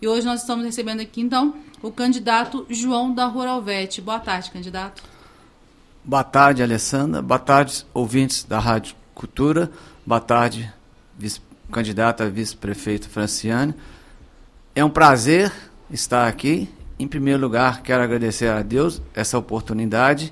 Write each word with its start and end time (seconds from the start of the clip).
E 0.00 0.06
hoje 0.06 0.26
nós 0.26 0.42
estamos 0.42 0.62
recebendo 0.62 1.00
aqui, 1.00 1.22
então, 1.22 1.54
o 1.82 1.90
candidato 1.90 2.66
João 2.68 3.14
da 3.14 3.24
Ruralvete. 3.24 4.02
Boa 4.02 4.20
tarde, 4.20 4.50
candidato. 4.50 5.02
Boa 6.04 6.22
tarde, 6.22 6.62
Alessandra. 6.62 7.22
Boa 7.22 7.38
tarde, 7.38 7.86
ouvintes 7.94 8.44
da 8.44 8.58
Rádio 8.58 8.94
Cultura. 9.14 9.70
Boa 10.04 10.20
tarde, 10.20 10.70
vice, 11.18 11.40
candidata 11.72 12.24
a 12.24 12.28
vice-prefeito 12.28 13.08
Franciane. 13.08 13.74
É 14.74 14.84
um 14.84 14.90
prazer 14.90 15.50
estar 15.90 16.28
aqui. 16.28 16.68
Em 16.98 17.08
primeiro 17.08 17.40
lugar, 17.40 17.80
quero 17.80 18.02
agradecer 18.02 18.48
a 18.48 18.60
Deus 18.60 19.00
essa 19.14 19.38
oportunidade 19.38 20.30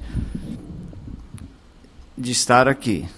de 2.16 2.32
estar 2.32 2.68
aqui. 2.68 3.08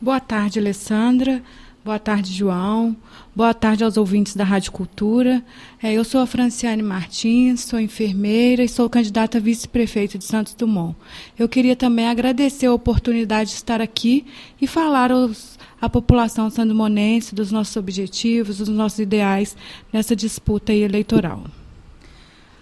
Boa 0.00 0.20
tarde, 0.20 0.58
Alessandra. 0.58 1.42
Boa 1.84 1.98
tarde, 1.98 2.32
João. 2.32 2.96
Boa 3.34 3.52
tarde 3.52 3.82
aos 3.82 3.96
ouvintes 3.96 4.36
da 4.36 4.44
Rádio 4.44 4.70
Cultura. 4.70 5.44
É, 5.82 5.92
eu 5.92 6.04
sou 6.04 6.20
a 6.20 6.26
Franciane 6.28 6.80
Martins, 6.80 7.62
sou 7.62 7.80
enfermeira 7.80 8.62
e 8.62 8.68
sou 8.68 8.88
candidata 8.88 9.38
a 9.38 9.40
vice-prefeito 9.40 10.16
de 10.16 10.22
Santos 10.22 10.54
Dumont. 10.54 10.94
Eu 11.36 11.48
queria 11.48 11.74
também 11.74 12.06
agradecer 12.06 12.66
a 12.66 12.72
oportunidade 12.72 13.50
de 13.50 13.56
estar 13.56 13.80
aqui 13.80 14.24
e 14.60 14.66
falar 14.68 15.10
aos, 15.10 15.58
à 15.80 15.88
população 15.88 16.48
sandumonense 16.50 17.34
dos 17.34 17.50
nossos 17.50 17.74
objetivos, 17.76 18.58
dos 18.58 18.68
nossos 18.68 19.00
ideais 19.00 19.56
nessa 19.92 20.14
disputa 20.14 20.72
eleitoral. 20.72 21.42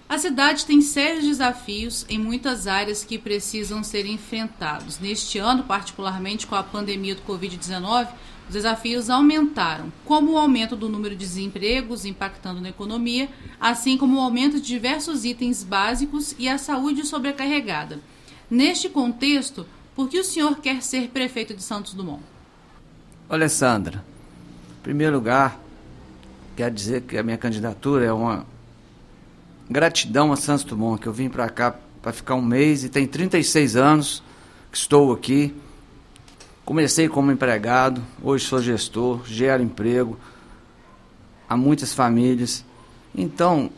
A 0.09 0.17
cidade 0.17 0.65
tem 0.65 0.81
sérios 0.81 1.27
desafios 1.27 2.07
em 2.09 2.19
muitas 2.19 2.67
áreas 2.67 3.05
que 3.05 3.19
precisam 3.19 3.85
ser 3.85 4.07
enfrentados. 4.07 4.99
Neste 4.99 5.39
ano, 5.39 5.65
particularmente 5.65 6.47
com 6.47 6.55
a 6.55 6.63
pandemia 6.63 7.15
do 7.15 7.21
Covid-19, 7.21 8.09
os 8.51 8.55
desafios 8.55 9.09
aumentaram, 9.09 9.93
como 10.05 10.33
o 10.33 10.39
aumento 10.39 10.75
do 10.75 10.89
número 10.89 11.15
de 11.15 11.25
desempregos 11.25 12.05
impactando 12.05 12.61
na 12.61 12.71
economia, 12.71 13.29
assim 13.61 13.97
como 13.97 14.17
o 14.17 14.21
aumento 14.21 14.57
de 14.57 14.67
diversos 14.67 15.25
itens 15.25 15.63
básicos 15.63 16.35
e 16.37 16.49
a 16.49 16.59
saúde 16.59 17.07
sobrecarregada. 17.07 18.01
Neste 18.51 18.89
contexto, 18.89 19.65
por 19.95 20.09
que 20.09 20.19
o 20.19 20.25
senhor 20.25 20.59
quer 20.59 20.83
ser 20.83 21.11
prefeito 21.11 21.55
de 21.55 21.63
Santos 21.63 21.95
Dumont? 21.95 22.25
Alessandra, 23.29 24.05
em 24.81 24.83
primeiro 24.83 25.15
lugar, 25.15 25.57
quero 26.57 26.75
dizer 26.75 27.03
que 27.03 27.17
a 27.17 27.23
minha 27.23 27.39
candidatura 27.39 28.05
é 28.05 28.13
uma 28.13 28.45
gratidão 29.71 30.33
a 30.33 30.37
Santos 30.37 30.65
Dumont, 30.65 31.01
que 31.01 31.07
eu 31.07 31.13
vim 31.13 31.29
para 31.29 31.49
cá 31.49 31.77
para 32.03 32.13
ficar 32.13 32.35
um 32.35 32.43
mês 32.43 32.83
e 32.83 32.89
tem 32.89 33.07
36 33.07 33.77
anos 33.77 34.25
que 34.73 34.77
estou 34.77 35.13
aqui 35.13 35.55
Comecei 36.71 37.09
como 37.09 37.33
empregado, 37.33 38.01
hoje 38.23 38.45
sou 38.45 38.63
gestor, 38.63 39.23
gero 39.27 39.61
emprego 39.61 40.17
a 41.49 41.57
muitas 41.57 41.93
famílias. 41.93 42.65
Então, 43.13 43.69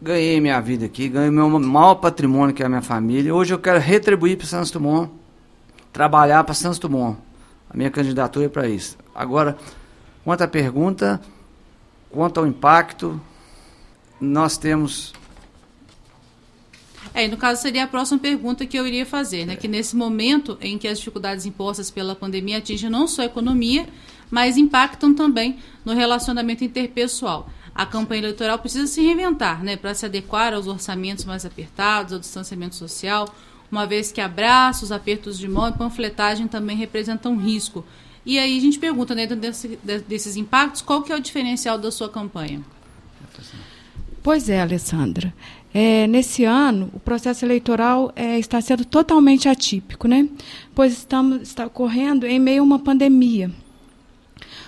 ganhei 0.00 0.40
minha 0.40 0.60
vida 0.60 0.86
aqui, 0.86 1.08
ganhei 1.08 1.32
meu 1.32 1.48
maior 1.48 1.96
patrimônio 1.96 2.54
que 2.54 2.62
é 2.62 2.66
a 2.66 2.68
minha 2.68 2.80
família. 2.80 3.34
Hoje 3.34 3.52
eu 3.52 3.58
quero 3.58 3.80
retribuir 3.80 4.38
para 4.38 4.46
Santos 4.46 4.70
Dumont, 4.70 5.10
trabalhar 5.92 6.44
para 6.44 6.54
Santos 6.54 6.78
Dumont. 6.78 7.18
A 7.68 7.76
minha 7.76 7.90
candidatura 7.90 8.46
é 8.46 8.48
para 8.48 8.68
isso. 8.68 8.96
Agora, 9.12 9.58
quanto 10.22 10.42
à 10.42 10.46
pergunta, 10.46 11.20
quanto 12.08 12.38
ao 12.38 12.46
impacto, 12.46 13.20
nós 14.20 14.56
temos 14.56 15.12
é, 17.12 17.26
no 17.26 17.36
caso 17.36 17.60
seria 17.60 17.84
a 17.84 17.86
próxima 17.86 18.18
pergunta 18.18 18.66
que 18.66 18.78
eu 18.78 18.86
iria 18.86 19.04
fazer, 19.04 19.46
né? 19.46 19.54
É. 19.54 19.56
Que 19.56 19.68
nesse 19.68 19.96
momento 19.96 20.56
em 20.60 20.78
que 20.78 20.86
as 20.86 20.98
dificuldades 20.98 21.46
impostas 21.46 21.90
pela 21.90 22.14
pandemia 22.14 22.58
atingem 22.58 22.88
não 22.88 23.06
só 23.06 23.22
a 23.22 23.26
economia, 23.26 23.88
mas 24.30 24.56
impactam 24.56 25.12
também 25.14 25.58
no 25.84 25.92
relacionamento 25.92 26.62
interpessoal. 26.62 27.50
A 27.74 27.86
campanha 27.86 28.20
eleitoral 28.22 28.58
precisa 28.58 28.86
se 28.86 29.00
reinventar, 29.00 29.62
né, 29.62 29.76
para 29.76 29.94
se 29.94 30.04
adequar 30.04 30.54
aos 30.54 30.66
orçamentos 30.66 31.24
mais 31.24 31.44
apertados, 31.44 32.12
ao 32.12 32.18
distanciamento 32.18 32.74
social, 32.74 33.28
uma 33.70 33.86
vez 33.86 34.10
que 34.10 34.20
abraços, 34.20 34.90
apertos 34.90 35.38
de 35.38 35.48
mão 35.48 35.68
e 35.68 35.72
panfletagem 35.72 36.48
também 36.48 36.76
representam 36.76 37.36
risco. 37.36 37.84
E 38.26 38.38
aí 38.38 38.58
a 38.58 38.60
gente 38.60 38.78
pergunta, 38.78 39.14
né, 39.14 39.26
dentro 39.26 39.40
desse, 39.40 39.78
desses 40.06 40.36
impactos, 40.36 40.82
qual 40.82 41.02
que 41.02 41.12
é 41.12 41.16
o 41.16 41.20
diferencial 41.20 41.78
da 41.78 41.90
sua 41.90 42.08
campanha? 42.08 42.60
Pois 44.22 44.48
é, 44.48 44.60
Alessandra. 44.60 45.32
É, 45.72 46.06
nesse 46.08 46.44
ano, 46.44 46.90
o 46.92 46.98
processo 46.98 47.44
eleitoral 47.44 48.12
é, 48.16 48.38
está 48.38 48.60
sendo 48.60 48.84
totalmente 48.84 49.48
atípico, 49.48 50.08
né? 50.08 50.28
pois 50.74 50.92
estamos, 50.92 51.42
está 51.42 51.66
ocorrendo 51.66 52.26
em 52.26 52.40
meio 52.40 52.62
a 52.62 52.64
uma 52.64 52.78
pandemia, 52.78 53.50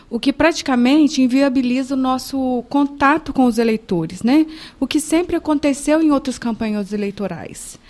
o 0.09 0.21
que 0.21 0.33
praticamente 0.33 1.21
inviabiliza 1.21 1.95
o 1.95 1.99
nosso 1.99 2.65
contato 2.69 3.33
com 3.33 3.47
os 3.47 3.59
eleitores, 3.59 4.23
né? 4.23 4.47
o 4.79 4.87
que 4.87 5.01
sempre 5.01 5.35
aconteceu 5.35 6.01
em 6.01 6.13
outras 6.13 6.39
campanhas 6.39 6.93
eleitorais. 6.93 7.81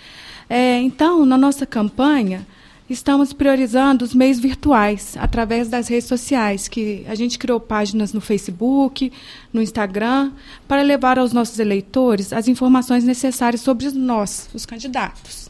É, 0.49 0.79
então, 0.79 1.23
na 1.23 1.37
nossa 1.37 1.67
campanha, 1.67 2.47
estamos 2.93 3.33
priorizando 3.33 4.05
os 4.05 4.13
meios 4.13 4.39
virtuais, 4.39 5.15
através 5.19 5.67
das 5.67 5.87
redes 5.87 6.07
sociais, 6.07 6.67
que 6.67 7.05
a 7.07 7.15
gente 7.15 7.37
criou 7.37 7.59
páginas 7.59 8.13
no 8.13 8.21
Facebook, 8.21 9.11
no 9.51 9.61
Instagram, 9.61 10.31
para 10.67 10.81
levar 10.81 11.19
aos 11.19 11.33
nossos 11.33 11.59
eleitores 11.59 12.31
as 12.31 12.47
informações 12.47 13.03
necessárias 13.03 13.61
sobre 13.61 13.89
nós, 13.91 14.49
os 14.53 14.65
candidatos. 14.65 15.49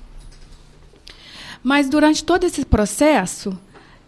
Mas 1.64 1.88
durante 1.88 2.24
todo 2.24 2.44
esse 2.46 2.66
processo, 2.66 3.58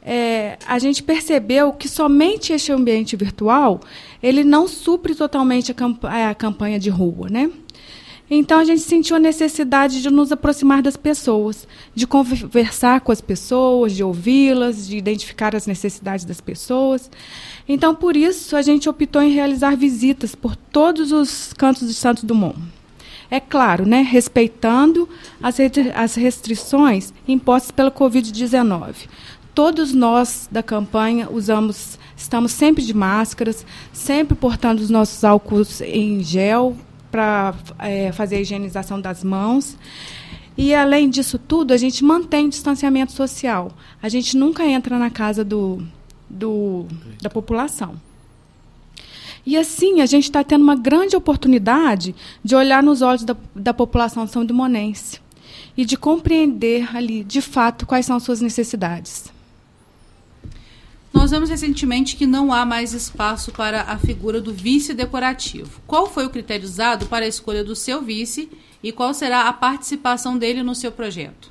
é, 0.02 0.58
a 0.68 0.78
gente 0.78 1.02
percebeu 1.02 1.74
que 1.74 1.88
somente 1.88 2.54
este 2.54 2.72
ambiente 2.72 3.16
virtual 3.16 3.82
ele 4.22 4.44
não 4.44 4.68
supre 4.68 5.16
totalmente 5.16 5.72
a, 5.72 5.74
camp 5.74 6.04
a 6.06 6.36
campanha 6.36 6.80
de 6.80 6.90
rua, 6.90 7.28
né? 7.30 7.50
Então 8.30 8.60
a 8.60 8.66
gente 8.66 8.82
sentiu 8.82 9.16
a 9.16 9.20
necessidade 9.20 10.02
de 10.02 10.10
nos 10.10 10.32
aproximar 10.32 10.82
das 10.82 10.98
pessoas, 10.98 11.68
de 11.94 12.08
conversar 12.08 13.02
com 13.02 13.12
as 13.12 13.22
pessoas, 13.22 13.94
de 13.94 14.04
ouvi-las, 14.04 14.88
de 14.88 14.98
identificar 14.98 15.56
as 15.56 15.68
necessidades 15.68 16.26
das 16.26 16.42
pessoas. 16.42 17.10
Então 17.70 17.94
por 17.94 18.18
isso 18.18 18.56
a 18.56 18.64
gente 18.64 18.90
optou 18.90 19.22
em 19.22 19.32
realizar 19.32 19.76
visitas 19.78 20.34
por 20.34 20.56
todos 20.56 21.12
os 21.12 21.54
cantos 21.54 21.88
de 21.88 21.94
Santo 21.94 22.26
Dumont. 22.26 22.58
É 23.30 23.40
claro, 23.40 23.86
né, 23.86 24.02
respeitando 24.02 25.08
as 25.42 26.16
restrições 26.16 27.14
impostas 27.28 27.72
pela 27.72 27.92
Covid-19. 27.92 29.08
Todos 29.54 29.94
nós 29.94 30.50
da 30.52 30.62
campanha 30.62 31.30
usamos, 31.32 31.98
estamos 32.18 32.52
sempre 32.52 32.84
de 32.84 32.94
máscaras, 32.94 33.66
sempre 33.94 34.36
portando 34.36 34.82
os 34.82 34.90
nossos 34.90 35.24
álcools 35.24 35.82
em 35.82 36.24
gel 36.24 36.76
para 37.16 37.56
é, 37.80 38.12
fazer 38.12 38.36
a 38.36 38.42
higienização 38.42 39.00
das 39.00 39.24
mãos. 39.24 39.78
E, 40.58 40.76
além 40.76 41.10
disso 41.10 41.40
tudo, 41.40 41.74
a 41.74 41.78
gente 41.78 42.04
mantém 42.04 42.50
distanciamento 42.50 43.14
social. 43.14 43.72
A 44.04 44.10
gente 44.10 44.36
nunca 44.36 44.66
entra 44.66 45.00
na 45.00 45.10
casa 45.10 45.42
do, 45.42 45.82
do 46.30 46.86
da 47.22 47.30
população. 47.30 47.96
E 49.46 49.56
assim, 49.56 50.02
a 50.02 50.06
gente 50.06 50.26
está 50.26 50.44
tendo 50.44 50.64
uma 50.64 50.76
grande 50.76 51.16
oportunidade 51.16 52.14
de 52.44 52.54
olhar 52.54 52.84
nos 52.84 53.02
olhos 53.02 53.24
da, 53.24 53.36
da 53.56 53.74
população 53.74 54.28
são 54.28 54.46
Monense 54.52 55.22
e 55.78 55.86
de 55.86 55.96
compreender 55.96 56.94
ali, 56.96 57.24
de 57.24 57.42
fato, 57.42 57.86
quais 57.86 58.06
são 58.06 58.18
as 58.18 58.24
suas 58.24 58.42
necessidades. 58.42 59.32
Nós 61.16 61.32
vemos 61.32 61.50
recentemente 61.50 62.18
que 62.18 62.28
não 62.28 62.52
há 62.52 62.66
mais 62.66 62.94
espaço 62.94 63.52
para 63.54 63.84
a 63.84 63.98
figura 63.98 64.42
do 64.42 64.54
vice 64.54 64.94
decorativo. 64.94 65.82
Qual 65.88 66.08
foi 66.08 66.26
o 66.26 66.30
critério 66.30 66.66
usado 66.66 67.06
para 67.06 67.24
a 67.24 67.28
escolha 67.28 67.64
do 67.64 67.76
seu 67.76 68.02
vice 68.02 68.52
e 68.84 68.92
qual 68.92 69.14
será 69.14 69.48
a 69.48 69.54
participação 69.54 70.38
dele 70.38 70.62
no 70.62 70.76
seu 70.76 70.92
projeto? 70.92 71.50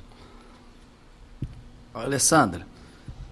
Alessandra, 1.91 2.67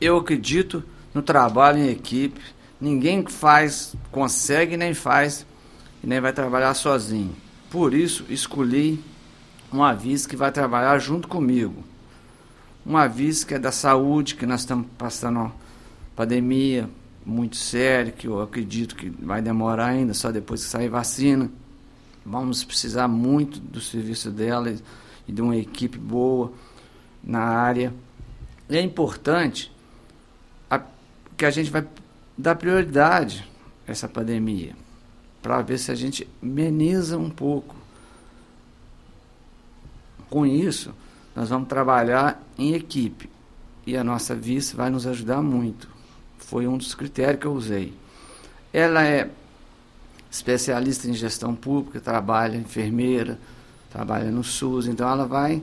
eu 0.01 0.17
acredito 0.17 0.83
no 1.13 1.21
trabalho 1.21 1.77
em 1.77 1.89
equipe. 1.89 2.41
Ninguém 2.81 3.23
faz, 3.27 3.95
consegue 4.11 4.75
nem 4.75 4.95
faz 4.95 5.45
nem 6.03 6.19
vai 6.19 6.33
trabalhar 6.33 6.73
sozinho. 6.73 7.33
Por 7.69 7.93
isso, 7.93 8.25
escolhi 8.27 9.01
uma 9.71 9.93
vice 9.93 10.27
que 10.27 10.35
vai 10.35 10.51
trabalhar 10.51 10.99
junto 10.99 11.27
comigo. 11.27 11.83
Uma 12.85 13.07
vice 13.07 13.45
que 13.45 13.53
é 13.53 13.59
da 13.59 13.71
saúde, 13.71 14.35
que 14.35 14.45
nós 14.45 14.61
estamos 14.61 14.87
passando 14.97 15.51
pandemia 16.15 16.89
muito 17.25 17.55
séria, 17.55 18.11
que 18.11 18.27
eu 18.27 18.41
acredito 18.41 18.95
que 18.95 19.09
vai 19.09 19.41
demorar 19.41 19.87
ainda, 19.87 20.13
só 20.13 20.31
depois 20.31 20.63
que 20.63 20.69
sair 20.69 20.89
vacina. 20.89 21.49
Vamos 22.25 22.63
precisar 22.63 23.07
muito 23.07 23.59
do 23.59 23.81
serviço 23.81 24.29
dela 24.29 24.73
e 25.27 25.31
de 25.31 25.41
uma 25.41 25.55
equipe 25.55 25.97
boa 25.97 26.51
na 27.23 27.39
área. 27.39 27.93
é 28.69 28.81
importante 28.81 29.71
a, 30.69 30.81
que 31.37 31.45
a 31.45 31.51
gente 31.51 31.69
vai 31.69 31.85
dar 32.37 32.55
prioridade 32.55 33.47
a 33.87 33.91
essa 33.91 34.07
pandemia, 34.07 34.75
para 35.41 35.61
ver 35.61 35.77
se 35.77 35.91
a 35.91 35.95
gente 35.95 36.27
ameniza 36.41 37.17
um 37.17 37.29
pouco. 37.29 37.75
Com 40.29 40.45
isso, 40.45 40.93
nós 41.35 41.49
vamos 41.49 41.67
trabalhar 41.67 42.41
em 42.57 42.73
equipe 42.73 43.29
e 43.85 43.95
a 43.95 44.03
nossa 44.03 44.33
vice 44.33 44.75
vai 44.75 44.89
nos 44.89 45.05
ajudar 45.05 45.41
muito 45.41 45.92
foi 46.43 46.67
um 46.67 46.77
dos 46.77 46.93
critérios 46.93 47.39
que 47.39 47.47
eu 47.47 47.53
usei. 47.53 47.93
ela 48.71 49.03
é 49.05 49.29
especialista 50.29 51.07
em 51.07 51.13
gestão 51.13 51.53
pública, 51.55 51.99
trabalha 51.99 52.57
enfermeira, 52.57 53.39
trabalha 53.91 54.31
no 54.31 54.43
SUS, 54.43 54.87
então 54.87 55.07
ela 55.07 55.27
vai 55.27 55.61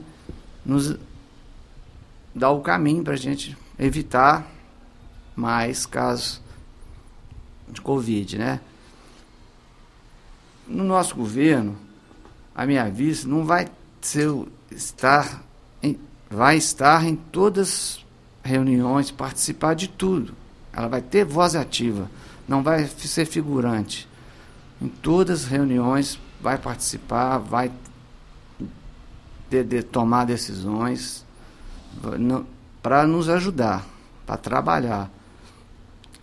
nos 0.65 0.95
dar 2.33 2.51
o 2.51 2.61
caminho 2.61 3.03
para 3.03 3.13
a 3.13 3.17
gente 3.17 3.57
evitar 3.77 4.47
mais 5.35 5.85
casos 5.85 6.41
de 7.67 7.81
Covid, 7.81 8.37
né? 8.37 8.61
No 10.65 10.85
nosso 10.85 11.15
governo, 11.15 11.77
a 12.55 12.65
minha 12.65 12.89
vista 12.89 13.27
não 13.27 13.43
vai 13.43 13.67
ser 13.99 14.29
estar 14.71 15.43
em, 15.83 15.99
vai 16.29 16.55
estar 16.55 17.05
em 17.05 17.15
todas 17.15 18.05
as 18.41 18.49
reuniões, 18.49 19.11
participar 19.11 19.73
de 19.73 19.89
tudo. 19.89 20.33
Ela 20.73 20.87
vai 20.87 21.01
ter 21.01 21.25
voz 21.25 21.55
ativa, 21.55 22.09
não 22.47 22.63
vai 22.63 22.87
ser 22.87 23.25
figurante. 23.25 24.07
Em 24.81 24.87
todas 24.87 25.43
as 25.43 25.47
reuniões 25.47 26.19
vai 26.41 26.57
participar, 26.57 27.37
vai 27.37 27.71
de, 29.49 29.63
de 29.63 29.83
tomar 29.83 30.25
decisões 30.25 31.25
para 32.81 33.05
nos 33.05 33.29
ajudar, 33.29 33.85
para 34.25 34.37
trabalhar. 34.37 35.11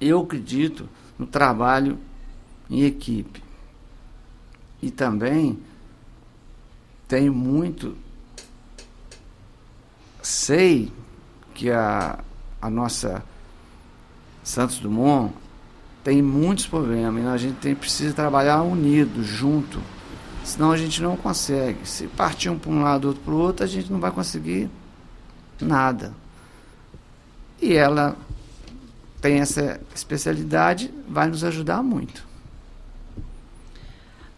Eu 0.00 0.20
acredito 0.22 0.88
no 1.18 1.26
trabalho 1.26 1.98
em 2.70 2.82
equipe. 2.82 3.42
E 4.80 4.90
também 4.90 5.58
tenho 7.06 7.34
muito. 7.34 7.96
Sei 10.22 10.92
que 11.54 11.70
a, 11.70 12.18
a 12.60 12.70
nossa 12.70 13.24
Santos 14.48 14.78
Dumont 14.78 15.34
tem 16.02 16.22
muitos 16.22 16.66
problemas 16.66 17.22
e 17.22 17.26
a 17.26 17.36
gente 17.36 17.56
tem, 17.56 17.74
precisa 17.74 18.14
trabalhar 18.14 18.62
unido, 18.62 19.22
junto. 19.22 19.78
Senão 20.42 20.72
a 20.72 20.76
gente 20.78 21.02
não 21.02 21.18
consegue. 21.18 21.86
Se 21.86 22.06
partir 22.06 22.48
um 22.48 22.58
para 22.58 22.70
um 22.70 22.82
lado, 22.82 23.08
outro 23.08 23.22
para 23.22 23.34
o 23.34 23.38
outro, 23.38 23.62
a 23.62 23.68
gente 23.68 23.92
não 23.92 24.00
vai 24.00 24.10
conseguir 24.10 24.70
nada. 25.60 26.14
E 27.60 27.74
ela 27.74 28.16
tem 29.20 29.38
essa 29.38 29.78
especialidade, 29.94 30.90
vai 31.06 31.28
nos 31.28 31.44
ajudar 31.44 31.82
muito. 31.82 32.26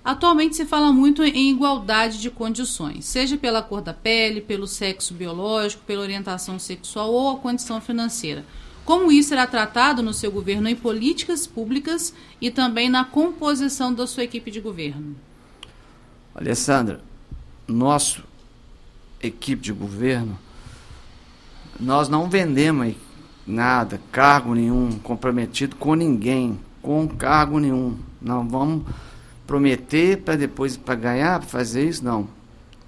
Atualmente 0.05 0.57
se 0.57 0.67
fala 0.67 0.93
muito 0.93 1.23
em 1.23 1.53
igualdade 1.53 2.21
de 2.21 2.31
condições, 2.31 3.05
seja 3.05 3.37
pela 3.37 3.63
cor 3.63 3.81
da 3.81 3.95
pele, 3.95 4.41
pelo 4.41 4.67
sexo 4.67 5.15
biológico, 5.15 5.85
pela 5.87 6.03
orientação 6.03 6.59
sexual 6.59 7.13
ou 7.13 7.37
a 7.37 7.39
condição 7.39 7.81
financeira. 7.81 8.45
Como 8.91 9.13
isso 9.13 9.29
será 9.29 9.47
tratado 9.47 10.03
no 10.03 10.13
seu 10.13 10.33
governo 10.33 10.69
em 10.69 10.75
políticas 10.75 11.47
públicas 11.47 12.13
e 12.41 12.51
também 12.51 12.91
na 12.91 13.05
composição 13.05 13.95
da 13.95 14.05
sua 14.05 14.25
equipe 14.25 14.51
de 14.51 14.61
governo? 14.61 15.15
Alessandra, 16.35 17.01
nossa 17.69 18.21
equipe 19.23 19.63
de 19.63 19.73
governo, 19.73 20.37
nós 21.79 22.09
não 22.09 22.29
vendemos 22.29 22.97
nada, 23.47 24.01
cargo 24.11 24.57
nenhum, 24.57 24.99
comprometido 24.99 25.77
com 25.77 25.95
ninguém, 25.95 26.59
com 26.83 27.07
cargo 27.07 27.61
nenhum. 27.61 27.97
Não 28.21 28.49
vamos 28.49 28.85
prometer 29.47 30.23
para 30.23 30.35
depois 30.35 30.77
para 30.77 30.97
ganhar, 30.97 31.39
para 31.39 31.49
fazer 31.49 31.89
isso, 31.89 32.05
não. 32.05 32.29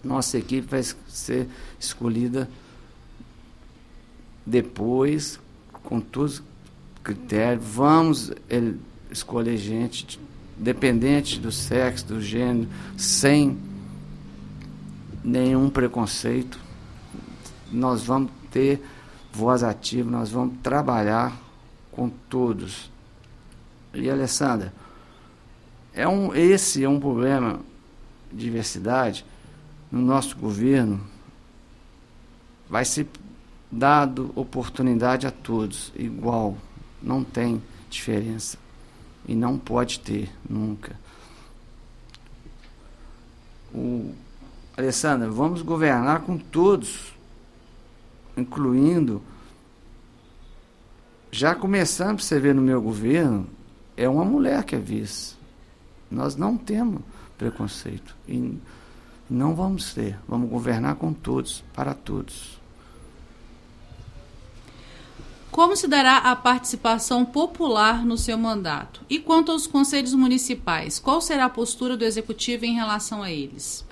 Nossa 0.02 0.37
equipe 0.37 0.66
vai 0.66 0.82
ser 1.06 1.46
escolhida 1.78 2.50
depois 4.44 5.38
com 5.82 6.00
todos 6.00 6.38
os 6.38 6.43
critérios. 7.02 7.64
Vamos 7.64 8.32
ele, 8.49 8.81
escolher 9.11 9.56
gente 9.56 10.19
dependente 10.56 11.40
do 11.40 11.50
sexo, 11.50 12.06
do 12.06 12.20
gênero, 12.20 12.69
sem 12.96 13.58
nenhum 15.25 15.69
preconceito. 15.69 16.58
Nós 17.70 18.02
vamos 18.02 18.31
ter 18.50 18.82
voz 19.32 19.62
ativa, 19.62 20.11
nós 20.11 20.31
vamos 20.31 20.56
trabalhar 20.62 21.37
com 21.90 22.08
todos. 22.08 22.90
E 23.94 24.08
Alessandra, 24.08 24.73
é 25.93 26.06
um, 26.08 26.35
esse 26.35 26.85
é 26.85 26.88
um 26.88 27.00
problema 27.00 27.61
de 28.32 28.44
diversidade 28.44 29.25
no 29.90 30.00
nosso 30.00 30.37
governo. 30.37 31.00
Vai 32.69 32.85
ser 32.85 33.06
dado 33.72 34.30
oportunidade 34.36 35.26
a 35.26 35.30
todos, 35.30 35.90
igual, 35.96 36.58
não 37.02 37.24
tem 37.24 37.62
diferença. 37.88 38.58
E 39.26 39.34
não 39.34 39.58
pode 39.58 40.00
ter, 40.00 40.30
nunca. 40.48 40.98
O, 43.72 44.12
Alessandra, 44.76 45.30
vamos 45.30 45.62
governar 45.62 46.20
com 46.20 46.36
todos, 46.36 47.14
incluindo. 48.36 49.22
Já 51.30 51.54
começando 51.54 52.16
para 52.16 52.25
você 52.25 52.38
ver 52.38 52.54
no 52.54 52.60
meu 52.60 52.82
governo, 52.82 53.46
é 53.96 54.08
uma 54.08 54.25
mulher 54.25 54.64
que 54.64 54.75
é 54.75 54.78
vice. 54.78 55.34
Nós 56.10 56.36
não 56.36 56.58
temos 56.58 57.00
preconceito. 57.38 58.14
E 58.28 58.58
não 59.30 59.54
vamos 59.54 59.94
ter. 59.94 60.18
Vamos 60.28 60.50
governar 60.50 60.96
com 60.96 61.12
todos, 61.12 61.64
para 61.72 61.94
todos. 61.94 62.62
Como 65.52 65.76
se 65.76 65.87
dará 65.87 66.16
a 66.16 66.34
participação 66.34 67.25
popular 67.25 68.04
no 68.04 68.19
seu 68.19 68.37
mandato? 68.37 69.02
E 69.08 69.20
quanto 69.20 69.52
aos 69.52 69.69
conselhos 69.69 70.14
municipais, 70.14 70.99
qual 70.99 71.20
será 71.20 71.44
a 71.44 71.50
postura 71.50 71.96
do 71.96 72.04
executivo 72.04 72.64
em 72.64 72.75
relação 72.75 73.22
a 73.22 73.31
eles? 73.31 73.84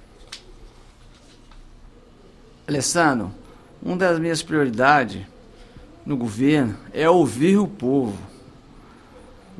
Alessandro, 2.66 3.32
uma 3.80 3.96
das 3.96 4.18
minhas 4.18 4.42
prioridades 4.42 5.24
no 6.04 6.16
governo 6.16 6.76
é 6.92 7.08
ouvir 7.08 7.58
o 7.58 7.68
povo 7.68 8.30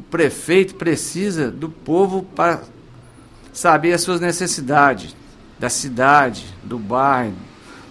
o 0.00 0.02
prefeito 0.02 0.76
precisa 0.76 1.50
do 1.50 1.69
povo 1.69 2.23
para 2.35 2.62
saber 3.52 3.93
as 3.93 4.00
suas 4.00 4.19
necessidades, 4.19 5.14
da 5.58 5.69
cidade, 5.69 6.47
do 6.64 6.79
bairro, 6.79 7.37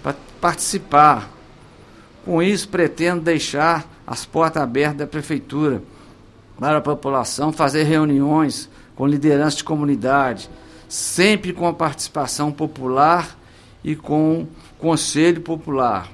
para 0.01 0.15
participar. 0.41 1.29
Com 2.25 2.41
isso, 2.41 2.67
pretendo 2.67 3.21
deixar 3.21 3.87
as 4.09 4.25
portas 4.25 4.63
abertas 4.63 4.97
da 4.97 5.05
prefeitura 5.05 5.83
para 6.59 6.79
a 6.79 6.81
população, 6.81 7.53
fazer 7.53 7.83
reuniões 7.83 8.67
com 8.95 9.05
liderança 9.05 9.57
de 9.57 9.63
comunidade, 9.63 10.49
sempre 10.87 11.53
com 11.53 11.67
a 11.67 11.73
participação 11.73 12.51
popular 12.51 13.37
e 13.83 13.95
com 13.95 14.41
o 14.41 14.47
conselho 14.79 15.41
popular. 15.41 16.09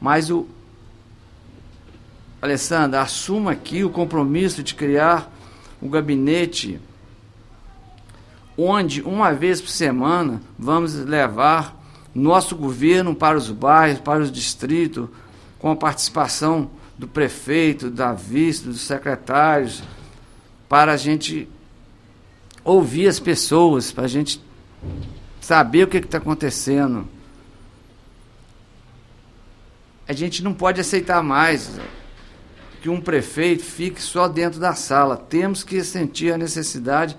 Mas 0.00 0.30
o, 0.30 0.46
Alessandra, 2.40 3.02
assuma 3.02 3.52
aqui 3.52 3.84
o 3.84 3.90
compromisso 3.90 4.62
de 4.62 4.74
criar 4.74 5.30
um 5.82 5.88
gabinete 5.90 6.80
onde, 8.56 9.02
uma 9.02 9.32
vez 9.34 9.60
por 9.60 9.68
semana, 9.68 10.40
vamos 10.58 10.94
levar 10.94 11.78
nosso 12.14 12.56
governo 12.56 13.14
para 13.14 13.36
os 13.36 13.50
bairros, 13.50 14.00
para 14.00 14.22
os 14.22 14.32
distritos, 14.32 15.10
com 15.64 15.70
a 15.70 15.76
participação 15.76 16.70
do 16.98 17.08
prefeito, 17.08 17.88
da 17.88 18.12
vice, 18.12 18.64
dos 18.64 18.82
secretários, 18.82 19.82
para 20.68 20.92
a 20.92 20.96
gente 20.98 21.48
ouvir 22.62 23.08
as 23.08 23.18
pessoas, 23.18 23.90
para 23.90 24.04
a 24.04 24.06
gente 24.06 24.44
saber 25.40 25.84
o 25.84 25.88
que 25.88 25.96
está 25.96 26.18
acontecendo. 26.18 27.08
A 30.06 30.12
gente 30.12 30.44
não 30.44 30.52
pode 30.52 30.82
aceitar 30.82 31.22
mais 31.22 31.80
que 32.82 32.90
um 32.90 33.00
prefeito 33.00 33.64
fique 33.64 34.02
só 34.02 34.28
dentro 34.28 34.60
da 34.60 34.74
sala. 34.74 35.16
Temos 35.16 35.64
que 35.64 35.82
sentir 35.82 36.30
a 36.34 36.36
necessidade 36.36 37.16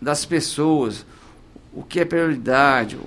das 0.00 0.24
pessoas, 0.24 1.04
o 1.70 1.82
que 1.82 2.00
é 2.00 2.04
prioridade, 2.06 2.96
o 2.96 3.06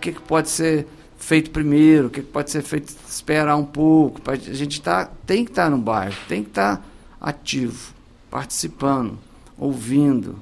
que, 0.00 0.10
pode 0.10 0.48
ser 0.48 0.88
feito 1.18 1.50
primeiro, 1.50 2.08
o 2.08 2.10
que 2.10 2.22
pode 2.22 2.50
ser 2.50 2.62
feito 2.62 2.94
esperar 3.08 3.56
um 3.56 3.64
pouco. 3.64 4.20
A 4.30 4.36
gente 4.36 4.80
tá, 4.80 5.10
tem 5.26 5.44
que 5.44 5.50
estar 5.50 5.64
tá 5.64 5.70
no 5.70 5.78
bairro, 5.78 6.14
tem 6.28 6.42
que 6.42 6.50
estar 6.50 6.76
tá 6.76 6.82
ativo, 7.20 7.92
participando, 8.30 9.18
ouvindo. 9.58 10.38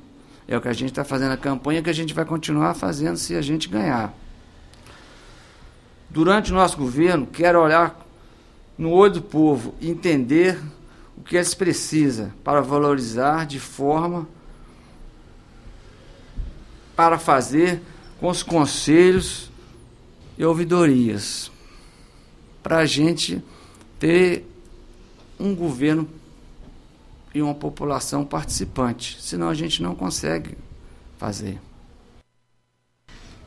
É 0.47 0.57
o 0.57 0.61
que 0.61 0.69
a 0.69 0.73
gente 0.73 0.91
está 0.91 1.05
fazendo 1.05 1.33
a 1.33 1.37
campanha 1.37 1.83
que 1.83 1.91
a 1.91 1.95
gente 1.95 2.13
vai 2.13 2.25
continuar 2.25 2.75
fazendo 2.75 3.17
se 3.17 3.35
a 3.35 3.43
gente 3.43 3.69
ganhar. 3.69 4.13
Durante 6.11 6.53
o 6.53 6.55
nosso 6.55 6.77
governo, 6.77 7.27
quero 7.27 7.61
olhar 7.61 7.99
no 8.77 8.91
olho 8.91 9.15
do 9.15 9.23
povo, 9.23 9.75
entender 9.81 10.61
o 11.17 11.23
que 11.23 11.37
eles 11.37 11.55
precisam 11.55 12.33
para 12.43 12.61
valorizar 12.61 13.47
de 13.47 13.59
forma 13.59 14.29
para 16.95 17.19
fazer 17.19 17.81
com 18.21 18.29
os 18.29 18.43
conselhos 18.43 19.51
e 20.37 20.45
ouvidorias, 20.45 21.51
para 22.63 22.79
a 22.79 22.87
gente 22.87 23.43
ter 23.99 24.45
um 25.39 25.55
governo 25.55 26.09
e 27.35 27.43
uma 27.43 27.55
população 27.55 28.25
participante, 28.25 29.17
senão 29.21 29.49
a 29.49 29.55
gente 29.55 29.83
não 29.83 29.95
consegue 29.95 30.57
fazer. 31.19 31.61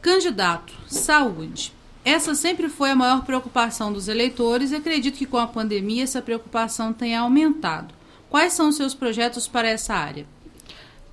Candidato, 0.01 0.73
saúde. 0.87 1.73
Essa 2.03 2.33
sempre 2.35 2.69
foi 2.69 2.91
a 2.91 2.95
maior 2.95 3.25
preocupação 3.25 3.91
dos 3.91 4.07
eleitores 4.07 4.71
e 4.71 4.75
acredito 4.75 5.17
que 5.17 5.25
com 5.25 5.37
a 5.37 5.47
pandemia 5.47 6.03
essa 6.03 6.21
preocupação 6.21 6.93
tenha 6.93 7.19
aumentado. 7.19 7.93
Quais 8.29 8.53
são 8.53 8.69
os 8.69 8.75
seus 8.75 8.93
projetos 8.93 9.47
para 9.47 9.67
essa 9.67 9.93
área? 9.93 10.25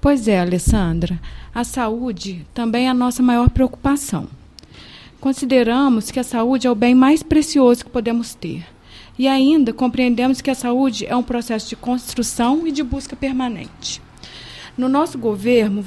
Pois 0.00 0.28
é, 0.28 0.38
Alessandra. 0.38 1.20
A 1.54 1.64
saúde 1.64 2.46
também 2.52 2.86
é 2.86 2.90
a 2.90 2.94
nossa 2.94 3.22
maior 3.22 3.48
preocupação. 3.50 4.28
Consideramos 5.20 6.10
que 6.10 6.20
a 6.20 6.24
saúde 6.24 6.66
é 6.66 6.70
o 6.70 6.74
bem 6.74 6.94
mais 6.94 7.22
precioso 7.22 7.84
que 7.84 7.90
podemos 7.90 8.34
ter. 8.34 8.64
E 9.18 9.28
ainda 9.28 9.72
compreendemos 9.72 10.40
que 10.40 10.50
a 10.50 10.54
saúde 10.54 11.06
é 11.06 11.14
um 11.14 11.22
processo 11.22 11.68
de 11.68 11.76
construção 11.76 12.66
e 12.66 12.72
de 12.72 12.82
busca 12.82 13.14
permanente. 13.14 14.02
No 14.76 14.88
nosso 14.88 15.16
governo, 15.16 15.84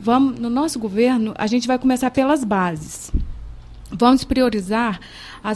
vamos, 0.00 0.40
no 0.40 0.50
nosso 0.50 0.78
governo, 0.78 1.32
a 1.38 1.46
gente 1.46 1.68
vai 1.68 1.78
começar 1.78 2.10
pelas 2.10 2.42
bases. 2.42 3.12
Vamos 3.92 4.24
priorizar 4.24 4.98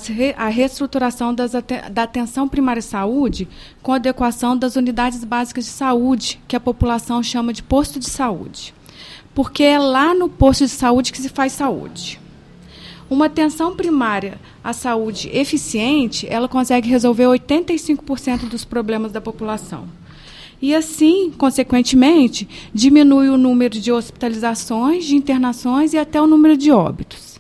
re, 0.06 0.32
a 0.38 0.46
reestruturação 0.46 1.34
das, 1.34 1.52
da 1.90 2.04
atenção 2.04 2.48
primária 2.48 2.78
à 2.78 2.82
saúde 2.82 3.48
com 3.82 3.92
adequação 3.92 4.56
das 4.56 4.76
unidades 4.76 5.24
básicas 5.24 5.64
de 5.64 5.70
saúde, 5.72 6.40
que 6.46 6.54
a 6.54 6.60
população 6.60 7.20
chama 7.20 7.52
de 7.52 7.64
posto 7.64 7.98
de 7.98 8.08
saúde. 8.08 8.72
Porque 9.34 9.64
é 9.64 9.78
lá 9.78 10.14
no 10.14 10.28
posto 10.28 10.64
de 10.64 10.70
saúde 10.70 11.10
que 11.10 11.20
se 11.20 11.28
faz 11.28 11.52
saúde. 11.52 12.20
Uma 13.10 13.26
atenção 13.26 13.74
primária 13.74 14.38
à 14.62 14.72
saúde 14.72 15.30
eficiente, 15.32 16.26
ela 16.28 16.46
consegue 16.46 16.88
resolver 16.88 17.24
85% 17.24 18.48
dos 18.48 18.64
problemas 18.64 19.12
da 19.12 19.20
população. 19.20 19.88
E 20.60 20.74
assim, 20.74 21.30
consequentemente, 21.30 22.48
diminui 22.74 23.28
o 23.28 23.38
número 23.38 23.78
de 23.78 23.92
hospitalizações, 23.92 25.06
de 25.06 25.14
internações 25.14 25.94
e 25.94 25.98
até 25.98 26.20
o 26.20 26.26
número 26.26 26.56
de 26.56 26.70
óbitos. 26.70 27.38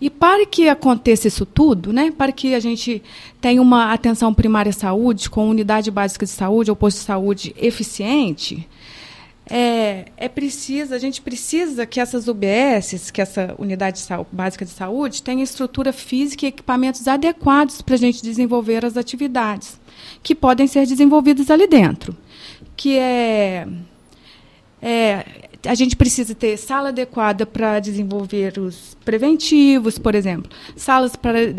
E 0.00 0.10
para 0.10 0.46
que 0.46 0.68
aconteça 0.68 1.28
isso 1.28 1.44
tudo, 1.44 1.92
né, 1.92 2.10
para 2.10 2.32
que 2.32 2.54
a 2.54 2.60
gente 2.60 3.02
tenha 3.40 3.60
uma 3.60 3.92
atenção 3.92 4.32
primária 4.32 4.70
à 4.70 4.72
saúde, 4.72 5.28
com 5.28 5.48
unidade 5.48 5.90
básica 5.90 6.24
de 6.24 6.32
saúde 6.32 6.70
ou 6.70 6.76
posto 6.76 6.98
de 6.98 7.04
saúde 7.04 7.54
eficiente, 7.56 8.66
é, 9.50 10.04
é 10.16 10.28
preciso, 10.28 10.94
a 10.94 10.98
gente 10.98 11.20
precisa 11.20 11.84
que 11.84 11.98
essas 11.98 12.28
UBSs, 12.28 13.10
que 13.10 13.20
essa 13.20 13.54
unidade 13.58 14.00
de 14.00 14.06
básica 14.30 14.64
de 14.64 14.70
saúde, 14.70 15.22
tenha 15.22 15.42
estrutura 15.42 15.92
física 15.92 16.46
e 16.46 16.48
equipamentos 16.48 17.08
adequados 17.08 17.82
para 17.82 17.96
a 17.96 17.98
gente 17.98 18.22
desenvolver 18.22 18.84
as 18.84 18.96
atividades 18.96 19.80
que 20.22 20.36
podem 20.36 20.68
ser 20.68 20.86
desenvolvidas 20.86 21.50
ali 21.50 21.66
dentro, 21.66 22.16
que 22.76 22.96
é, 22.96 23.66
é 24.80 25.39
a 25.66 25.74
gente 25.74 25.94
precisa 25.94 26.34
ter 26.34 26.56
sala 26.56 26.88
adequada 26.88 27.44
para 27.44 27.80
desenvolver 27.80 28.58
os 28.58 28.96
preventivos, 29.04 29.98
por 29.98 30.14
exemplo, 30.14 30.50
salas 30.74 31.12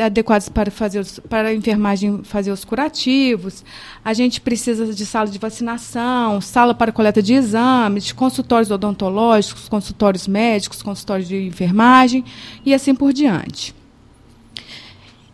adequadas 0.03 0.50
para 0.50 0.72
fazer 0.72 1.00
os, 1.00 1.20
para 1.20 1.50
a 1.50 1.53
enfermagem 1.53 2.24
fazer 2.24 2.51
os 2.51 2.65
curativos. 2.65 3.63
A 4.03 4.13
gente 4.13 4.41
precisa 4.41 4.91
de 4.93 5.05
sala 5.05 5.29
de 5.29 5.38
vacinação, 5.38 6.41
sala 6.41 6.74
para 6.74 6.91
coleta 6.91 7.22
de 7.22 7.34
exames, 7.34 8.12
consultórios 8.12 8.72
odontológicos, 8.72 9.70
consultórios 9.70 10.27
médicos, 10.27 10.81
consultórios 10.81 11.27
de 11.27 11.38
enfermagem 11.46 12.25
e 12.65 12.74
assim 12.74 12.96
por 12.96 13.13
diante. 13.13 13.75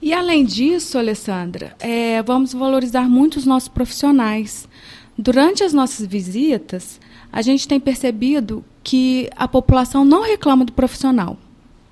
E 0.01 0.13
além 0.13 0.45
disso, 0.45 0.97
Alessandra, 0.97 1.75
é, 1.79 2.21
vamos 2.21 2.53
valorizar 2.53 3.09
muito 3.09 3.37
os 3.37 3.45
nossos 3.45 3.69
profissionais. 3.69 4.67
Durante 5.17 5.63
as 5.63 5.73
nossas 5.73 6.05
visitas, 6.05 6.99
a 7.37 7.41
gente 7.43 7.67
tem 7.67 7.79
percebido 7.79 8.65
que 8.83 9.29
a 9.35 9.47
população 9.47 10.03
não 10.03 10.23
reclama 10.23 10.65
do 10.65 10.71
profissional. 10.71 11.37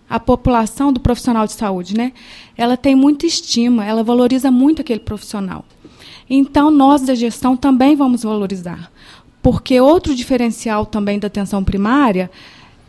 A 0.10 0.20
população 0.20 0.92
do 0.92 1.00
profissional 1.00 1.46
de 1.46 1.54
saúde, 1.54 1.96
né? 1.96 2.14
Ela 2.58 2.76
tem 2.76 2.96
muita 2.96 3.28
estima, 3.28 3.86
ela 3.86 4.04
valoriza 4.04 4.50
muito 4.50 4.82
aquele 4.82 5.02
profissional. 5.02 5.64
Então, 6.28 6.72
nós 6.72 7.04
da 7.04 7.14
gestão 7.14 7.56
também 7.56 7.96
vamos 7.96 8.24
valorizar. 8.24 8.92
Porque 9.40 9.80
outro 9.80 10.16
diferencial 10.16 10.84
também 10.84 11.20
da 11.20 11.28
atenção 11.28 11.64
primária 11.64 12.32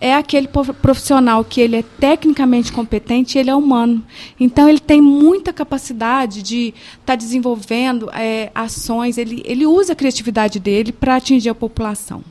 é 0.01 0.15
aquele 0.15 0.49
profissional 0.49 1.45
que 1.45 1.61
ele 1.61 1.77
é 1.77 1.83
tecnicamente 1.83 2.73
competente 2.73 3.37
e 3.37 3.39
ele 3.39 3.51
é 3.51 3.55
humano. 3.55 4.03
Então, 4.41 4.67
ele 4.67 4.81
tem 4.81 5.03
muita 5.03 5.53
capacidade 5.53 6.43
de 6.43 6.69
estar 6.69 7.01
tá 7.05 7.17
desenvolvendo 7.17 8.09
é, 8.15 8.51
ações, 8.55 9.19
ele, 9.19 9.43
ele 9.45 9.67
usa 9.67 9.93
a 9.93 9.97
criatividade 9.97 10.59
dele 10.59 10.91
para 10.91 11.17
atingir 11.17 11.51
a 11.51 11.55
população 11.55 12.25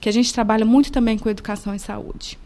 que 0.00 0.08
a 0.08 0.12
gente 0.12 0.32
trabalha 0.32 0.64
muito 0.64 0.90
também 0.90 1.18
com 1.18 1.28
educação 1.28 1.74
e 1.74 1.78
saúde. 1.78 2.38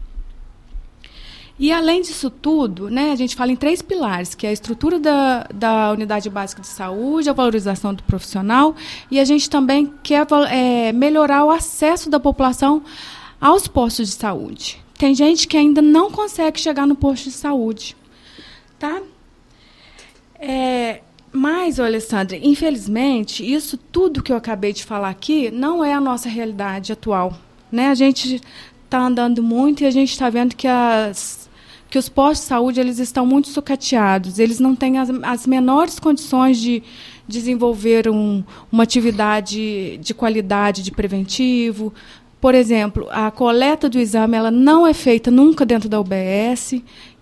E 1.57 1.71
além 1.71 2.01
disso 2.01 2.29
tudo, 2.29 2.89
né, 2.89 3.11
a 3.11 3.15
gente 3.15 3.33
fala 3.33 3.51
em 3.51 3.55
três 3.55 3.81
pilares, 3.81 4.35
que 4.35 4.45
é 4.45 4.49
a 4.49 4.53
estrutura 4.53 4.99
da, 4.99 5.47
da 5.53 5.91
unidade 5.93 6.29
básica 6.29 6.61
de 6.61 6.67
saúde, 6.67 7.29
a 7.29 7.33
valorização 7.33 7.93
do 7.93 8.03
profissional, 8.03 8.75
e 9.09 9.21
a 9.21 9.23
gente 9.23 9.49
também 9.49 9.93
quer 10.03 10.27
é, 10.51 10.91
melhorar 10.91 11.45
o 11.45 11.49
acesso 11.49 12.09
da 12.09 12.19
população 12.19 12.83
aos 13.39 13.67
postos 13.67 14.09
de 14.09 14.15
saúde. 14.15 14.83
Tem 14.97 15.15
gente 15.15 15.47
que 15.47 15.55
ainda 15.55 15.81
não 15.81 16.11
consegue 16.11 16.59
chegar 16.59 16.85
no 16.85 16.95
posto 16.95 17.25
de 17.25 17.31
saúde. 17.31 17.95
Tá? 18.77 19.01
É, 20.37 21.01
mas, 21.31 21.79
Alessandra, 21.79 22.37
infelizmente, 22.37 23.49
isso 23.49 23.77
tudo 23.77 24.21
que 24.21 24.31
eu 24.31 24.37
acabei 24.37 24.73
de 24.73 24.83
falar 24.83 25.09
aqui 25.09 25.49
não 25.51 25.83
é 25.83 25.93
a 25.93 26.01
nossa 26.01 26.27
realidade 26.27 26.91
atual. 26.91 27.33
Né? 27.71 27.89
A 27.89 27.95
gente 27.95 28.41
está 28.83 28.99
andando 28.99 29.41
muito 29.43 29.83
e 29.83 29.85
a 29.85 29.91
gente 29.91 30.11
está 30.11 30.29
vendo 30.29 30.55
que 30.55 30.67
as 30.67 31.45
que 31.87 31.99
os 31.99 32.09
postos 32.09 32.41
de 32.41 32.47
saúde 32.47 32.79
eles 32.79 32.99
estão 32.99 33.25
muito 33.25 33.47
sucateados, 33.47 34.37
eles 34.37 34.59
não 34.59 34.75
têm 34.75 34.97
as, 34.97 35.09
as 35.23 35.47
menores 35.47 35.97
condições 35.97 36.57
de 36.57 36.83
desenvolver 37.27 38.09
um, 38.09 38.43
uma 38.71 38.83
atividade 38.83 39.97
de 39.97 40.13
qualidade 40.13 40.83
de 40.83 40.91
preventivo, 40.91 41.93
por 42.45 42.53
exemplo, 42.53 43.07
a 43.09 43.31
coleta 43.31 43.89
do 43.89 43.97
exame 43.97 44.37
ela 44.37 44.51
não 44.51 44.85
é 44.85 44.93
feita 44.93 45.31
nunca 45.31 45.65
dentro 45.65 45.89
da 45.89 45.99
UBS 45.99 46.73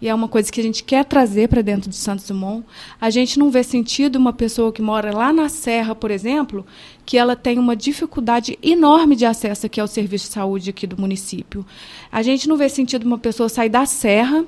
e 0.02 0.10
é 0.10 0.14
uma 0.14 0.28
coisa 0.28 0.52
que 0.52 0.60
a 0.60 0.64
gente 0.64 0.84
quer 0.84 1.06
trazer 1.06 1.48
para 1.48 1.62
dentro 1.62 1.90
de 1.90 1.96
Santos 1.96 2.28
Dumont. 2.28 2.66
A 3.00 3.10
gente 3.10 3.40
não 3.40 3.50
vê 3.50 3.64
sentido 3.64 4.18
uma 4.18 4.34
pessoa 4.34 4.74
que 4.74 4.82
mora 4.82 5.16
lá 5.16 5.32
na 5.32 5.48
Serra, 5.48 5.96
por 5.96 6.12
exemplo, 6.12 6.66
que 7.06 7.18
ela 7.18 7.38
tem 7.38 7.58
uma 7.58 7.74
dificuldade 7.74 8.60
enorme 8.62 9.16
de 9.16 9.26
acesso 9.26 9.66
aqui 9.66 9.80
ao 9.80 9.88
serviço 9.88 10.28
de 10.28 10.34
saúde 10.34 10.70
aqui 10.72 10.86
do 10.86 11.00
município. 11.00 11.66
A 12.12 12.22
gente 12.22 12.46
não 12.50 12.58
vê 12.58 12.68
sentido 12.68 13.06
uma 13.06 13.18
pessoa 13.18 13.48
sair 13.48 13.70
da 13.70 13.86
Serra 13.86 14.44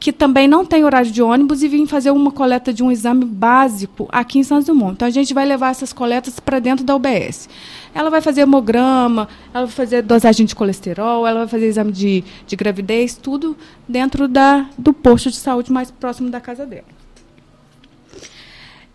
que 0.00 0.14
também 0.14 0.48
não 0.48 0.64
tem 0.64 0.82
horário 0.82 1.10
de 1.10 1.22
ônibus 1.22 1.62
e 1.62 1.68
vir 1.68 1.86
fazer 1.86 2.10
uma 2.10 2.32
coleta 2.32 2.72
de 2.72 2.82
um 2.82 2.90
exame 2.90 3.26
básico 3.26 4.08
aqui 4.10 4.38
em 4.38 4.42
Santos 4.42 4.64
Dumont. 4.64 4.94
Então 4.94 5.06
a 5.06 5.10
gente 5.10 5.34
vai 5.34 5.44
levar 5.44 5.72
essas 5.72 5.92
coletas 5.92 6.40
para 6.40 6.58
dentro 6.58 6.86
da 6.86 6.96
UBS. 6.96 7.50
Ela 7.94 8.10
vai 8.10 8.20
fazer 8.20 8.42
hemograma, 8.42 9.28
ela 9.52 9.66
vai 9.66 9.74
fazer 9.74 10.02
dosagem 10.02 10.46
de 10.46 10.54
colesterol, 10.54 11.26
ela 11.26 11.40
vai 11.40 11.48
fazer 11.48 11.66
exame 11.66 11.92
de, 11.92 12.24
de 12.46 12.56
gravidez, 12.56 13.16
tudo 13.16 13.56
dentro 13.88 14.28
da, 14.28 14.68
do 14.78 14.92
posto 14.92 15.30
de 15.30 15.36
saúde 15.36 15.72
mais 15.72 15.90
próximo 15.90 16.30
da 16.30 16.40
casa 16.40 16.64
dela. 16.64 16.84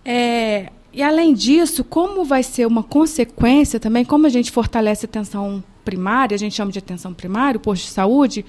É, 0.04 0.72
e 0.94 1.04
além 1.04 1.34
disso, 1.34 1.84
como 1.84 2.24
vai 2.24 2.42
ser 2.42 2.66
uma 2.66 2.84
consequência 2.84 3.80
também, 3.80 4.06
como 4.06 4.28
a 4.28 4.30
gente 4.30 4.50
fortalece 4.50 5.06
a 5.06 5.10
atenção 5.10 5.62
primária, 5.84 6.34
a 6.34 6.38
gente 6.38 6.56
chama 6.56 6.72
de 6.72 6.80
atenção 6.80 7.14
primária, 7.14 7.58
o 7.58 7.62
posto 7.62 7.84
de 7.84 7.90
saúde, 7.90 8.46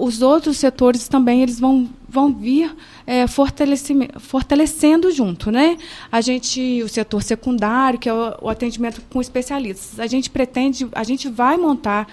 os 0.00 0.22
outros 0.22 0.56
setores 0.56 1.06
também 1.06 1.42
eles 1.42 1.60
vão, 1.60 1.88
vão 2.08 2.32
vir 2.32 2.74
é, 3.06 3.26
fortalecendo 3.26 5.10
junto, 5.12 5.50
né? 5.50 5.76
A 6.10 6.22
gente, 6.22 6.82
o 6.82 6.88
setor 6.88 7.22
secundário, 7.22 7.98
que 7.98 8.08
é 8.08 8.12
o, 8.12 8.36
o, 8.42 8.48
atendimento 8.48 9.02
com 9.10 9.20
especialistas, 9.20 10.00
a 10.00 10.06
gente 10.06 10.30
pretende, 10.30 10.88
a 10.92 11.04
gente 11.04 11.28
vai 11.28 11.58
montar 11.58 12.08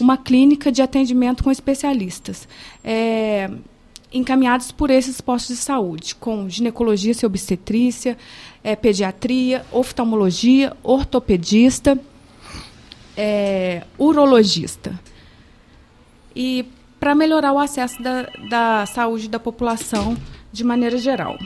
uma 0.00 0.16
clínica 0.16 0.70
de 0.70 0.80
atendimento 0.80 1.42
com 1.42 1.50
especialistas. 1.50 2.46
É, 2.84 3.50
encaminhados 4.12 4.70
por 4.70 4.88
esses 4.88 5.20
postos 5.20 5.56
de 5.56 5.62
saúde, 5.62 6.14
com 6.14 6.48
ginecologia 6.48 7.12
e 7.20 7.26
obstetrícia, 7.26 8.16
é, 8.62 8.76
pediatria, 8.76 9.66
oftalmologia, 9.72 10.74
ortopedista, 10.84 11.98
urologista. 13.98 14.98
E 16.34 16.64
para 17.08 17.14
melhorar 17.14 17.54
o 17.54 17.58
acesso 17.58 18.02
da, 18.02 18.28
da 18.50 18.84
saúde 18.84 19.30
da 19.30 19.40
população 19.40 20.14
de 20.52 20.62
maneira 20.62 20.98
geral. 20.98 21.38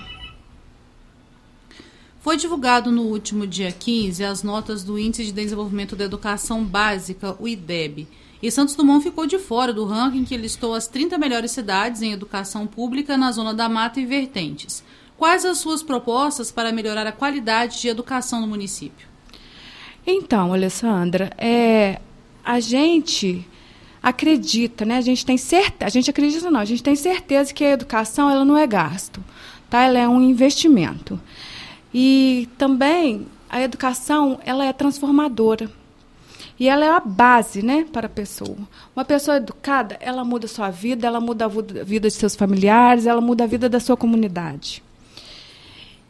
Foi 2.20 2.36
divulgado 2.36 2.90
no 2.90 3.02
último 3.02 3.46
dia 3.46 3.70
15 3.70 4.24
as 4.24 4.42
notas 4.42 4.82
do 4.82 4.98
Índice 4.98 5.26
de 5.26 5.30
Desenvolvimento 5.30 5.94
da 5.94 6.02
Educação 6.02 6.64
Básica, 6.64 7.36
o 7.38 7.46
IDEB. 7.46 8.08
E 8.42 8.50
Santos 8.50 8.74
Dumont 8.74 9.04
ficou 9.04 9.24
de 9.24 9.38
fora 9.38 9.72
do 9.72 9.84
ranking 9.84 10.24
que 10.24 10.36
listou 10.36 10.74
as 10.74 10.88
30 10.88 11.16
melhores 11.16 11.52
cidades 11.52 12.02
em 12.02 12.10
educação 12.10 12.66
pública 12.66 13.16
na 13.16 13.30
Zona 13.30 13.54
da 13.54 13.68
Mata 13.68 14.00
e 14.00 14.04
Vertentes. 14.04 14.82
Quais 15.16 15.44
as 15.44 15.58
suas 15.58 15.80
propostas 15.80 16.50
para 16.50 16.72
melhorar 16.72 17.06
a 17.06 17.12
qualidade 17.12 17.80
de 17.80 17.86
educação 17.86 18.40
no 18.40 18.48
município? 18.48 19.06
Então, 20.04 20.52
Alessandra, 20.52 21.30
é, 21.38 22.00
a 22.44 22.58
gente 22.58 23.46
acredita, 24.02 24.84
né? 24.84 24.96
A 24.96 25.02
gente 25.02 25.24
tem 25.24 25.36
certeza, 25.36 25.86
a 25.86 25.88
gente 25.88 26.10
acredita 26.10 26.50
não, 26.50 26.60
a 26.60 26.64
gente 26.64 26.82
tem 26.82 26.96
certeza 26.96 27.54
que 27.54 27.64
a 27.64 27.70
educação 27.70 28.28
ela 28.28 28.44
não 28.44 28.58
é 28.58 28.66
gasto, 28.66 29.22
tá? 29.70 29.82
Ela 29.82 29.98
é 29.98 30.08
um 30.08 30.20
investimento. 30.20 31.20
E 31.94 32.48
também 32.58 33.26
a 33.48 33.60
educação 33.60 34.40
ela 34.44 34.64
é 34.64 34.72
transformadora. 34.72 35.70
E 36.58 36.68
ela 36.68 36.84
é 36.84 36.88
a 36.88 37.00
base, 37.00 37.62
né, 37.62 37.86
para 37.92 38.06
a 38.06 38.10
pessoa. 38.10 38.56
Uma 38.94 39.04
pessoa 39.04 39.36
educada, 39.36 39.96
ela 40.00 40.24
muda 40.24 40.46
a 40.46 40.48
sua 40.48 40.70
vida, 40.70 41.06
ela 41.06 41.20
muda 41.20 41.46
a 41.46 41.48
vida 41.48 42.08
de 42.08 42.14
seus 42.14 42.36
familiares, 42.36 43.06
ela 43.06 43.20
muda 43.20 43.44
a 43.44 43.46
vida 43.46 43.68
da 43.68 43.80
sua 43.80 43.96
comunidade. 43.96 44.82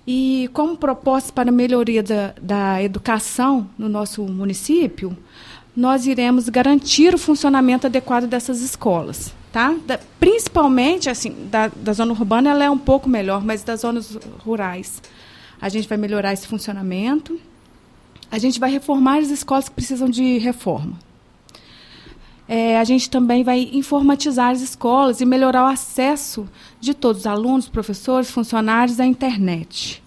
E 0.07 0.51
como 0.53 0.77
proposta 0.77 1.33
para 1.33 1.49
a 1.49 1.53
melhoria 1.53 2.03
da, 2.03 2.35
da 2.41 2.83
educação 2.83 3.71
no 3.79 3.89
nosso 3.89 4.25
município, 4.25 5.17
nós 5.75 6.07
iremos 6.07 6.49
garantir 6.49 7.15
o 7.15 7.19
funcionamento 7.19 7.87
adequado 7.87 8.27
dessas 8.27 8.61
escolas. 8.61 9.35
Tá? 9.51 9.75
Da, 9.87 9.99
principalmente, 10.19 11.11
assim, 11.11 11.49
da, 11.51 11.69
da 11.69 11.93
zona 11.93 12.13
urbana 12.13 12.51
ela 12.51 12.65
é 12.65 12.71
um 12.71 12.79
pouco 12.79 13.09
melhor, 13.09 13.45
mas 13.45 13.63
das 13.63 13.81
zonas 13.81 14.19
rurais. 14.45 15.03
A 15.61 15.69
gente 15.69 15.89
vai 15.89 15.99
melhorar 15.99 16.33
esse 16.33 16.47
funcionamento. 16.47 17.39
A 18.31 18.39
gente 18.39 18.59
vai 18.59 18.71
reformar 18.71 19.19
as 19.19 19.29
escolas 19.29 19.69
que 19.69 19.75
precisam 19.75 20.09
de 20.09 20.39
reforma. 20.39 20.99
É, 22.49 22.79
a 22.79 22.85
gente 22.85 23.09
também 23.09 23.45
vai 23.45 23.71
informatizar 23.73 24.51
as 24.51 24.61
escolas 24.61 25.21
e 25.21 25.25
melhorar 25.25 25.65
o 25.65 25.67
acesso 25.67 26.49
de 26.81 26.93
todos 26.93 27.23
os 27.23 27.27
alunos, 27.27 27.69
professores, 27.69 28.31
funcionários 28.31 28.99
à 28.99 29.07
internet. 29.07 30.03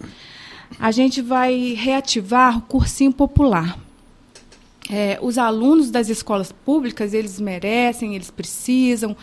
A 0.78 0.90
gente 0.90 1.22
vai 1.22 1.74
reativar 1.76 2.58
o 2.58 2.62
cursinho 2.62 3.12
popular. 3.12 3.78
É, 4.88 5.18
os 5.20 5.36
alunos 5.36 5.90
das 5.90 6.08
escolas 6.08 6.52
públicas, 6.52 7.12
eles 7.12 7.40
merecem, 7.40 8.14
eles 8.14 8.30
precisam, 8.30 9.16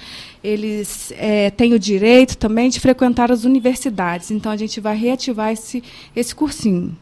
eles 0.43 1.13
é, 1.15 1.49
têm 1.51 1.73
o 1.73 1.79
direito 1.79 2.37
também 2.37 2.69
de 2.69 2.79
frequentar 2.79 3.31
as 3.31 3.45
universidades. 3.45 4.29
Então, 4.29 4.51
a 4.51 4.57
gente 4.57 4.81
vai 4.81 4.95
reativar 4.97 5.51
esse, 5.51 5.81
esse 6.15 6.35
cursinho. 6.35 6.95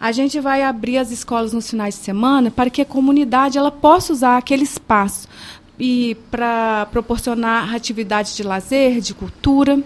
A 0.00 0.12
gente 0.12 0.38
vai 0.40 0.62
abrir 0.62 0.96
as 0.96 1.10
escolas 1.10 1.52
nos 1.52 1.68
finais 1.68 1.96
de 1.96 2.00
semana 2.00 2.50
para 2.50 2.70
que 2.70 2.80
a 2.80 2.86
comunidade 2.86 3.58
ela 3.58 3.70
possa 3.70 4.12
usar 4.12 4.38
aquele 4.38 4.62
espaço 4.62 5.28
e 5.78 6.16
para 6.30 6.86
proporcionar 6.86 7.74
atividades 7.74 8.36
de 8.36 8.42
lazer, 8.42 9.00
de 9.00 9.12
cultura. 9.12 9.82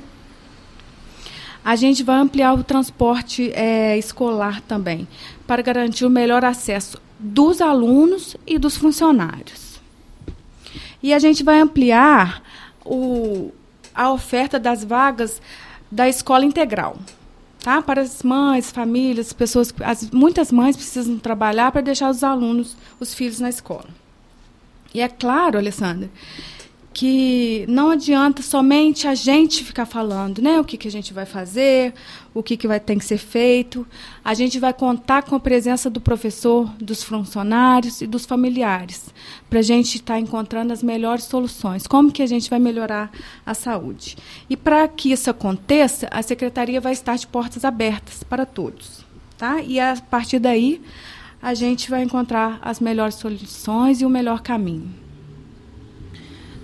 A 1.65 1.77
gente 1.77 2.03
vai 2.03 2.17
ampliar 2.17 2.55
o 2.55 2.63
transporte 2.63 3.53
é, 3.55 3.97
escolar 3.97 4.61
também, 4.63 5.09
para 5.47 5.63
garantir 5.63 6.05
o 6.05 6.11
melhor 6.11 6.45
acesso 6.45 6.99
dos 7.23 7.61
alunos 7.61 8.37
e 8.45 8.59
dos 8.59 8.77
funcionários. 8.77 9.81
E 11.01 11.15
a 11.15 11.19
gente 11.21 11.45
vai 11.45 11.61
ampliar 11.61 12.43
o, 12.85 13.53
a 13.95 14.11
oferta 14.11 14.59
das 14.59 14.83
vagas 14.83 15.41
da 15.91 16.09
escola 16.09 16.45
integral. 16.45 16.97
Tá? 17.61 17.81
Para 17.81 18.03
as 18.03 18.25
mães, 18.25 18.73
famílias, 18.73 19.33
pessoas, 19.33 19.73
as, 19.85 20.11
muitas 20.11 20.51
mães 20.51 20.77
precisam 20.77 21.17
trabalhar 21.17 21.71
para 21.71 21.81
deixar 21.81 22.11
os 22.11 22.25
alunos, 22.25 22.77
os 22.99 23.15
filhos 23.15 23.39
na 23.39 23.49
escola. 23.49 23.89
E 24.93 25.01
é 25.01 25.09
claro, 25.09 25.59
Alessandra, 25.59 26.11
que 26.93 27.65
não 27.69 27.91
adianta 27.91 28.43
somente 28.43 29.09
a 29.09 29.15
gente 29.15 29.65
ficar 29.65 29.87
falando, 29.87 30.43
né? 30.43 30.61
O 30.61 30.65
que, 30.65 30.77
que 30.77 30.87
a 30.87 30.91
gente 30.91 31.13
vai 31.13 31.25
fazer, 31.25 31.95
o 32.35 32.43
que, 32.43 32.57
que 32.57 32.69
vai 32.69 32.79
ter 32.79 32.97
que 32.97 33.05
ser 33.05 33.19
feito. 33.19 33.87
A 34.25 34.35
gente 34.35 34.59
vai 34.59 34.73
contar 34.73 35.23
com 35.23 35.35
a 35.35 35.41
presença 35.41 35.89
do 35.89 36.01
professor, 36.01 36.71
dos 36.79 37.03
funcionários 37.03 38.01
e 38.01 38.07
dos 38.07 38.27
familiares, 38.27 39.13
para 39.49 39.61
a 39.61 39.63
gente 39.63 39.97
estar 39.97 40.15
tá 40.15 40.21
encontrando 40.21 40.73
as 40.73 40.83
melhores 40.83 41.25
soluções. 41.25 41.87
Como 41.87 42.13
que 42.13 42.23
a 42.23 42.27
gente 42.27 42.51
vai 42.51 42.59
melhorar 42.59 43.11
a 43.45 43.55
saúde? 43.55 44.17
E 44.49 44.57
para 44.57 44.87
que 44.87 45.13
isso 45.13 45.31
aconteça, 45.31 46.09
a 46.11 46.23
secretaria 46.23 46.81
vai 46.81 46.93
estar 46.93 47.17
de 47.17 47.27
portas 47.27 47.65
abertas 47.65 48.23
para 48.23 48.45
todos, 48.45 49.05
tá? 49.39 49.63
E 49.63 49.81
a 49.81 49.97
partir 50.11 50.39
daí 50.39 50.81
a 51.41 51.55
gente 51.55 51.91
vai 51.91 52.03
encontrar 52.03 52.59
as 52.63 52.79
melhores 52.79 53.17
soluções 53.17 54.01
e 54.01 54.07
o 54.07 54.11
melhor 54.11 54.43
caminho. 54.43 55.02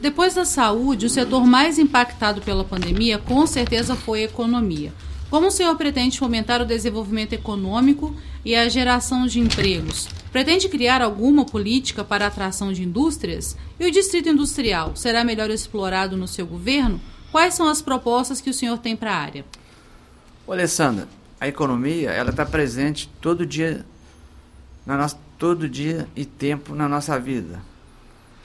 Depois 0.00 0.34
da 0.34 0.44
saúde, 0.44 1.06
o 1.06 1.11
setor 1.11 1.44
mais 1.44 1.76
impactado 1.76 2.40
pela 2.40 2.62
pandemia 2.62 3.18
com 3.18 3.44
certeza 3.46 3.96
foi 3.96 4.20
a 4.20 4.24
economia. 4.26 4.92
Como 5.28 5.48
o 5.48 5.50
senhor 5.50 5.76
pretende 5.76 6.18
fomentar 6.18 6.62
o 6.62 6.64
desenvolvimento 6.64 7.32
econômico 7.32 8.14
e 8.44 8.54
a 8.54 8.68
geração 8.68 9.26
de 9.26 9.40
empregos? 9.40 10.08
Pretende 10.30 10.68
criar 10.68 11.02
alguma 11.02 11.44
política 11.44 12.04
para 12.04 12.24
a 12.24 12.28
atração 12.28 12.72
de 12.72 12.84
indústrias? 12.84 13.56
E 13.78 13.87
o 13.87 13.90
distrito 13.90 14.28
industrial 14.28 14.94
será 14.94 15.24
melhor 15.24 15.50
explorado 15.50 16.16
no 16.16 16.28
seu 16.28 16.46
governo? 16.46 17.00
Quais 17.32 17.54
são 17.54 17.68
as 17.68 17.82
propostas 17.82 18.40
que 18.40 18.50
o 18.50 18.54
senhor 18.54 18.78
tem 18.78 18.94
para 18.94 19.12
a 19.12 19.16
área? 19.16 19.44
Ô, 20.46 20.52
Alessandra, 20.52 21.08
a 21.40 21.48
economia 21.48 22.11
ela 22.11 22.30
está 22.30 22.46
presente 22.46 23.11
todo 23.20 23.44
dia, 23.44 23.84
na 24.87 24.96
nossa, 24.96 25.18
todo 25.37 25.68
dia 25.68 26.08
e 26.14 26.24
tempo 26.24 26.74
na 26.74 26.88
nossa 26.88 27.18
vida. 27.18 27.61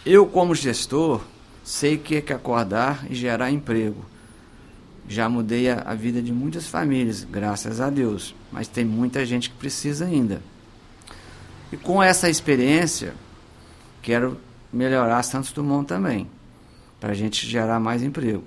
Eu, 0.05 0.25
como 0.25 0.53
gestor, 0.53 1.21
Sei 1.63 1.97
que 1.97 2.15
é 2.15 2.21
que 2.21 2.34
acordar 2.34 3.06
e 3.10 3.15
gerar 3.15 3.52
emprego. 3.52 4.06
Já 5.08 5.30
mudei 5.30 5.69
a, 5.69 5.82
a 5.82 5.95
vida 5.95 6.21
de 6.21 6.32
muitas 6.32 6.67
famílias, 6.67 7.23
graças 7.23 7.80
a 7.80 7.89
Deus, 7.89 8.36
mas 8.52 8.67
tem 8.67 8.86
muita 8.86 9.26
gente 9.26 9.49
que 9.49 9.56
precisa 9.56 10.06
ainda. 10.06 10.41
E 11.71 11.78
com 11.78 12.02
essa 12.02 12.30
experiência, 12.30 13.13
quero 14.02 14.38
melhorar 14.71 15.23
Santos 15.23 15.52
Dumont 15.52 15.88
também, 15.88 16.30
para 16.99 17.12
a 17.12 17.15
gente 17.15 17.47
gerar 17.47 17.80
mais 17.80 18.04
emprego. 18.04 18.43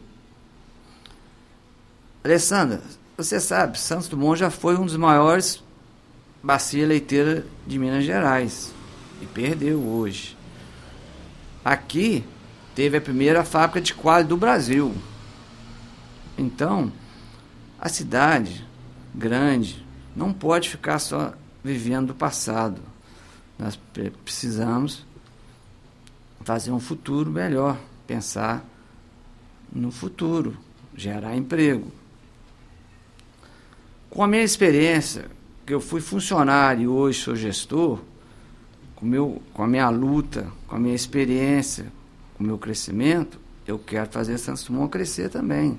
Alessandra, 2.22 2.82
você 3.16 3.40
sabe, 3.40 3.78
Santos 3.78 4.08
Dumont 4.08 4.38
já 4.38 4.50
foi 4.50 4.76
um 4.76 4.84
dos 4.84 4.96
maiores 4.96 5.62
bacia 6.46 6.86
leiteira 6.86 7.44
de 7.66 7.76
Minas 7.76 8.04
Gerais 8.04 8.72
e 9.20 9.26
perdeu 9.26 9.80
hoje. 9.80 10.36
Aqui 11.64 12.24
teve 12.76 12.98
a 12.98 13.00
primeira 13.00 13.42
fábrica 13.42 13.80
de 13.80 13.94
quadro 13.94 14.28
do 14.28 14.36
Brasil. 14.36 14.94
Então, 16.36 16.92
a 17.80 17.88
cidade 17.88 18.66
grande 19.14 19.82
não 20.14 20.30
pode 20.30 20.68
ficar 20.68 20.98
só 20.98 21.32
vivendo 21.64 22.08
do 22.08 22.14
passado. 22.14 22.82
Nós 23.58 23.80
precisamos 24.22 25.06
fazer 26.44 26.70
um 26.70 26.78
futuro 26.78 27.30
melhor, 27.30 27.78
pensar 28.06 28.62
no 29.72 29.90
futuro, 29.90 30.54
gerar 30.94 31.34
emprego. 31.34 31.90
Com 34.10 34.22
a 34.22 34.28
minha 34.28 34.44
experiência, 34.44 35.30
que 35.64 35.72
eu 35.72 35.80
fui 35.80 36.02
funcionário 36.02 36.82
e 36.82 36.88
hoje 36.88 37.22
sou 37.22 37.34
gestor, 37.34 38.00
com, 38.94 39.06
meu, 39.06 39.40
com 39.54 39.62
a 39.62 39.66
minha 39.66 39.88
luta, 39.88 40.46
com 40.68 40.76
a 40.76 40.78
minha 40.78 40.94
experiência, 40.94 41.90
o 42.38 42.46
meu 42.46 42.58
crescimento, 42.58 43.38
eu 43.66 43.78
quero 43.78 44.08
fazer 44.10 44.38
Santos 44.38 44.64
Dumont 44.64 44.90
crescer 44.90 45.28
também. 45.28 45.78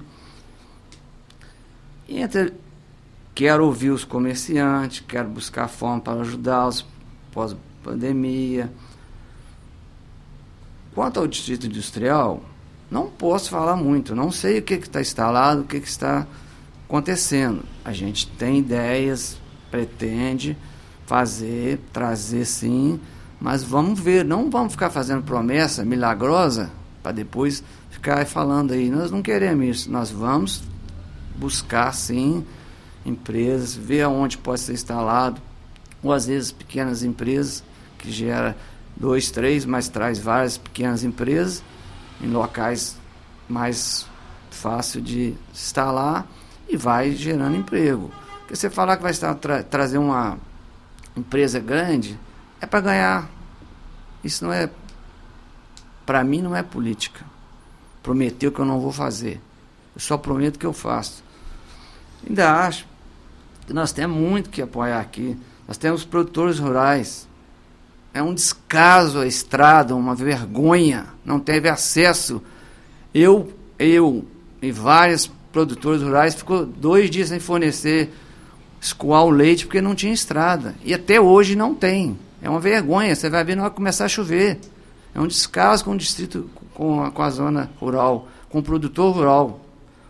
E 2.07 2.19
entre, 2.19 2.53
quero 3.33 3.65
ouvir 3.65 3.91
os 3.91 4.03
comerciantes, 4.03 5.03
quero 5.07 5.29
buscar 5.29 5.67
forma 5.67 6.01
para 6.01 6.21
ajudá-los 6.21 6.85
pós-pandemia. 7.31 8.71
Quanto 10.93 11.19
ao 11.19 11.27
distrito 11.27 11.67
industrial, 11.67 12.43
não 12.89 13.07
posso 13.07 13.49
falar 13.49 13.75
muito, 13.75 14.15
não 14.15 14.31
sei 14.31 14.59
o 14.59 14.61
que 14.61 14.73
está 14.75 15.01
instalado, 15.01 15.61
o 15.61 15.65
que, 15.65 15.79
que 15.79 15.87
está 15.87 16.25
acontecendo. 16.87 17.63
A 17.83 17.91
gente 17.91 18.27
tem 18.27 18.59
ideias, 18.59 19.37
pretende 19.69 20.57
fazer, 21.05 21.79
trazer 21.93 22.45
sim, 22.45 22.99
mas 23.39 23.63
vamos 23.63 23.99
ver, 23.99 24.25
não 24.25 24.49
vamos 24.49 24.73
ficar 24.73 24.89
fazendo 24.89 25.23
promessa 25.23 25.85
milagrosa 25.85 26.71
para 27.03 27.11
depois 27.11 27.63
ficar 27.89 28.25
falando 28.25 28.71
aí. 28.71 28.89
Nós 28.89 29.11
não 29.11 29.21
queremos 29.21 29.65
isso. 29.65 29.91
Nós 29.91 30.09
vamos 30.09 30.63
buscar 31.35 31.93
sim 31.93 32.45
empresas, 33.05 33.75
ver 33.75 34.01
aonde 34.01 34.37
pode 34.37 34.59
ser 34.61 34.73
instalado, 34.73 35.41
ou 36.03 36.11
às 36.11 36.25
vezes 36.25 36.51
pequenas 36.51 37.03
empresas 37.03 37.63
que 37.97 38.11
gera 38.11 38.57
dois, 38.95 39.31
três, 39.31 39.65
mas 39.65 39.87
traz 39.87 40.19
várias 40.19 40.57
pequenas 40.57 41.03
empresas 41.03 41.63
em 42.21 42.27
locais 42.27 42.97
mais 43.47 44.05
fácil 44.49 44.99
de 44.99 45.35
instalar 45.53 46.27
e 46.67 46.75
vai 46.75 47.11
gerando 47.11 47.55
emprego. 47.55 48.11
Porque 48.39 48.55
você 48.55 48.69
falar 48.69 48.97
que 48.97 49.03
vai 49.03 49.11
estar, 49.11 49.33
tra 49.35 49.63
trazer 49.63 49.97
uma 49.97 50.37
empresa 51.15 51.59
grande, 51.59 52.19
é 52.67 52.69
para 52.69 52.81
ganhar. 52.81 53.29
Isso 54.23 54.45
não 54.45 54.51
é. 54.51 54.69
Para 56.05 56.23
mim, 56.23 56.41
não 56.41 56.55
é 56.55 56.61
política. 56.61 57.25
Prometeu 58.03 58.51
que 58.51 58.59
eu 58.59 58.65
não 58.65 58.79
vou 58.79 58.91
fazer. 58.91 59.41
Eu 59.95 60.01
só 60.01 60.17
prometo 60.17 60.59
que 60.59 60.65
eu 60.65 60.73
faço. 60.73 61.23
Ainda 62.27 62.51
acho 62.65 62.85
que 63.65 63.73
nós 63.73 63.91
temos 63.91 64.17
muito 64.17 64.49
que 64.49 64.61
apoiar 64.61 64.99
aqui. 64.99 65.37
Nós 65.67 65.77
temos 65.77 66.05
produtores 66.05 66.59
rurais. 66.59 67.27
é 68.13 68.21
um 68.21 68.33
descaso 68.33 69.19
à 69.19 69.27
estrada, 69.27 69.95
uma 69.95 70.15
vergonha, 70.15 71.05
não 71.23 71.39
teve 71.39 71.69
acesso. 71.69 72.41
Eu, 73.13 73.53
eu 73.77 74.25
e 74.61 74.71
vários 74.71 75.27
produtores 75.51 76.01
rurais 76.01 76.33
ficou 76.33 76.65
dois 76.65 77.09
dias 77.11 77.29
sem 77.29 77.39
fornecer 77.39 78.11
escoar 78.81 79.23
o 79.23 79.29
leite 79.29 79.65
porque 79.65 79.81
não 79.81 79.93
tinha 79.93 80.13
estrada. 80.13 80.75
E 80.83 80.93
até 80.93 81.19
hoje 81.19 81.55
não 81.55 81.75
tem. 81.75 82.17
É 82.41 82.49
uma 82.49 82.59
vergonha. 82.59 83.15
Você 83.15 83.29
vai 83.29 83.43
ver 83.43 83.55
na 83.55 83.63
hora 83.63 83.71
começar 83.71 84.05
a 84.05 84.09
chover. 84.09 84.59
É 85.13 85.19
um 85.19 85.27
descaso 85.27 85.83
com 85.83 85.91
o 85.91 85.97
distrito, 85.97 86.49
com 86.73 87.03
a, 87.03 87.11
com 87.11 87.21
a 87.23 87.29
zona 87.29 87.71
rural, 87.79 88.27
com 88.49 88.59
o 88.59 88.63
produtor 88.63 89.15
rural. 89.15 89.61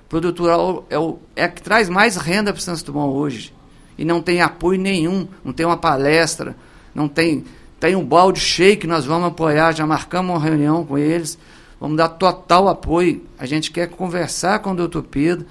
O 0.06 0.10
produtor 0.10 0.46
rural 0.46 0.86
é, 0.90 1.00
o, 1.00 1.20
é 1.36 1.48
que 1.48 1.62
traz 1.62 1.88
mais 1.88 2.18
renda 2.18 2.52
para 2.52 2.62
Santos 2.62 2.84
Dumont 2.84 3.16
hoje. 3.16 3.54
E 3.98 4.06
não 4.06 4.22
tem 4.22 4.42
apoio 4.42 4.80
nenhum, 4.80 5.28
não 5.44 5.52
tem 5.52 5.66
uma 5.66 5.78
palestra, 5.78 6.56
não 6.94 7.08
tem. 7.08 7.46
Tem 7.80 7.96
um 7.96 8.04
balde 8.04 8.40
cheio 8.40 8.78
que 8.78 8.88
nós 8.88 9.06
vamos 9.06 9.28
apoiar, 9.28 9.72
já 9.72 9.86
marcamos 9.86 10.36
uma 10.36 10.44
reunião 10.44 10.84
com 10.84 10.98
eles, 10.98 11.38
vamos 11.80 11.96
dar 11.96 12.10
total 12.10 12.68
apoio. 12.68 13.24
A 13.38 13.46
gente 13.46 13.72
quer 13.72 13.88
conversar 13.88 14.60
com 14.60 14.72
o 14.72 14.76
doutor 14.76 15.04
Pedro 15.04 15.46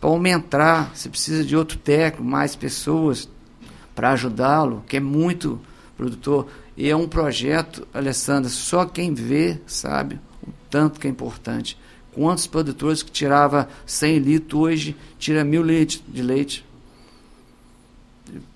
para 0.00 0.08
aumentar, 0.08 0.90
se 0.94 1.08
precisa 1.08 1.44
de 1.44 1.54
outro 1.54 1.78
técnico, 1.78 2.24
mais 2.24 2.56
pessoas 2.56 3.28
para 3.94 4.10
ajudá-lo, 4.10 4.82
que 4.86 4.96
é 4.96 5.00
muito 5.00 5.60
produtor. 5.96 6.46
E 6.76 6.88
é 6.88 6.96
um 6.96 7.08
projeto, 7.08 7.86
Alessandra, 7.92 8.50
só 8.50 8.84
quem 8.84 9.14
vê 9.14 9.58
sabe 9.66 10.20
o 10.46 10.50
tanto 10.70 11.00
que 11.00 11.06
é 11.06 11.10
importante. 11.10 11.78
Quantos 12.12 12.46
produtores 12.46 13.02
que 13.02 13.10
tirava 13.10 13.68
100 13.84 14.18
litros 14.18 14.60
hoje 14.60 14.96
tira 15.18 15.44
mil 15.44 15.62
litros 15.62 16.02
de 16.08 16.22
leite? 16.22 16.64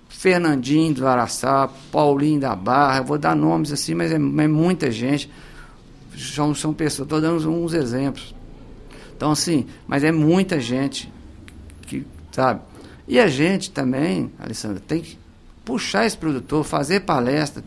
Fernandinho 0.09 0.93
do 0.93 1.07
Araçá, 1.07 1.67
Paulinho 1.91 2.39
da 2.39 2.55
Barra, 2.55 2.99
eu 2.99 3.03
vou 3.03 3.17
dar 3.17 3.35
nomes 3.35 3.71
assim, 3.71 3.95
mas 3.95 4.11
é, 4.11 4.15
é 4.15 4.19
muita 4.19 4.91
gente. 4.91 5.31
São, 6.15 6.53
são 6.53 6.73
pessoas, 6.73 7.07
estou 7.07 7.19
dando 7.19 7.49
uns 7.49 7.73
exemplos. 7.73 8.35
Então, 9.15 9.31
assim, 9.31 9.65
mas 9.87 10.03
é 10.03 10.11
muita 10.11 10.59
gente 10.59 11.11
que, 11.87 12.05
sabe? 12.31 12.61
E 13.07 13.19
a 13.19 13.27
gente 13.27 13.71
também, 13.71 14.31
Alessandra, 14.39 14.79
tem 14.79 15.01
que 15.01 15.17
puxar 15.63 16.05
esse 16.05 16.17
produtor, 16.17 16.63
fazer 16.63 17.01
palestra, 17.01 17.63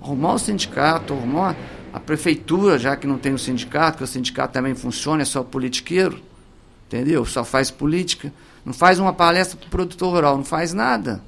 arrumar 0.00 0.34
o 0.34 0.38
sindicato, 0.38 1.12
arrumar 1.12 1.56
a 1.92 2.00
prefeitura, 2.00 2.78
já 2.78 2.96
que 2.96 3.06
não 3.06 3.18
tem 3.18 3.32
o 3.32 3.38
sindicato, 3.38 3.98
que 3.98 4.04
o 4.04 4.06
sindicato 4.06 4.52
também 4.52 4.74
funciona, 4.74 5.22
é 5.22 5.24
só 5.24 5.42
politiqueiro, 5.42 6.20
entendeu? 6.86 7.24
Só 7.24 7.44
faz 7.44 7.70
política. 7.70 8.32
Não 8.64 8.72
faz 8.72 8.98
uma 8.98 9.12
palestra 9.12 9.56
para 9.56 9.66
o 9.66 9.70
produtor 9.70 10.14
rural, 10.14 10.36
não 10.36 10.44
faz 10.44 10.74
nada. 10.74 11.22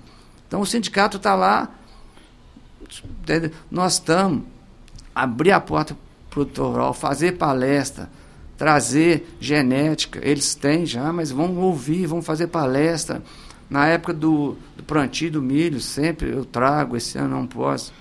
Então 0.47 0.61
o 0.61 0.67
sindicato 0.67 1.17
está 1.17 1.35
lá, 1.35 1.71
entendeu? 3.23 3.51
nós 3.71 3.95
estamos, 3.95 4.43
abrir 5.15 5.53
a 5.53 5.61
porta 5.61 5.95
para 5.95 6.01
o 6.01 6.31
produtor 6.31 6.73
rural, 6.73 6.95
fazer 6.95 7.33
palestra, 7.33 8.11
trazer 8.59 9.37
genética, 9.41 10.21
eles 10.23 10.55
têm 10.55 10.85
já, 10.85 11.13
mas 11.13 11.31
vão 11.31 11.57
ouvir, 11.57 12.07
vão 12.07 12.21
fazer 12.21 12.49
palestra 12.49 13.23
na 13.71 13.87
época 13.87 14.13
do, 14.13 14.57
do 14.77 14.83
plantio 14.83 15.31
do 15.31 15.41
milho, 15.41 15.81
sempre 15.81 16.31
eu 16.31 16.45
trago, 16.45 16.97
esse 16.97 17.17
ano 17.17 17.37
não 17.37 17.47
posso. 17.47 17.93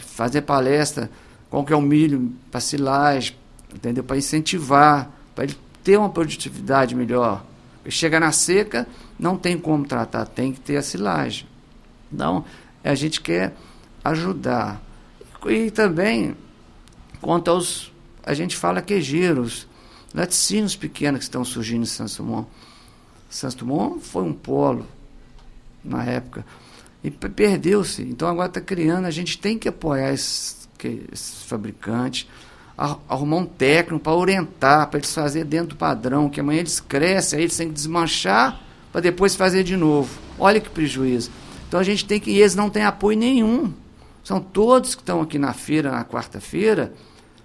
Fazer 0.00 0.42
palestra, 0.42 1.08
qual 1.48 1.64
que 1.64 1.72
é 1.72 1.76
o 1.76 1.80
milho 1.80 2.32
para 2.50 2.60
silagem, 2.60 3.36
entendeu? 3.72 4.02
Para 4.02 4.16
incentivar, 4.16 5.10
para 5.34 5.44
ele 5.44 5.56
ter 5.84 5.96
uma 5.96 6.10
produtividade 6.10 6.94
melhor. 6.94 7.44
Chega 7.88 8.18
na 8.18 8.32
seca, 8.32 8.86
não 9.18 9.36
tem 9.36 9.56
como 9.56 9.86
tratar, 9.86 10.26
tem 10.26 10.52
que 10.52 10.60
ter 10.60 10.76
a 10.76 10.82
silagem. 10.82 11.46
Então, 12.12 12.44
a 12.82 12.94
gente 12.94 13.20
quer 13.20 13.54
ajudar. 14.04 14.82
E 15.46 15.70
também, 15.70 16.36
quanto 17.20 17.50
aos. 17.50 17.92
A 18.24 18.34
gente 18.34 18.56
fala 18.56 18.80
queijeiros, 18.80 19.66
laticínios 20.14 20.76
pequenos 20.76 21.18
que 21.18 21.24
estão 21.24 21.44
surgindo 21.44 21.82
em 21.82 21.86
Santos 21.86 22.16
Dumont. 22.16 22.46
Santos 23.32 23.56
Dumont 23.56 23.98
foi 24.00 24.22
um 24.22 24.32
polo 24.32 24.86
na 25.82 26.04
época. 26.04 26.44
E 27.02 27.10
perdeu-se. 27.10 28.02
Então 28.02 28.28
agora 28.28 28.48
está 28.48 28.60
criando, 28.60 29.06
a 29.06 29.10
gente 29.10 29.38
tem 29.38 29.58
que 29.58 29.68
apoiar 29.68 30.12
esses, 30.12 30.68
esses 31.10 31.42
fabricantes, 31.44 32.28
arrumar 32.76 33.38
um 33.38 33.46
técnico 33.46 34.04
para 34.04 34.12
orientar, 34.12 34.88
para 34.88 34.98
eles 34.98 35.12
fazer 35.14 35.44
dentro 35.44 35.70
do 35.70 35.76
padrão, 35.76 36.28
que 36.28 36.40
amanhã 36.40 36.60
eles 36.60 36.78
crescem, 36.78 37.38
aí 37.38 37.44
eles 37.46 37.56
têm 37.56 37.68
que 37.68 37.74
desmanchar 37.74 38.60
para 38.92 39.00
depois 39.00 39.34
fazer 39.34 39.64
de 39.64 39.76
novo. 39.76 40.10
Olha 40.38 40.60
que 40.60 40.68
prejuízo. 40.68 41.30
Então 41.66 41.80
a 41.80 41.82
gente 41.82 42.04
tem 42.04 42.20
que. 42.20 42.30
E 42.30 42.38
eles 42.38 42.54
não 42.54 42.68
têm 42.68 42.84
apoio 42.84 43.18
nenhum. 43.18 43.72
São 44.22 44.40
todos 44.40 44.94
que 44.94 45.00
estão 45.00 45.22
aqui 45.22 45.38
na 45.38 45.54
feira, 45.54 45.90
na 45.90 46.04
quarta-feira, 46.04 46.92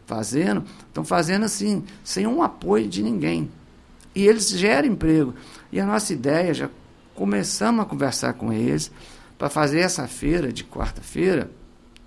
fazendo, 0.06 0.66
estão 0.88 1.06
fazendo 1.06 1.46
assim, 1.46 1.84
sem 2.04 2.28
um 2.28 2.44
apoio 2.44 2.88
de 2.90 3.02
ninguém. 3.02 3.50
E 4.14 4.28
eles 4.28 4.50
geram 4.50 4.88
emprego. 4.88 5.34
E 5.72 5.80
a 5.80 5.86
nossa 5.86 6.14
ideia, 6.14 6.54
já 6.54 6.70
começamos 7.16 7.82
a 7.82 7.86
conversar 7.86 8.34
com 8.34 8.54
eles, 8.54 8.92
para 9.38 9.50
fazer 9.50 9.80
essa 9.80 10.08
feira 10.08 10.52
de 10.52 10.64
quarta-feira 10.64 11.50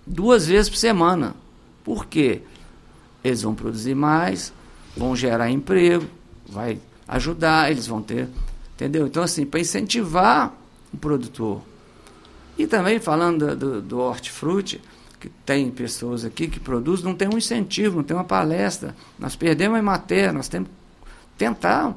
duas 0.06 0.46
vezes 0.46 0.68
por 0.68 0.76
semana. 0.76 1.34
Por 1.84 2.06
quê? 2.06 2.42
Eles 3.22 3.42
vão 3.42 3.54
produzir 3.54 3.94
mais, 3.94 4.52
vão 4.96 5.14
gerar 5.14 5.50
emprego, 5.50 6.06
vai 6.48 6.78
ajudar, 7.06 7.70
eles 7.70 7.86
vão 7.86 8.02
ter. 8.02 8.28
Entendeu? 8.74 9.06
Então, 9.06 9.22
assim, 9.22 9.44
para 9.44 9.60
incentivar 9.60 10.54
o 10.92 10.96
produtor. 10.96 11.62
E 12.58 12.66
também 12.66 12.98
falando 12.98 13.54
do, 13.54 13.82
do 13.82 13.98
hortifruti, 13.98 14.80
que 15.18 15.28
tem 15.28 15.70
pessoas 15.70 16.24
aqui 16.24 16.48
que 16.48 16.58
produzem, 16.58 17.04
não 17.04 17.14
tem 17.14 17.28
um 17.28 17.36
incentivo, 17.36 17.96
não 17.96 18.02
tem 18.02 18.16
uma 18.16 18.24
palestra. 18.24 18.96
Nós 19.18 19.36
perdemos 19.36 19.78
a 19.78 19.82
matéria, 19.82 20.32
nós 20.32 20.48
temos 20.48 20.68
que 20.68 20.74
tentar 21.36 21.94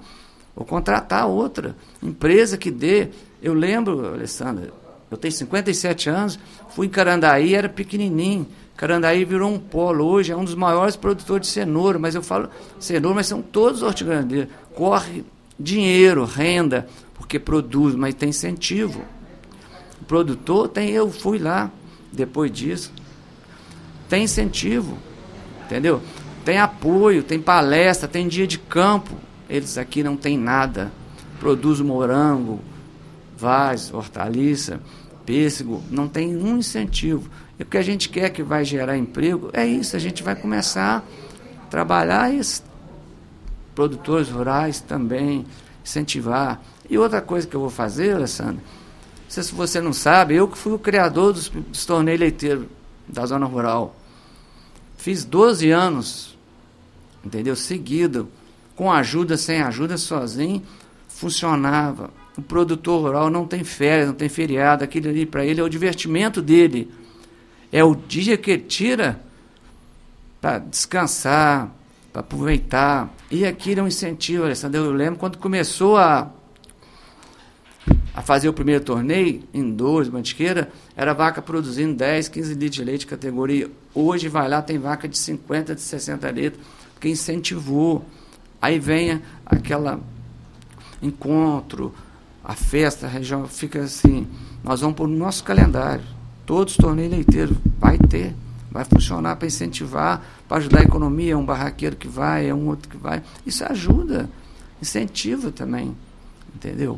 ou 0.56 0.66
contratar 0.66 1.28
outra 1.28 1.76
empresa 2.02 2.58
que 2.58 2.72
dê. 2.72 3.10
Eu 3.42 3.54
lembro, 3.54 4.14
Alessandra, 4.14 4.72
eu 5.10 5.18
tenho 5.18 5.32
57 5.32 6.10
anos, 6.10 6.40
fui 6.70 6.88
em 6.88 6.90
Carandaí, 6.90 7.54
era 7.54 7.70
pequenininho. 7.70 8.48
Carandaí 8.76 9.24
virou 9.24 9.52
um 9.52 9.60
polo 9.60 10.06
hoje, 10.06 10.32
é 10.32 10.36
um 10.36 10.44
dos 10.44 10.56
maiores 10.56 10.96
produtores 10.96 11.48
de 11.48 11.54
cenoura, 11.54 12.00
mas 12.00 12.16
eu 12.16 12.24
falo 12.24 12.50
cenoura, 12.80 13.16
mas 13.16 13.28
são 13.28 13.42
todos 13.42 13.84
hortigraneiros. 13.84 14.52
Corre 14.74 15.24
dinheiro, 15.60 16.26
renda, 16.26 16.88
porque 17.14 17.38
produz, 17.38 17.96
mas 17.96 18.16
tem 18.16 18.30
incentivo. 18.30 19.04
O 20.02 20.06
produtor 20.06 20.68
tem, 20.68 20.90
eu 20.90 21.12
fui 21.12 21.38
lá 21.38 21.72
depois 22.12 22.52
disso. 22.52 22.92
Tem 24.10 24.24
incentivo, 24.24 24.98
entendeu? 25.66 26.02
Tem 26.44 26.58
apoio, 26.58 27.24
tem 27.24 27.40
palestra, 27.40 28.08
tem 28.08 28.28
dia 28.28 28.46
de 28.46 28.58
campo. 28.58 29.16
Eles 29.54 29.78
aqui 29.78 30.02
não 30.02 30.18
tem 30.18 30.36
nada. 30.36 30.92
Produz 31.40 31.80
morango, 31.80 32.60
vaz, 33.38 33.94
hortaliça, 33.94 34.82
pêssego, 35.28 35.84
não 35.92 36.08
tem 36.08 36.36
um 36.36 36.58
incentivo. 36.58 37.30
E 37.60 37.62
o 37.62 37.66
que 37.68 37.78
a 37.78 37.84
gente 37.84 38.10
quer 38.10 38.32
que 38.32 38.42
vai 38.42 38.66
gerar 38.66 38.98
emprego 38.98 39.52
é 39.54 39.64
isso, 39.64 39.96
a 39.96 40.00
gente 40.00 40.24
vai 40.24 40.36
começar 40.36 41.04
a 41.06 41.70
trabalhar 41.70 42.34
esses 42.34 42.64
produtores 43.76 44.28
rurais 44.28 44.80
também, 44.80 45.46
incentivar. 45.86 46.60
E 46.90 46.98
outra 46.98 47.22
coisa 47.22 47.46
que 47.46 47.56
eu 47.56 47.62
vou 47.62 47.70
fazer, 47.70 48.16
Alessandro, 48.16 48.56
não 48.56 49.30
sei 49.30 49.44
se 49.44 49.54
você 49.54 49.80
não 49.80 49.94
sabe, 49.94 50.34
eu 50.34 50.48
que 50.48 50.58
fui 50.58 50.74
o 50.74 50.80
criador 50.80 51.32
dos, 51.32 51.50
dos 51.50 51.86
torneios 51.86 52.20
leiteiros 52.20 52.66
da 53.08 53.24
zona 53.28 53.46
rural. 53.46 53.96
Fiz 54.98 55.24
12 55.24 55.70
anos, 55.70 56.36
entendeu? 57.24 57.56
Seguido, 57.56 58.28
com 58.76 58.92
ajuda, 58.92 59.38
sem 59.38 59.62
ajuda, 59.62 59.98
sozinho, 59.98 60.62
funcionava. 61.08 62.10
O 62.38 62.42
produtor 62.42 63.02
rural 63.02 63.30
não 63.30 63.46
tem 63.46 63.64
férias, 63.64 64.08
não 64.08 64.16
tem 64.16 64.30
feriado, 64.30 64.84
aquilo 64.84 65.10
ali 65.10 65.26
para 65.26 65.46
ele 65.46 65.62
é 65.62 65.64
o 65.64 65.70
divertimento 65.70 66.42
dele. 66.42 66.92
É 67.72 67.84
o 67.84 67.96
dia 67.96 68.38
que 68.38 68.52
ele 68.52 68.64
tira 68.64 69.22
para 70.42 70.60
descansar, 70.60 71.72
para 72.12 72.20
aproveitar. 72.20 73.14
E 73.32 73.46
aquilo 73.46 73.82
é 73.82 73.84
um 73.84 73.88
incentivo, 73.88 74.44
Alessandro. 74.44 74.82
Eu 74.82 74.92
lembro 74.92 75.20
quando 75.20 75.38
começou 75.38 75.98
a, 75.98 76.32
a 78.14 78.22
fazer 78.22 78.50
o 78.50 78.54
primeiro 78.54 78.84
torneio, 78.84 79.44
em 79.54 79.72
dois, 79.72 80.10
mantiqueira, 80.10 80.72
era 80.96 81.14
vaca 81.14 81.42
produzindo 81.42 81.96
10, 81.96 82.28
15 82.28 82.54
litros 82.54 82.72
de 82.72 82.84
leite 82.84 83.08
categoria. 83.08 83.70
Hoje 83.94 84.28
vai 84.28 84.48
lá, 84.50 84.62
tem 84.62 84.78
vaca 84.78 85.08
de 85.08 85.18
50, 85.18 85.76
de 85.76 85.82
60 85.82 86.30
litros, 86.32 86.64
porque 86.94 87.10
incentivou. 87.10 88.06
Aí 88.64 88.80
vem 88.80 89.22
aquela 89.46 90.00
encontro, 91.02 91.94
a 92.42 92.56
festa, 92.56 93.08
a 93.08 93.10
região 93.10 93.46
fica 93.46 93.82
assim. 93.82 94.26
Nós 94.64 94.80
vamos 94.80 94.96
pôr 94.96 95.06
no 95.06 95.18
nosso 95.18 95.44
calendário. 95.44 96.06
Todos 96.46 96.72
os 96.72 96.78
torneios 96.78 97.12
leiteiros. 97.12 97.58
Vai 97.78 97.98
ter. 97.98 98.34
Vai 98.72 98.86
funcionar 98.86 99.36
para 99.36 99.50
incentivar, 99.50 100.24
para 100.48 100.60
ajudar 100.60 100.80
a 100.80 100.84
economia. 100.84 101.34
É 101.34 101.36
um 101.36 101.46
barraqueiro 101.46 101.98
que 101.98 102.08
vai, 102.08 102.48
é 102.48 102.56
um 102.56 102.70
outro 102.70 102.88
que 102.88 102.96
vai. 102.96 103.22
Isso 103.46 103.66
ajuda. 103.66 104.30
Incentiva 104.82 105.52
também. 105.52 105.94
Entendeu? 106.56 106.98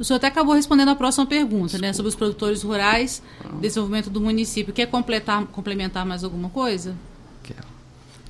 O 0.00 0.02
senhor 0.02 0.16
até 0.16 0.28
acabou 0.28 0.54
respondendo 0.54 0.88
a 0.88 0.96
próxima 0.96 1.26
pergunta, 1.26 1.76
né, 1.76 1.92
sobre 1.92 2.08
os 2.08 2.14
produtores 2.14 2.62
rurais, 2.62 3.22
desenvolvimento 3.60 4.08
do 4.08 4.18
município. 4.18 4.72
Quer 4.72 4.86
completar, 4.86 5.44
complementar 5.48 6.06
mais 6.06 6.24
alguma 6.24 6.48
coisa? 6.48 6.96
Quero. 7.42 7.66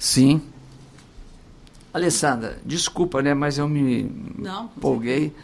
Sim. 0.00 0.42
Alessandra, 1.92 2.58
desculpa, 2.64 3.20
né, 3.20 3.34
mas 3.34 3.58
eu 3.58 3.68
me 3.68 4.10
Não, 4.38 4.70
empolguei 4.76 5.34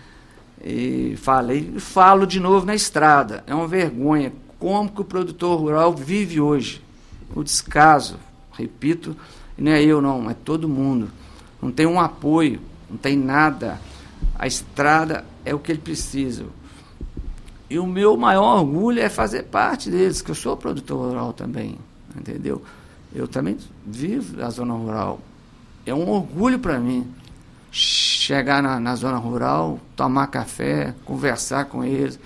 e 0.64 1.14
falei, 1.16 1.72
e 1.76 1.80
falo 1.80 2.26
de 2.26 2.40
novo 2.40 2.64
na 2.64 2.74
estrada. 2.74 3.44
É 3.46 3.54
uma 3.54 3.68
vergonha 3.68 4.32
como 4.58 4.90
que 4.90 5.00
o 5.00 5.04
produtor 5.04 5.61
rural 5.61 5.94
vive 5.94 6.40
hoje. 6.40 6.82
O 7.34 7.44
descaso, 7.44 8.16
repito, 8.52 9.16
não 9.56 9.72
é 9.72 9.82
eu 9.82 10.00
não, 10.00 10.30
é 10.30 10.34
todo 10.34 10.68
mundo. 10.68 11.11
Não 11.61 11.70
tem 11.70 11.87
um 11.87 12.00
apoio, 12.00 12.61
não 12.90 12.96
tem 12.96 13.16
nada. 13.16 13.80
A 14.34 14.46
estrada 14.46 15.24
é 15.44 15.54
o 15.54 15.58
que 15.58 15.70
ele 15.70 15.80
precisa. 15.80 16.46
E 17.70 17.78
o 17.78 17.87
meu 17.87 18.16
maior 18.16 18.61
orgulho 18.61 19.00
é 19.00 19.08
fazer 19.08 19.44
parte 19.44 19.90
deles, 19.90 20.22
que 20.22 20.30
eu 20.30 20.34
sou 20.34 20.56
produtor 20.56 21.08
rural 21.08 21.32
também, 21.34 21.78
entendeu? 22.16 22.62
Eu 23.14 23.28
também 23.28 23.58
vivo 23.87 24.38
na 24.38 24.48
zona 24.48 24.72
rural. 24.72 25.20
É 25.88 25.94
um 25.94 26.09
orgulho 26.11 26.59
para 26.59 26.79
mim 26.79 27.07
chegar 27.70 28.62
na, 28.62 28.79
na, 28.79 28.94
zona 28.94 29.16
rural, 29.16 29.81
tomar 29.96 30.27
café, 30.27 30.94
conversar 31.05 31.66
com 31.66 31.85
eles, 31.85 32.18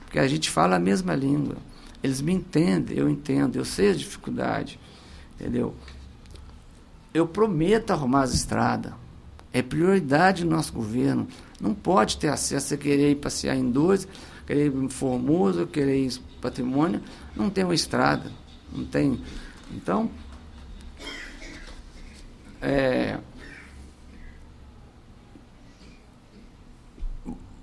porque 0.00 0.18
a 0.18 0.28
gente 0.28 0.48
fala 0.48 0.76
a 0.76 0.78
mesma 0.78 1.14
língua. 1.14 1.56
Eles 2.02 2.20
me 2.20 2.32
entendem, 2.32 2.96
eu 2.96 3.08
entendo, 3.08 3.56
eu 3.56 3.64
sei 3.64 3.90
a 3.90 3.94
dificuldade, 3.94 4.78
entendeu? 5.34 5.74
Eu 7.12 7.26
prometo 7.26 7.90
arrumar 7.90 8.22
as 8.22 8.34
estradas. 8.34 8.92
É 9.52 9.62
prioridade 9.62 10.44
do 10.44 10.50
nosso 10.50 10.72
governo. 10.72 11.26
Não 11.60 11.74
pode 11.74 12.18
ter 12.18 12.28
acesso 12.28 12.74
a 12.74 12.76
querer 12.76 13.10
ir 13.10 13.16
passear 13.16 13.56
em 13.56 13.68
dois, 13.68 14.06
querer 14.46 14.66
ir 14.66 14.74
em 14.74 14.88
Formoso, 14.88 15.66
querer 15.66 16.04
ir 16.04 16.06
em 16.06 16.40
patrimônio. 16.40 17.00
Não 17.34 17.50
tem 17.50 17.64
uma 17.64 17.74
estrada. 17.74 18.30
Não 18.72 18.84
tem. 18.84 19.20
Então, 19.72 20.08
é, 22.60 23.18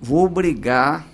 vou 0.02 0.30
brigar 0.30 1.06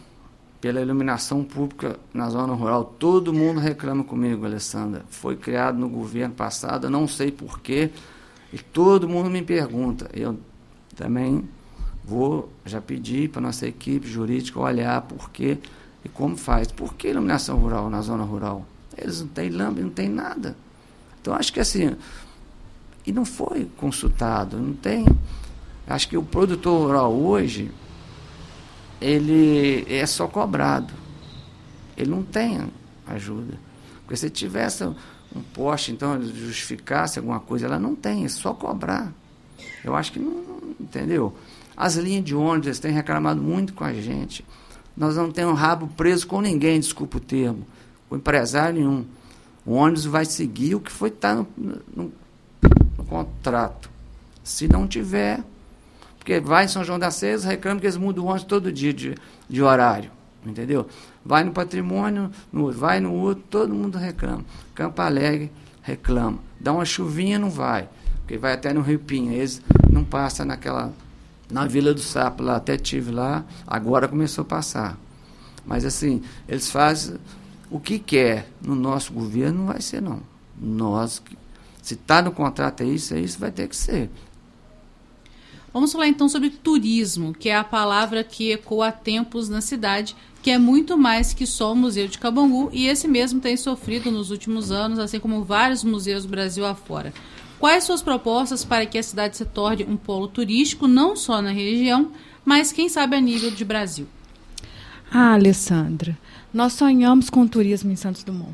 pela 0.59 0.79
iluminação 0.79 1.43
pública 1.43 1.99
na 2.13 2.29
zona 2.29 2.53
rural. 2.53 2.85
Todo 2.85 3.33
mundo 3.33 3.59
reclama 3.59 4.03
comigo, 4.03 4.45
Alessandra. 4.45 5.03
Foi 5.09 5.35
criado 5.35 5.77
no 5.77 5.89
governo 5.89 6.35
passado, 6.35 6.89
não 6.89 7.07
sei 7.07 7.31
porquê, 7.31 7.89
e 8.53 8.59
todo 8.59 9.09
mundo 9.09 9.29
me 9.29 9.41
pergunta. 9.41 10.09
Eu 10.13 10.37
também 10.95 11.49
vou 12.03 12.51
já 12.65 12.79
pedir 12.79 13.29
para 13.29 13.41
nossa 13.41 13.67
equipe 13.67 14.07
jurídica 14.07 14.59
olhar 14.59 15.01
por 15.01 15.31
quê 15.31 15.57
e 16.05 16.09
como 16.09 16.37
faz. 16.37 16.71
Por 16.71 16.93
que 16.93 17.07
iluminação 17.07 17.57
rural 17.57 17.89
na 17.89 18.01
zona 18.01 18.23
rural? 18.23 18.65
Eles 18.95 19.21
não 19.21 19.27
têm 19.29 19.49
lâmpada, 19.49 19.81
não 19.81 19.89
tem 19.89 20.09
nada. 20.09 20.55
Então 21.19 21.33
acho 21.33 21.51
que 21.51 21.59
assim, 21.59 21.95
e 23.05 23.11
não 23.11 23.25
foi 23.25 23.69
consultado, 23.77 24.57
não 24.57 24.73
tem. 24.73 25.05
Acho 25.87 26.07
que 26.07 26.17
o 26.17 26.23
produtor 26.23 26.87
rural 26.87 27.13
hoje 27.13 27.71
ele 29.01 29.85
é 29.89 30.05
só 30.05 30.27
cobrado. 30.27 30.93
Ele 31.97 32.11
não 32.11 32.23
tem 32.23 32.61
ajuda. 33.07 33.57
Porque 34.01 34.15
se 34.15 34.29
tivesse 34.29 34.83
um 34.83 35.41
poste, 35.53 35.91
então, 35.91 36.21
justificasse 36.21 37.17
alguma 37.17 37.39
coisa, 37.39 37.65
ela 37.65 37.79
não 37.79 37.95
tem, 37.95 38.25
é 38.25 38.29
só 38.29 38.53
cobrar. 38.53 39.11
Eu 39.83 39.95
acho 39.95 40.11
que 40.11 40.19
não, 40.19 40.43
entendeu? 40.79 41.35
As 41.75 41.95
linhas 41.95 42.23
de 42.23 42.35
ônibus 42.35 42.79
têm 42.79 42.91
reclamado 42.91 43.41
muito 43.41 43.73
com 43.73 43.83
a 43.83 43.93
gente. 43.93 44.45
Nós 44.95 45.15
não 45.15 45.31
temos 45.31 45.57
rabo 45.57 45.87
preso 45.95 46.27
com 46.27 46.41
ninguém, 46.41 46.79
desculpa 46.79 47.17
o 47.17 47.21
termo, 47.21 47.65
com 48.07 48.15
empresário 48.15 48.79
nenhum. 48.79 49.05
O 49.65 49.73
ônibus 49.73 50.05
vai 50.05 50.25
seguir 50.25 50.75
o 50.75 50.79
que 50.79 50.91
foi 50.91 51.09
estar 51.09 51.35
tá 51.35 51.35
no, 51.35 51.47
no, 51.57 51.81
no 51.95 52.13
contrato. 53.11 53.89
Se 54.41 54.69
não 54.69 54.87
tiver, 54.87 55.43
porque 56.17 56.39
vai 56.39 56.63
em 56.63 56.67
São 56.69 56.83
João 56.83 56.97
da 56.97 57.11
Ceia, 57.11 57.37
reclama 57.39 57.81
que 57.81 57.85
eles 57.85 57.97
mudam 57.97 58.23
o 58.23 58.27
ônibus 58.27 58.45
todo 58.45 58.71
dia 58.71 58.93
de, 58.93 59.15
de 59.49 59.61
horário. 59.61 60.09
Entendeu? 60.45 60.87
Vai 61.23 61.43
no 61.43 61.51
patrimônio, 61.51 62.31
no, 62.51 62.71
vai 62.71 63.01
no 63.01 63.13
outro, 63.13 63.43
todo 63.49 63.73
mundo 63.73 63.97
reclama. 63.97 64.45
Campo 64.73 65.01
Alegre 65.01 65.51
reclama. 65.83 66.39
Dá 66.59 66.71
uma 66.71 66.85
chuvinha, 66.85 67.37
não 67.37 67.49
vai. 67.49 67.89
Porque 68.19 68.37
vai 68.37 68.53
até 68.53 68.73
no 68.73 68.81
Rio 68.81 68.97
Pinha. 68.97 69.33
Eles 69.33 69.61
não 69.91 70.03
passam 70.03 70.45
naquela. 70.45 70.91
Na 71.49 71.67
Vila 71.67 71.93
do 71.93 71.99
Sapo 71.99 72.41
lá, 72.41 72.55
até 72.55 72.77
tive 72.77 73.11
lá, 73.11 73.43
agora 73.67 74.07
começou 74.07 74.43
a 74.43 74.45
passar. 74.45 74.97
Mas 75.65 75.83
assim, 75.83 76.23
eles 76.47 76.71
fazem 76.71 77.17
o 77.69 77.77
que 77.77 77.99
quer 77.99 78.49
no 78.61 78.73
nosso 78.73 79.11
governo, 79.11 79.59
não 79.59 79.65
vai 79.67 79.81
ser 79.81 80.01
não. 80.01 80.21
Nós, 80.57 81.21
se 81.81 81.95
está 81.95 82.21
no 82.21 82.31
contrato 82.31 82.81
é 82.81 82.85
isso, 82.85 83.13
é 83.13 83.19
isso, 83.19 83.39
vai 83.39 83.51
ter 83.51 83.67
que 83.67 83.75
ser. 83.75 84.09
Vamos 85.73 85.91
falar 85.91 86.07
então 86.07 86.27
sobre 86.27 86.49
turismo, 86.49 87.33
que 87.33 87.49
é 87.49 87.55
a 87.55 87.63
palavra 87.63 88.23
que 88.23 88.51
ecoa 88.51 88.89
há 88.89 88.91
tempos 88.91 89.47
na 89.47 89.61
cidade, 89.61 90.15
que 90.43 90.51
é 90.51 90.57
muito 90.57 90.97
mais 90.97 91.33
que 91.33 91.45
só 91.45 91.71
o 91.71 91.75
Museu 91.75 92.07
de 92.07 92.17
Cabangu, 92.17 92.69
e 92.73 92.87
esse 92.87 93.07
mesmo 93.07 93.39
tem 93.39 93.55
sofrido 93.55 94.11
nos 94.11 94.31
últimos 94.31 94.71
anos, 94.71 94.99
assim 94.99 95.19
como 95.19 95.43
vários 95.43 95.83
museus 95.83 96.23
do 96.23 96.29
Brasil 96.29 96.65
afora. 96.65 97.13
Quais 97.57 97.83
suas 97.83 98.01
propostas 98.01 98.65
para 98.65 98.85
que 98.85 98.97
a 98.97 99.03
cidade 99.03 99.37
se 99.37 99.45
torne 99.45 99.85
um 99.85 99.95
polo 99.95 100.27
turístico, 100.27 100.87
não 100.87 101.15
só 101.15 101.41
na 101.41 101.51
região, 101.51 102.11
mas 102.43 102.71
quem 102.71 102.89
sabe 102.89 103.15
a 103.15 103.21
nível 103.21 103.51
de 103.51 103.63
Brasil? 103.63 104.07
Ah, 105.11 105.33
Alessandra, 105.33 106.17
nós 106.53 106.73
sonhamos 106.73 107.29
com 107.29 107.41
o 107.41 107.49
turismo 107.49 107.91
em 107.91 107.95
Santos 107.95 108.23
Dumont. 108.23 108.53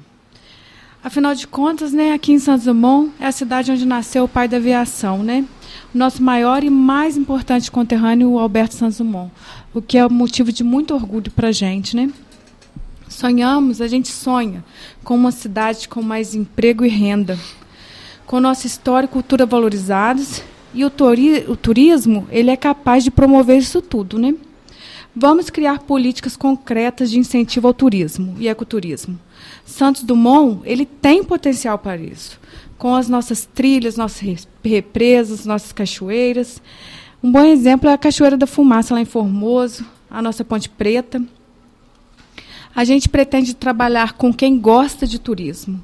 Afinal 1.04 1.36
de 1.36 1.48
contas, 1.48 1.94
né, 1.94 2.12
aqui 2.12 2.34
em 2.34 2.40
Santos 2.40 2.66
Dumont 2.66 3.12
é 3.20 3.28
a 3.28 3.32
cidade 3.32 3.72
onde 3.72 3.86
nasceu 3.86 4.24
o 4.24 4.28
pai 4.28 4.48
da 4.48 4.58
aviação, 4.58 5.24
né? 5.24 5.46
O 5.94 5.98
nosso 5.98 6.22
maior 6.22 6.64
e 6.64 6.70
mais 6.70 7.16
importante 7.16 7.72
conterrâneo, 7.72 8.32
o 8.32 8.40
Alberto 8.40 8.76
Santos 8.76 8.98
Dumont, 8.98 9.32
o 9.74 9.82
que 9.82 9.98
é 9.98 10.10
motivo 10.10 10.52
de 10.52 10.64
muito 10.64 10.94
orgulho 10.94 11.32
para 11.32 11.50
a 11.50 11.52
gente, 11.52 11.96
né? 11.96 12.12
Sonhamos, 13.08 13.80
a 13.80 13.88
gente 13.88 14.10
sonha 14.10 14.66
com 15.04 15.16
uma 15.16 15.32
cidade 15.32 15.88
com 15.88 16.02
mais 16.02 16.36
emprego 16.36 16.84
e 16.84 16.90
renda, 16.90 17.40
com 18.26 18.40
nossa 18.40 18.68
história 18.68 19.06
e 19.06 19.10
cultura 19.10 19.46
valorizados, 19.46 20.42
e 20.74 20.84
o, 20.84 20.90
turi 20.90 21.46
o 21.48 21.56
turismo 21.56 22.28
ele 22.30 22.52
é 22.52 22.58
capaz 22.58 23.04
de 23.04 23.12
promover 23.12 23.60
isso 23.60 23.82
tudo, 23.82 24.20
né? 24.20 24.36
Vamos 25.16 25.50
criar 25.50 25.80
políticas 25.80 26.36
concretas 26.36 27.10
de 27.10 27.18
incentivo 27.18 27.68
ao 27.68 27.74
turismo 27.74 28.36
e 28.40 28.48
ecoturismo. 28.48 29.18
Santos 29.66 30.04
Dumont 30.04 30.62
ele 30.66 30.86
tem 30.86 31.24
potencial 31.24 31.78
para 31.78 31.98
isso 31.98 32.40
com 32.78 32.94
as 32.94 33.10
nossas 33.10 33.46
trilhas, 33.46 33.98
nossas 33.98 34.48
represas, 34.64 35.46
nossas 35.46 35.72
cachoeiras. 35.72 36.62
Um 37.24 37.32
bom 37.32 37.44
exemplo 37.44 37.90
é 37.90 37.94
a 37.94 37.98
Cachoeira 37.98 38.38
da 38.38 38.46
Fumaça, 38.46 38.94
lá 38.94 39.02
em 39.02 39.06
Formoso, 39.06 39.86
a 40.10 40.22
nossa 40.22 40.46
Ponte 40.46 40.70
Preta. 40.70 41.22
A 42.76 42.84
gente 42.84 43.10
pretende 43.10 43.56
trabalhar 43.56 44.14
com 44.14 44.32
quem 44.32 44.60
gosta 44.60 45.08
de 45.08 45.18
turismo 45.18 45.82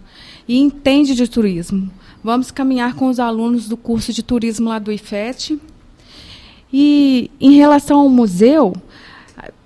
e 0.47 0.59
entende 0.59 1.15
de 1.15 1.27
turismo. 1.27 1.89
Vamos 2.23 2.51
caminhar 2.51 2.93
com 2.93 3.07
os 3.07 3.19
alunos 3.19 3.67
do 3.67 3.75
curso 3.75 4.13
de 4.13 4.21
turismo 4.21 4.69
lá 4.69 4.77
do 4.77 4.91
IFET. 4.91 5.59
E 6.71 7.31
em 7.41 7.55
relação 7.55 7.99
ao 7.99 8.09
museu, 8.09 8.73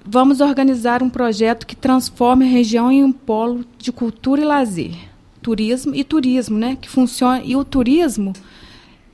vamos 0.09 0.39
organizar 0.39 1.03
um 1.03 1.09
projeto 1.09 1.67
que 1.67 1.75
transforme 1.75 2.45
a 2.45 2.49
região 2.49 2.91
em 2.91 3.03
um 3.03 3.11
polo 3.11 3.65
de 3.77 3.91
cultura 3.91 4.41
e 4.41 4.45
lazer 4.45 4.95
turismo 5.41 5.95
e 5.95 6.03
turismo, 6.03 6.57
né? 6.57 6.77
Que 6.79 6.89
funciona 6.89 7.41
e 7.43 7.55
o 7.55 7.63
turismo 7.63 8.33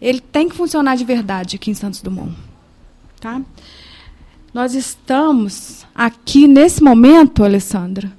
ele 0.01 0.19
tem 0.19 0.49
que 0.49 0.56
funcionar 0.56 0.97
de 0.97 1.06
verdade 1.06 1.56
aqui 1.56 1.71
em 1.71 1.73
Santos 1.73 2.01
Dumont, 2.01 2.34
tá? 3.19 3.41
Nós 4.53 4.75
estamos 4.75 5.86
aqui 5.95 6.47
nesse 6.47 6.84
momento, 6.84 7.43
Alessandra, 7.43 8.12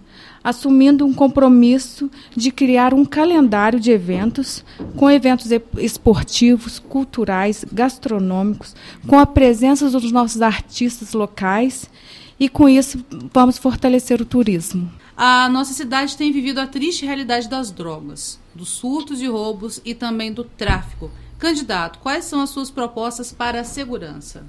assumindo 0.43 1.05
um 1.05 1.13
compromisso 1.13 2.11
de 2.35 2.51
criar 2.51 2.95
um 2.95 3.05
calendário 3.05 3.79
de 3.79 3.91
eventos 3.91 4.65
com 4.97 5.11
eventos 5.11 5.49
esportivos, 5.79 6.79
culturais, 6.79 7.65
gastronômicos, 7.73 8.75
com 9.07 9.19
a 9.19 9.27
presença 9.27 9.91
dos 9.91 10.11
nossos 10.11 10.41
artistas 10.43 11.13
locais 11.13 11.89
e 12.39 12.49
com 12.49 12.69
isso 12.69 13.05
vamos 13.33 13.59
fortalecer 13.59 14.21
o 14.21 14.25
turismo 14.25 14.91
a 15.17 15.49
nossa 15.49 15.73
cidade 15.73 16.17
tem 16.17 16.33
vivido 16.33 16.59
a 16.59 16.67
triste 16.67 17.07
realidade 17.07 17.49
das 17.49 17.71
drogas, 17.71 18.39
dos 18.53 18.69
surtos 18.69 19.23
e 19.23 19.29
roubos 19.29 19.81
e 19.85 19.95
também 19.95 20.33
do 20.33 20.43
tráfico. 20.43 21.09
Candidato, 21.39 22.01
quais 22.01 22.25
são 22.25 22.41
as 22.41 22.51
suas 22.51 22.69
propostas 22.69 23.33
para 23.33 23.61
a 23.61 23.65
segurança? 23.65 24.45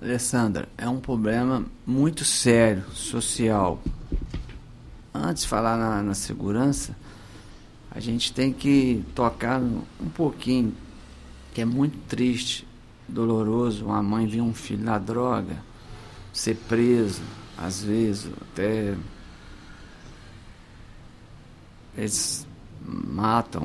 Alessandra, 0.00 0.68
é 0.78 0.88
um 0.88 1.00
problema 1.00 1.64
muito 1.84 2.24
sério, 2.24 2.84
social. 2.92 3.82
Antes 5.12 5.42
de 5.42 5.48
falar 5.48 5.76
na, 5.76 6.00
na 6.00 6.14
segurança, 6.14 6.96
a 7.90 7.98
gente 7.98 8.32
tem 8.32 8.52
que 8.52 9.04
tocar 9.16 9.60
um 9.60 10.08
pouquinho, 10.14 10.72
que 11.52 11.60
é 11.60 11.64
muito 11.64 11.98
triste, 12.06 12.64
doloroso, 13.08 13.86
uma 13.86 14.00
mãe 14.00 14.28
ver 14.28 14.42
um 14.42 14.54
filho 14.54 14.84
na 14.84 14.96
droga 14.96 15.67
ser 16.38 16.54
preso, 16.68 17.20
às 17.56 17.82
vezes, 17.82 18.30
até 18.40 18.94
eles 21.96 22.46
matam 22.80 23.62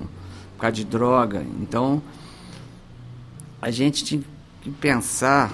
por 0.56 0.62
causa 0.62 0.76
de 0.76 0.84
droga. 0.84 1.46
Então, 1.62 2.02
a 3.62 3.70
gente 3.70 4.04
tinha 4.04 4.24
que 4.64 4.72
pensar 4.72 5.54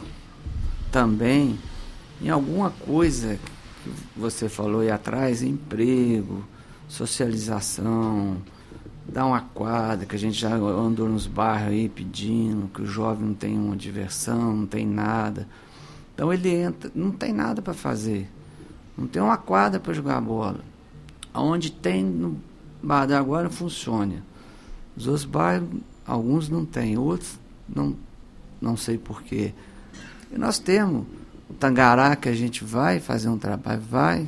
também 0.94 1.60
em 2.22 2.30
alguma 2.30 2.70
coisa 2.70 3.38
que 3.84 3.92
você 4.16 4.48
falou 4.48 4.80
aí 4.80 4.90
atrás, 4.90 5.44
emprego, 5.44 6.46
socialização, 6.88 8.38
dar 9.06 9.26
uma 9.26 9.42
quadra, 9.42 10.06
que 10.06 10.16
a 10.16 10.20
gente 10.20 10.40
já 10.40 10.56
andou 10.56 11.10
nos 11.10 11.28
bairros 11.28 11.74
aí 11.74 11.90
pedindo, 11.90 12.70
que 12.70 12.82
o 12.82 12.86
jovem 12.86 13.28
não 13.28 13.34
tem 13.34 13.60
uma 13.60 13.76
diversão, 13.76 14.56
não 14.56 14.66
tem 14.66 14.86
nada. 14.86 15.46
Então 16.20 16.34
ele 16.34 16.50
entra, 16.50 16.92
não 16.94 17.12
tem 17.12 17.32
nada 17.32 17.62
para 17.62 17.74
fazer. 17.74 18.30
Não 18.98 19.08
tem 19.08 19.22
uma 19.22 19.38
quadra 19.38 19.80
para 19.80 19.94
jogar 19.94 20.20
bola. 20.20 20.60
Onde 21.34 21.72
tem 21.72 22.04
no 22.04 22.38
Bar 22.84 23.06
da 23.06 23.18
Agora 23.18 23.50
funciona. 23.50 24.22
Os 24.98 25.08
outros 25.08 25.24
bairros, 25.24 25.70
alguns 26.06 26.50
não 26.50 26.66
tem, 26.66 26.98
outros 26.98 27.40
não, 27.74 27.96
não 28.60 28.76
sei 28.76 28.98
porquê. 28.98 29.54
E 30.30 30.38
nós 30.38 30.60
temos 30.60 31.08
o 31.50 31.54
Tangará 31.54 32.14
que 32.18 32.28
a 32.28 32.36
gente 32.36 32.66
vai 32.66 33.00
fazer 33.00 33.30
um 33.30 33.38
trabalho, 33.38 33.80
vai, 33.80 34.28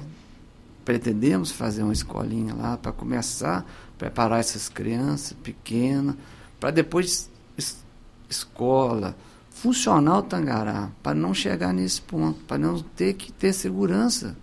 pretendemos 0.85 1.51
fazer 1.51 1.83
uma 1.83 1.91
escolinha 1.91 2.53
lá 2.53 2.77
para 2.77 2.93
começar 2.93 3.65
a 3.65 3.97
preparar 3.97 4.39
essas 4.39 4.69
crianças 4.69 5.33
pequenas, 5.43 6.15
para 6.57 6.71
depois 6.71 7.29
es 7.57 7.83
escola, 8.29 9.13
funcionar 9.61 10.17
o 10.17 10.23
Tangará, 10.23 10.89
para 11.03 11.13
não 11.13 11.35
chegar 11.35 11.71
nesse 11.71 12.01
ponto, 12.01 12.39
para 12.45 12.57
não 12.57 12.79
ter 12.79 13.13
que 13.13 13.31
ter 13.31 13.53
segurança 13.53 14.35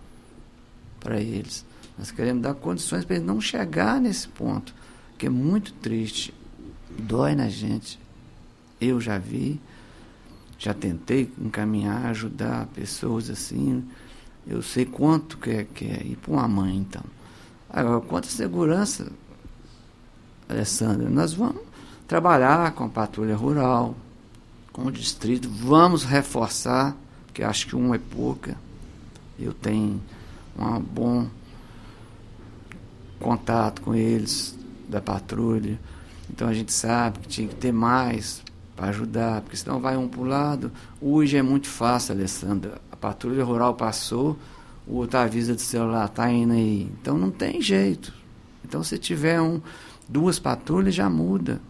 para 0.97 1.19
eles. 1.19 1.65
Nós 1.97 2.09
queremos 2.09 2.41
dar 2.41 2.53
condições 2.53 3.03
para 3.03 3.17
eles 3.17 3.27
não 3.27 3.41
chegar 3.41 3.99
nesse 3.99 4.29
ponto, 4.29 4.73
que 5.17 5.25
é 5.25 5.29
muito 5.29 5.73
triste, 5.73 6.33
dói 6.97 7.35
na 7.35 7.49
gente. 7.49 7.99
Eu 8.79 9.01
já 9.01 9.17
vi, 9.17 9.59
já 10.57 10.73
tentei 10.73 11.29
encaminhar, 11.37 12.05
ajudar 12.05 12.67
pessoas 12.67 13.29
assim. 13.29 13.83
Eu 14.47 14.61
sei 14.61 14.85
quanto 14.85 15.37
que 15.37 15.49
é, 15.49 15.63
que 15.65 15.83
é 15.83 16.01
ir 16.01 16.15
para 16.15 16.31
uma 16.31 16.47
mãe, 16.47 16.77
então. 16.77 17.03
Agora, 17.69 17.99
quanto 17.99 18.29
a 18.29 18.31
segurança, 18.31 19.11
Alessandra, 20.47 21.09
nós 21.09 21.33
vamos 21.33 21.61
trabalhar 22.07 22.71
com 22.71 22.85
a 22.85 22.89
patrulha 22.89 23.35
rural, 23.35 23.97
o 24.87 24.91
distrito, 24.91 25.49
vamos 25.49 26.03
reforçar, 26.03 26.95
porque 27.25 27.43
acho 27.43 27.67
que 27.67 27.75
um 27.75 27.93
é 27.93 27.97
pouca. 27.97 28.57
Eu 29.37 29.53
tenho 29.53 30.01
um 30.57 30.79
bom 30.79 31.27
contato 33.19 33.81
com 33.81 33.93
eles, 33.95 34.57
da 34.87 34.99
patrulha. 34.99 35.79
Então 36.29 36.47
a 36.47 36.53
gente 36.53 36.71
sabe 36.71 37.19
que 37.19 37.27
tinha 37.27 37.47
que 37.47 37.55
ter 37.55 37.71
mais 37.71 38.41
para 38.75 38.87
ajudar, 38.89 39.41
porque 39.41 39.57
senão 39.57 39.79
vai 39.79 39.97
um 39.97 40.07
para 40.07 40.21
o 40.21 40.23
lado. 40.23 40.71
Hoje 41.01 41.37
é 41.37 41.41
muito 41.41 41.67
fácil, 41.67 42.13
Alessandra. 42.13 42.81
A 42.91 42.95
patrulha 42.95 43.43
rural 43.43 43.75
passou, 43.75 44.37
o 44.87 44.95
outro 44.95 45.19
avisa 45.19 45.53
do 45.53 45.61
celular, 45.61 46.07
tá 46.09 46.31
indo 46.31 46.53
aí. 46.53 46.89
Então 47.01 47.17
não 47.17 47.29
tem 47.29 47.61
jeito. 47.61 48.13
Então 48.63 48.83
se 48.83 48.97
tiver 48.97 49.41
um, 49.41 49.61
duas 50.07 50.39
patrulhas 50.39 50.95
já 50.95 51.09
muda. 51.09 51.61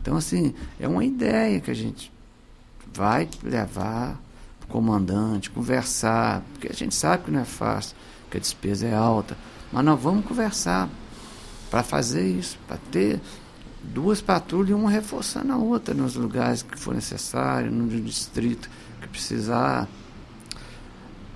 Então 0.00 0.16
assim, 0.16 0.54
é 0.78 0.86
uma 0.86 1.04
ideia 1.04 1.60
que 1.60 1.70
a 1.70 1.74
gente 1.74 2.12
vai 2.98 3.28
levar 3.44 4.20
o 4.64 4.66
comandante, 4.66 5.50
conversar, 5.50 6.42
porque 6.52 6.66
a 6.68 6.74
gente 6.74 6.96
sabe 6.96 7.24
que 7.24 7.30
não 7.30 7.40
é 7.40 7.44
fácil, 7.44 7.96
que 8.28 8.36
a 8.36 8.40
despesa 8.40 8.88
é 8.88 8.94
alta, 8.94 9.36
mas 9.72 9.84
nós 9.84 10.00
vamos 10.00 10.26
conversar 10.26 10.88
para 11.70 11.84
fazer 11.84 12.26
isso, 12.28 12.58
para 12.66 12.76
ter 12.90 13.20
duas 13.84 14.20
patrulhas, 14.20 14.76
uma 14.76 14.90
reforçando 14.90 15.52
a 15.52 15.56
outra 15.56 15.94
nos 15.94 16.16
lugares 16.16 16.62
que 16.62 16.76
for 16.76 16.92
necessário, 16.92 17.70
no 17.70 17.88
distrito 18.00 18.68
que 19.00 19.06
precisar. 19.06 19.88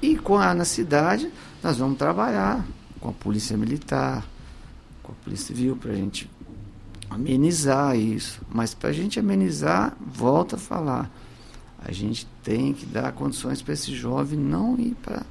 E 0.02 0.16
com 0.16 0.36
a, 0.36 0.52
na 0.52 0.64
cidade, 0.64 1.30
nós 1.62 1.78
vamos 1.78 1.96
trabalhar 1.96 2.66
com 2.98 3.10
a 3.10 3.12
polícia 3.12 3.56
militar, 3.56 4.26
com 5.00 5.12
a 5.12 5.14
polícia 5.22 5.46
civil, 5.46 5.76
para 5.76 5.92
a 5.92 5.94
gente 5.94 6.28
amenizar 7.08 7.96
isso. 7.96 8.40
Mas 8.52 8.74
para 8.74 8.90
a 8.90 8.92
gente 8.92 9.20
amenizar, 9.20 9.96
volta 10.00 10.56
a 10.56 10.58
falar, 10.58 11.08
a 11.84 11.92
gente 11.92 12.26
tem 12.42 12.72
que 12.72 12.86
dar 12.86 13.12
condições 13.12 13.60
para 13.60 13.74
esse 13.74 13.94
jovem 13.94 14.38
não 14.38 14.78
ir 14.78 14.96
para 15.02 15.22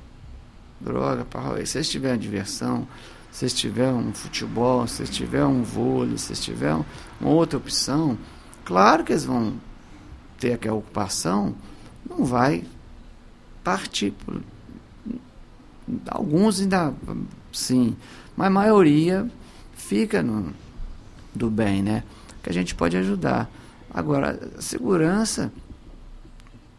droga, 0.80 1.24
para 1.26 1.66
se 1.66 1.78
eles 1.78 1.90
tiverem 1.90 2.20
diversão, 2.20 2.88
se 3.32 3.48
tiverem 3.50 3.94
um 3.94 4.14
futebol, 4.14 4.88
se 4.88 5.04
tiverem 5.06 5.48
um 5.48 5.64
vôlei, 5.64 6.18
se 6.18 6.34
tiverem 6.34 6.84
uma 7.20 7.30
outra 7.30 7.58
opção, 7.58 8.18
claro 8.66 9.04
que 9.04 9.14
eles 9.14 9.24
vão 9.24 9.54
ter 10.40 10.54
aquela 10.54 10.78
ocupação, 10.78 11.56
não 12.10 12.26
vai 12.26 12.64
partir 13.64 14.12
por, 14.12 14.42
alguns 16.08 16.60
ainda 16.60 16.94
sim, 17.54 17.96
mas 18.36 18.48
a 18.48 18.50
maioria 18.50 19.30
fica 19.74 20.22
no, 20.22 20.54
do 21.34 21.50
bem, 21.50 21.82
né? 21.82 22.04
Que 22.42 22.50
a 22.50 22.54
gente 22.54 22.74
pode 22.74 22.98
ajudar. 22.98 23.50
Agora, 23.94 24.40
segurança 24.60 25.52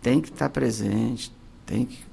tem 0.03 0.21
que 0.21 0.29
estar 0.29 0.51
presente, 0.51 1.33
tem 1.65 1.87
que 1.87 2.05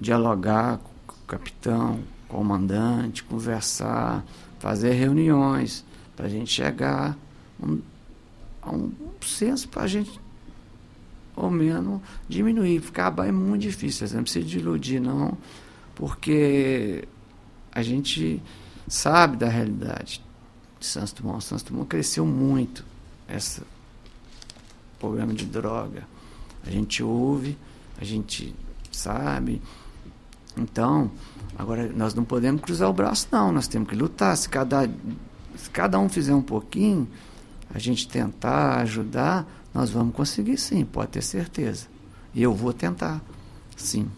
dialogar 0.00 0.78
com 1.06 1.14
o 1.14 1.26
capitão, 1.26 2.00
comandante, 2.28 3.24
conversar, 3.24 4.24
fazer 4.60 4.92
reuniões, 4.92 5.84
para 6.14 6.26
a 6.26 6.28
gente 6.28 6.50
chegar 6.50 7.16
um, 7.60 7.80
a 8.62 8.70
um 8.70 8.92
senso 9.20 9.68
para 9.68 9.82
a 9.82 9.86
gente, 9.86 10.20
ou 11.34 11.50
menos, 11.50 12.00
diminuir. 12.28 12.82
Acabar 12.88 13.26
é 13.26 13.32
muito 13.32 13.62
difícil, 13.62 14.08
não 14.14 14.22
precisa 14.22 14.46
de 14.46 14.58
iludir, 14.58 15.00
não, 15.00 15.36
porque 15.94 17.06
a 17.72 17.82
gente 17.82 18.40
sabe 18.86 19.36
da 19.36 19.48
realidade 19.48 20.22
de 20.78 20.86
Santos 20.86 21.12
Dumont. 21.12 21.42
Santos 21.42 21.64
Dumont 21.64 21.88
cresceu 21.88 22.24
muito 22.24 22.84
esse 23.28 23.62
programa 24.98 25.34
de 25.34 25.44
droga. 25.44 26.06
A 26.66 26.70
gente 26.70 27.02
ouve, 27.02 27.56
a 28.00 28.04
gente 28.04 28.54
sabe, 28.90 29.60
então, 30.58 31.10
agora 31.56 31.90
nós 31.94 32.14
não 32.14 32.24
podemos 32.24 32.60
cruzar 32.60 32.90
o 32.90 32.92
braço, 32.92 33.28
não. 33.30 33.52
Nós 33.52 33.68
temos 33.68 33.88
que 33.88 33.94
lutar. 33.94 34.36
Se 34.36 34.48
cada, 34.48 34.90
se 35.56 35.70
cada 35.70 35.98
um 35.98 36.08
fizer 36.08 36.34
um 36.34 36.42
pouquinho, 36.42 37.08
a 37.72 37.78
gente 37.78 38.08
tentar 38.08 38.80
ajudar, 38.80 39.46
nós 39.72 39.90
vamos 39.90 40.14
conseguir 40.14 40.58
sim, 40.58 40.84
pode 40.84 41.12
ter 41.12 41.22
certeza. 41.22 41.86
E 42.34 42.42
eu 42.42 42.54
vou 42.54 42.72
tentar, 42.72 43.22
sim. 43.76 44.10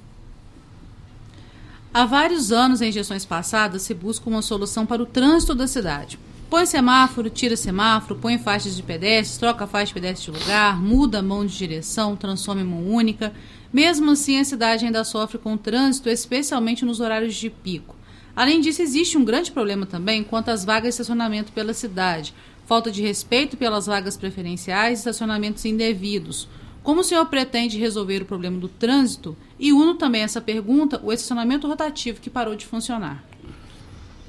Há 1.92 2.06
vários 2.06 2.52
anos, 2.52 2.80
em 2.80 2.92
gestões 2.92 3.24
passadas, 3.24 3.82
se 3.82 3.92
busca 3.92 4.30
uma 4.30 4.42
solução 4.42 4.86
para 4.86 5.02
o 5.02 5.06
trânsito 5.06 5.54
da 5.54 5.66
cidade. 5.66 6.18
Põe 6.50 6.66
semáforo, 6.66 7.30
tira 7.30 7.56
semáforo, 7.56 8.18
põe 8.18 8.36
faixas 8.36 8.74
de 8.74 8.82
pedestres, 8.82 9.38
troca 9.38 9.68
faixa 9.68 9.86
de 9.86 9.94
pedestre 9.94 10.32
de 10.32 10.38
lugar, 10.40 10.82
muda 10.82 11.20
a 11.20 11.22
mão 11.22 11.46
de 11.46 11.56
direção, 11.56 12.16
transforma 12.16 12.60
em 12.60 12.64
mão 12.64 12.88
única. 12.88 13.32
Mesmo 13.72 14.10
assim, 14.10 14.36
a 14.36 14.44
cidade 14.44 14.84
ainda 14.84 15.04
sofre 15.04 15.38
com 15.38 15.54
o 15.54 15.58
trânsito, 15.58 16.08
especialmente 16.08 16.84
nos 16.84 16.98
horários 16.98 17.36
de 17.36 17.48
pico. 17.48 17.94
Além 18.34 18.60
disso, 18.60 18.82
existe 18.82 19.16
um 19.16 19.24
grande 19.24 19.52
problema 19.52 19.86
também 19.86 20.24
quanto 20.24 20.48
às 20.48 20.64
vagas 20.64 20.82
de 20.82 20.88
estacionamento 20.88 21.52
pela 21.52 21.72
cidade. 21.72 22.34
Falta 22.66 22.90
de 22.90 23.00
respeito 23.00 23.56
pelas 23.56 23.86
vagas 23.86 24.16
preferenciais 24.16 24.98
e 24.98 25.02
estacionamentos 25.02 25.64
indevidos. 25.64 26.48
Como 26.82 27.02
o 27.02 27.04
senhor 27.04 27.26
pretende 27.26 27.78
resolver 27.78 28.22
o 28.22 28.26
problema 28.26 28.58
do 28.58 28.68
trânsito? 28.68 29.36
E 29.56 29.72
uno 29.72 29.94
também 29.94 30.22
essa 30.22 30.40
pergunta, 30.40 31.00
o 31.04 31.12
estacionamento 31.12 31.68
rotativo 31.68 32.20
que 32.20 32.28
parou 32.28 32.56
de 32.56 32.66
funcionar. 32.66 33.22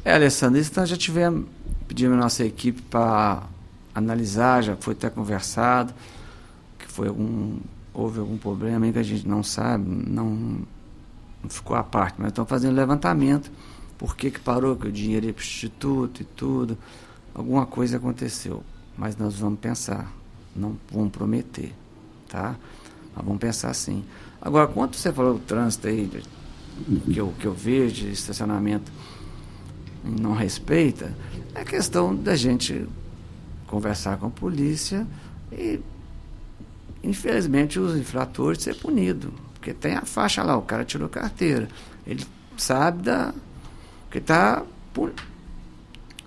É, 0.04 0.14
Alessandro, 0.14 0.60
isso 0.60 0.72
nós 0.76 0.90
já 0.90 0.98
tivemos, 0.98 1.46
pedimos 1.92 2.18
a 2.18 2.22
nossa 2.22 2.46
equipe 2.46 2.82
para 2.84 3.44
analisar, 3.94 4.64
já 4.64 4.78
foi 4.78 4.94
até 4.94 5.10
conversado, 5.10 5.94
que 6.80 6.88
foi 6.88 7.10
algum 7.10 7.58
houve 7.94 8.22
algum 8.22 8.38
problema 8.38 8.90
que 8.90 8.98
a 8.98 9.04
gente 9.04 9.28
não 9.28 9.44
sabe, 9.44 9.84
não, 10.10 10.30
não 11.44 11.50
ficou 11.50 11.76
à 11.76 11.84
parte, 11.84 12.16
mas 12.18 12.30
estão 12.30 12.46
fazendo 12.46 12.74
levantamento, 12.74 13.52
por 13.98 14.16
que, 14.16 14.32
que 14.32 14.40
parou, 14.40 14.78
que 14.78 14.88
o 14.88 14.92
dinheiro 14.92 15.26
ia 15.26 15.34
para 15.34 15.42
o 15.42 15.44
instituto 15.44 16.22
e 16.22 16.24
tudo, 16.24 16.78
alguma 17.36 17.66
coisa 17.66 17.98
aconteceu, 17.98 18.64
mas 18.98 19.18
nós 19.18 19.36
vamos 19.36 19.60
pensar, 19.60 20.10
não 20.56 20.78
vamos 20.90 21.12
prometer, 21.12 21.74
tá? 22.30 22.56
Mas 23.14 23.26
vamos 23.26 23.42
pensar 23.42 23.70
assim. 23.70 24.06
Agora, 24.42 24.66
quanto 24.70 24.96
você 24.96 25.12
falou 25.12 25.34
do 25.34 25.42
trânsito 25.42 25.90
aí, 25.90 26.10
que 27.12 27.18
eu, 27.18 27.34
que 27.38 27.46
eu 27.46 27.54
vejo 27.54 28.08
estacionamento 28.08 28.90
não 30.04 30.34
respeita, 30.34 31.14
é 31.56 31.64
questão 31.64 32.16
da 32.16 32.36
gente 32.36 32.88
conversar 33.68 34.18
com 34.18 34.28
a 34.28 34.30
polícia 34.30 35.08
e 35.52 35.80
infelizmente, 37.04 37.80
os 37.80 37.96
infratores 37.96 38.64
ser 38.64 38.76
punidos. 38.76 39.32
Porque 39.54 39.74
tem 39.74 39.96
a 39.96 40.02
faixa 40.02 40.44
lá, 40.44 40.58
o 40.58 40.62
cara 40.62 40.84
tirou 40.86 41.10
carteira. 41.10 41.68
Ele 42.06 42.26
sabe 42.58 43.04
da. 43.04 43.34
que 44.10 44.18
está 44.18 44.64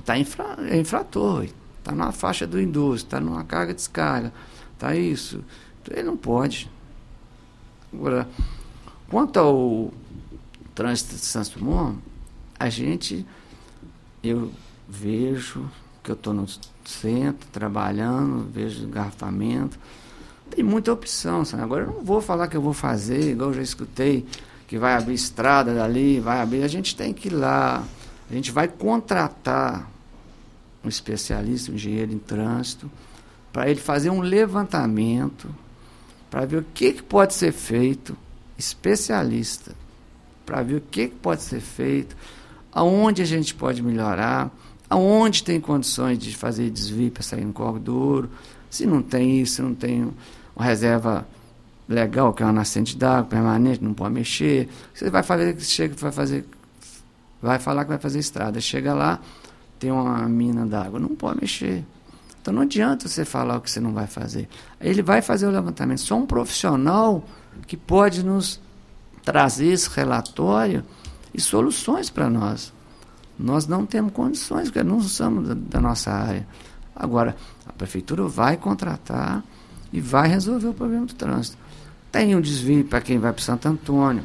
tá 0.05 0.19
infra, 0.19 0.57
é 0.69 0.79
infrator, 0.79 1.45
está 1.79 1.93
numa 1.93 2.13
faixa 2.13 2.47
do 2.47 2.61
indústria, 2.61 3.07
está 3.07 3.21
numa 3.21 3.45
carga 3.45 3.73
de 3.73 3.79
descarga, 3.79 4.33
está 4.73 4.95
isso. 4.95 5.43
Então, 5.83 5.97
ele 5.97 6.07
não 6.07 6.17
pode. 6.17 6.71
Agora, 7.93 8.29
quanto 9.09 9.39
ao 9.39 9.93
trânsito 10.75 11.15
de 11.15 11.21
Santos 11.21 11.51
Dumont, 11.51 11.99
a 12.59 12.69
gente, 12.69 13.27
eu 14.23 14.53
vejo 14.89 15.69
que 16.03 16.11
eu 16.11 16.15
estou 16.15 16.35
no 16.35 16.47
centro 16.85 17.49
trabalhando, 17.51 18.47
vejo 18.53 18.85
engarrafamento. 18.85 19.79
Tem 20.51 20.63
muita 20.63 20.93
opção, 20.93 21.45
sabe? 21.45 21.63
Agora 21.63 21.85
eu 21.85 21.93
não 21.93 22.05
vou 22.05 22.21
falar 22.21 22.49
que 22.49 22.57
eu 22.57 22.63
vou 22.63 22.75
fazer, 22.75 23.33
igual 23.33 23.51
eu 23.51 23.57
já 23.57 23.63
escutei, 23.63 24.27
que 24.69 24.79
vai 24.79 24.95
abrir 24.95 25.15
estrada 25.15 25.75
dali, 25.75 26.21
vai 26.21 26.41
abrir. 26.41 26.63
A 26.63 26.69
gente 26.69 26.95
tem 26.95 27.13
que 27.13 27.29
ir 27.29 27.33
lá, 27.33 27.83
a 28.31 28.33
gente 28.33 28.53
vai 28.53 28.69
contratar 28.69 29.91
um 30.85 30.89
especialista, 30.89 31.73
um 31.73 31.75
engenheiro 31.75 32.13
em 32.13 32.19
trânsito, 32.19 32.91
para 33.53 33.71
ele 33.71 33.81
fazer 33.81 34.11
um 34.11 34.21
levantamento, 34.21 35.49
para 36.31 36.45
ver 36.45 36.59
o 36.59 36.67
que, 36.75 36.93
que 36.93 37.03
pode 37.03 37.33
ser 37.33 37.53
feito, 37.53 38.17
especialista, 38.59 39.73
para 40.45 40.63
ver 40.63 40.77
o 40.77 40.81
que, 40.81 41.09
que 41.09 41.15
pode 41.17 41.43
ser 41.43 41.61
feito, 41.61 42.15
aonde 42.71 43.23
a 43.23 43.25
gente 43.25 43.55
pode 43.55 43.83
melhorar 43.83 44.51
aonde 44.95 45.43
tem 45.43 45.61
condições 45.61 46.19
de 46.19 46.35
fazer 46.37 46.71
desvio 46.71 47.11
para 47.11 47.23
sair 47.23 47.45
no 47.45 47.53
corpo 47.53 47.81
do 47.81 47.97
ouro. 47.97 48.31
Se 48.71 48.87
não 48.87 49.03
tem 49.03 49.41
isso, 49.41 49.57
se 49.57 49.63
não 49.63 49.75
tem 49.75 50.13
uma 50.55 50.65
reserva 50.65 51.27
legal, 51.89 52.33
que 52.33 52.43
é 52.43 52.47
uma 52.47 52.53
nascente 52.53 52.97
d'água 52.97 53.25
permanente, 53.25 53.83
não 53.83 53.93
pode 53.93 54.15
mexer. 54.15 54.69
Você 54.95 55.11
vai 55.11 55.23
fazer, 55.23 55.61
chega, 55.61 55.95
vai 55.97 56.13
fazer, 56.13 56.47
vai 57.43 57.59
falar 57.59 57.85
que 57.85 57.91
vai 57.91 57.99
fazer 57.99 58.21
estrada. 58.21 58.61
Chega 58.61 58.95
lá, 58.95 59.21
tem 59.81 59.91
uma 59.91 60.29
mina 60.29 60.65
d'água, 60.65 61.01
não 61.01 61.09
pode 61.09 61.41
mexer. 61.41 61.85
Então 62.41 62.55
não 62.55 62.63
adianta 62.63 63.09
você 63.09 63.25
falar 63.25 63.57
o 63.57 63.61
que 63.61 63.71
você 63.71 63.81
não 63.81 63.93
vai 63.93 64.07
fazer. 64.07 64.49
Ele 64.81 65.03
vai 65.03 65.23
fazer 65.23 65.47
o 65.47 65.51
levantamento. 65.51 65.99
Só 65.99 66.17
um 66.17 66.27
profissional 66.27 67.25
que 67.67 67.77
pode 67.77 68.25
nos 68.25 68.61
trazer 69.25 69.73
esse 69.73 69.89
relatório 69.91 70.85
e 71.33 71.41
soluções 71.41 72.11
para 72.11 72.31
nós. 72.31 72.73
Nós 73.39 73.67
não 73.67 73.85
temos 73.85 74.13
condições, 74.13 74.65
porque 74.65 74.83
não 74.83 75.01
somos 75.01 75.49
da, 75.49 75.55
da 75.55 75.81
nossa 75.81 76.11
área. 76.11 76.47
Agora, 76.95 77.37
a 77.67 77.73
prefeitura 77.73 78.25
vai 78.25 78.57
contratar 78.57 79.43
e 79.93 80.01
vai 80.01 80.29
resolver 80.29 80.69
o 80.69 80.75
problema 80.75 81.07
do 81.07 81.15
trânsito. 81.15 81.59
Tem 82.13 82.37
um 82.37 82.41
desvio 82.41 82.85
para 82.85 83.01
quem 83.01 83.19
vai 83.19 83.33
para 83.33 83.43
Santo 83.43 83.67
Antônio, 83.67 84.23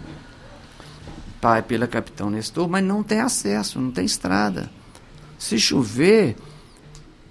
vai 1.41 1.64
pela 1.64 1.88
Capitão 1.88 2.30
Nestor, 2.30 2.68
mas 2.70 2.84
não 2.84 3.01
tem 3.01 3.20
acesso, 3.20 3.80
não 3.80 3.89
tem 3.89 4.05
estrada. 4.05 4.70
Se 5.39 5.57
chover, 5.57 6.36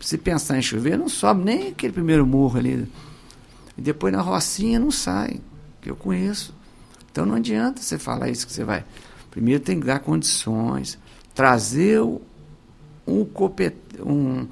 se 0.00 0.18
pensar 0.18 0.58
em 0.58 0.62
chover, 0.62 0.98
não 0.98 1.08
sobe 1.08 1.44
nem 1.44 1.68
aquele 1.68 1.92
primeiro 1.92 2.26
morro 2.26 2.58
ali. 2.58 2.90
E 3.76 3.80
depois 3.80 4.12
na 4.12 4.20
Rocinha 4.20 4.80
não 4.80 4.90
sai, 4.90 5.40
que 5.80 5.88
eu 5.88 5.94
conheço. 5.94 6.52
Então 7.12 7.24
não 7.24 7.36
adianta 7.36 7.80
você 7.80 7.98
falar 7.98 8.28
isso 8.28 8.46
que 8.46 8.52
você 8.52 8.64
vai. 8.64 8.84
Primeiro 9.30 9.62
tem 9.62 9.78
que 9.78 9.86
dar 9.86 10.00
condições 10.00 10.98
trazer 11.38 12.00
um, 12.00 12.18
um 14.04 14.48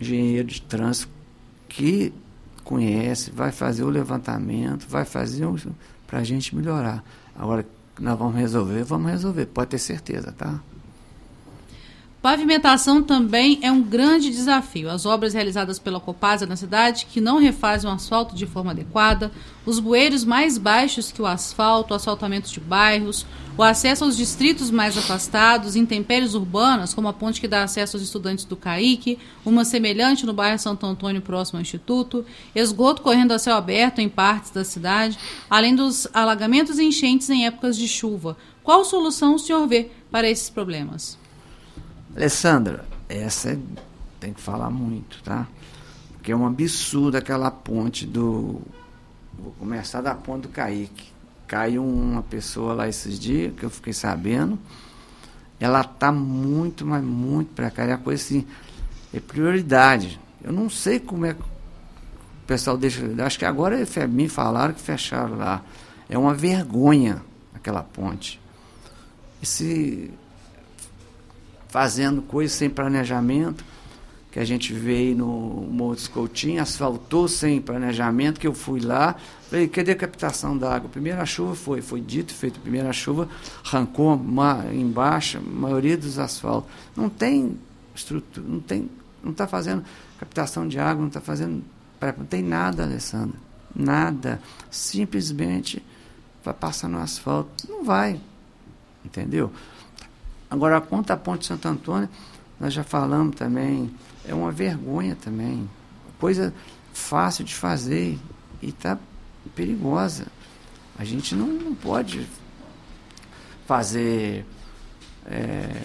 engenheiro 0.00 0.48
de 0.48 0.60
trânsito 0.60 1.08
que 1.68 2.12
conhece, 2.64 3.30
vai 3.30 3.52
fazer 3.52 3.84
o 3.84 3.88
levantamento, 3.88 4.88
vai 4.88 5.04
fazer 5.04 5.46
um, 5.46 5.56
para 6.04 6.18
a 6.18 6.24
gente 6.24 6.56
melhorar. 6.56 7.04
Agora, 7.32 7.64
nós 7.96 8.18
vamos 8.18 8.34
resolver, 8.34 8.82
vamos 8.82 9.08
resolver, 9.08 9.46
pode 9.46 9.70
ter 9.70 9.78
certeza, 9.78 10.32
tá? 10.32 10.58
Pavimentação 12.28 13.02
também 13.02 13.58
é 13.62 13.72
um 13.72 13.80
grande 13.80 14.28
desafio. 14.28 14.90
As 14.90 15.06
obras 15.06 15.32
realizadas 15.32 15.78
pela 15.78 15.98
Copasa 15.98 16.44
na 16.44 16.56
cidade, 16.56 17.06
que 17.06 17.22
não 17.22 17.38
refazem 17.38 17.88
o 17.88 17.92
asfalto 17.94 18.34
de 18.34 18.44
forma 18.44 18.72
adequada, 18.72 19.32
os 19.64 19.78
bueiros 19.78 20.26
mais 20.26 20.58
baixos 20.58 21.10
que 21.10 21.22
o 21.22 21.26
asfalto, 21.26 21.94
o 21.94 21.96
asfaltamento 21.96 22.50
de 22.50 22.60
bairros, 22.60 23.24
o 23.56 23.62
acesso 23.62 24.04
aos 24.04 24.14
distritos 24.14 24.70
mais 24.70 24.98
afastados, 24.98 25.74
intempéries 25.74 26.34
urbanas, 26.34 26.92
como 26.92 27.08
a 27.08 27.14
ponte 27.14 27.40
que 27.40 27.48
dá 27.48 27.62
acesso 27.62 27.96
aos 27.96 28.04
estudantes 28.04 28.44
do 28.44 28.56
CAIC, 28.56 29.18
uma 29.42 29.64
semelhante 29.64 30.26
no 30.26 30.34
bairro 30.34 30.58
Santo 30.58 30.84
Antônio, 30.84 31.22
próximo 31.22 31.56
ao 31.56 31.62
Instituto, 31.62 32.26
esgoto 32.54 33.00
correndo 33.00 33.32
a 33.32 33.38
céu 33.38 33.56
aberto 33.56 34.00
em 34.00 34.08
partes 34.10 34.50
da 34.50 34.64
cidade, 34.64 35.18
além 35.48 35.74
dos 35.74 36.06
alagamentos 36.12 36.78
e 36.78 36.84
enchentes 36.84 37.30
em 37.30 37.46
épocas 37.46 37.74
de 37.74 37.88
chuva. 37.88 38.36
Qual 38.62 38.84
solução 38.84 39.36
o 39.36 39.38
senhor 39.38 39.66
vê 39.66 39.90
para 40.10 40.28
esses 40.28 40.50
problemas? 40.50 41.16
Alessandra, 42.16 42.84
essa 43.08 43.50
é, 43.50 43.58
tem 44.18 44.32
que 44.32 44.40
falar 44.40 44.70
muito, 44.70 45.22
tá? 45.22 45.46
Porque 46.12 46.32
é 46.32 46.36
um 46.36 46.46
absurdo 46.46 47.16
aquela 47.16 47.50
ponte 47.50 48.06
do. 48.06 48.60
Vou 49.38 49.52
começar 49.58 50.00
da 50.00 50.14
ponte 50.14 50.42
do 50.42 50.48
Kaique. 50.48 51.12
Caiu 51.46 51.84
uma 51.84 52.22
pessoa 52.22 52.74
lá 52.74 52.88
esses 52.88 53.18
dias, 53.18 53.54
que 53.54 53.64
eu 53.64 53.70
fiquei 53.70 53.92
sabendo. 53.92 54.58
Ela 55.60 55.82
tá 55.82 56.12
muito, 56.12 56.84
mas 56.84 57.02
muito 57.02 57.54
precária. 57.54 57.92
É 57.92 57.94
a 57.94 57.98
coisa 57.98 58.22
assim, 58.22 58.46
é 59.12 59.20
prioridade. 59.20 60.20
Eu 60.42 60.52
não 60.52 60.68
sei 60.68 61.00
como 61.00 61.24
é 61.24 61.34
que 61.34 61.40
o 61.40 62.46
pessoal 62.46 62.76
deixa. 62.76 63.02
Acho 63.24 63.38
que 63.38 63.44
agora 63.44 63.78
me 64.08 64.28
falaram 64.28 64.74
que 64.74 64.80
fecharam 64.80 65.36
lá. 65.36 65.62
É 66.08 66.18
uma 66.18 66.34
vergonha 66.34 67.22
aquela 67.54 67.82
ponte. 67.82 68.40
Esse 69.42 70.10
fazendo 71.68 72.22
coisas 72.22 72.56
sem 72.56 72.68
planejamento, 72.68 73.64
que 74.30 74.38
a 74.38 74.44
gente 74.44 74.72
veio 74.72 75.16
no 75.16 75.26
Morro 75.70 75.94
dos 75.94 76.08
Coutinhos, 76.08 76.62
asfaltou 76.62 77.26
sem 77.28 77.60
planejamento, 77.60 78.38
que 78.38 78.46
eu 78.46 78.54
fui 78.54 78.80
lá, 78.80 79.16
falei, 79.48 79.66
cadê 79.68 79.92
a 79.92 79.96
captação 79.96 80.56
d'água? 80.56 80.88
Primeira 80.88 81.24
chuva 81.24 81.54
foi, 81.54 81.80
foi 81.80 82.00
dito, 82.00 82.34
feito, 82.34 82.60
primeira 82.60 82.92
chuva, 82.92 83.28
arrancou 83.64 84.14
uma, 84.14 84.66
embaixo 84.72 85.38
a 85.38 85.40
maioria 85.40 85.96
dos 85.96 86.18
asfaltos. 86.18 86.70
Não 86.94 87.08
tem 87.08 87.58
estrutura, 87.94 88.46
não 88.46 88.60
tem, 88.60 88.90
não 89.22 89.32
está 89.32 89.46
fazendo 89.46 89.82
captação 90.18 90.68
de 90.68 90.78
água, 90.78 91.00
não 91.00 91.08
está 91.08 91.20
fazendo, 91.20 91.64
não 92.00 92.26
tem 92.26 92.42
nada, 92.42 92.82
Alessandra, 92.82 93.36
nada, 93.74 94.40
simplesmente 94.70 95.82
vai 96.44 96.54
passar 96.54 96.88
no 96.88 96.98
asfalto, 96.98 97.66
não 97.68 97.82
vai, 97.82 98.20
entendeu? 99.04 99.50
Agora, 100.50 100.80
quanto 100.80 101.10
à 101.10 101.16
Ponte 101.16 101.46
Santo 101.46 101.68
Antônio, 101.68 102.08
nós 102.58 102.72
já 102.72 102.82
falamos 102.82 103.36
também, 103.36 103.90
é 104.26 104.34
uma 104.34 104.50
vergonha 104.50 105.16
também. 105.16 105.68
Coisa 106.18 106.52
fácil 106.92 107.44
de 107.44 107.54
fazer 107.54 108.18
e 108.60 108.70
está 108.70 108.98
perigosa. 109.54 110.26
A 110.98 111.04
gente 111.04 111.34
não, 111.34 111.46
não 111.46 111.74
pode 111.74 112.26
fazer. 113.66 114.44
É, 115.26 115.82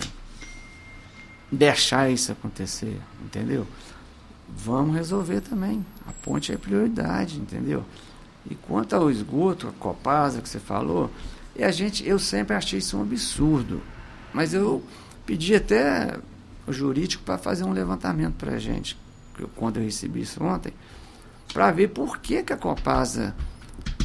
deixar 1.53 2.09
isso 2.09 2.32
acontecer, 2.32 2.99
entendeu? 3.24 3.68
Vamos 4.49 4.95
resolver 4.95 5.41
também. 5.41 5.86
A 6.07 6.11
ponte 6.11 6.51
é 6.51 6.57
prioridade, 6.57 7.39
entendeu? 7.39 7.86
E 8.49 8.55
quanto 8.55 8.95
ao 8.95 9.09
esgoto, 9.09 9.68
a 9.68 9.72
Copasa 9.72 10.41
que 10.41 10.49
você 10.49 10.59
falou, 10.59 11.09
e 11.55 11.64
a 11.64 11.72
gente, 11.72 12.05
eu 12.07 12.18
sempre 12.18 12.55
achei 12.55 12.80
isso 12.80 12.97
um 12.97 13.01
absurdo. 13.01 13.82
Mas 14.34 14.53
eu 14.53 14.84
pedi 15.25 15.55
até 15.55 16.17
o 16.65 16.73
jurídico 16.73 17.23
para 17.23 17.38
fazer 17.38 17.63
um 17.63 17.71
levantamento 17.71 18.36
para 18.36 18.53
a 18.53 18.59
gente, 18.59 18.97
quando 19.55 19.77
eu 19.77 19.84
recebi 19.84 20.21
isso 20.21 20.43
ontem, 20.43 20.73
para 21.53 21.71
ver 21.71 21.89
por 21.89 22.17
que, 22.17 22.41
que 22.43 22.53
a 22.53 22.57
Copasa 22.57 23.36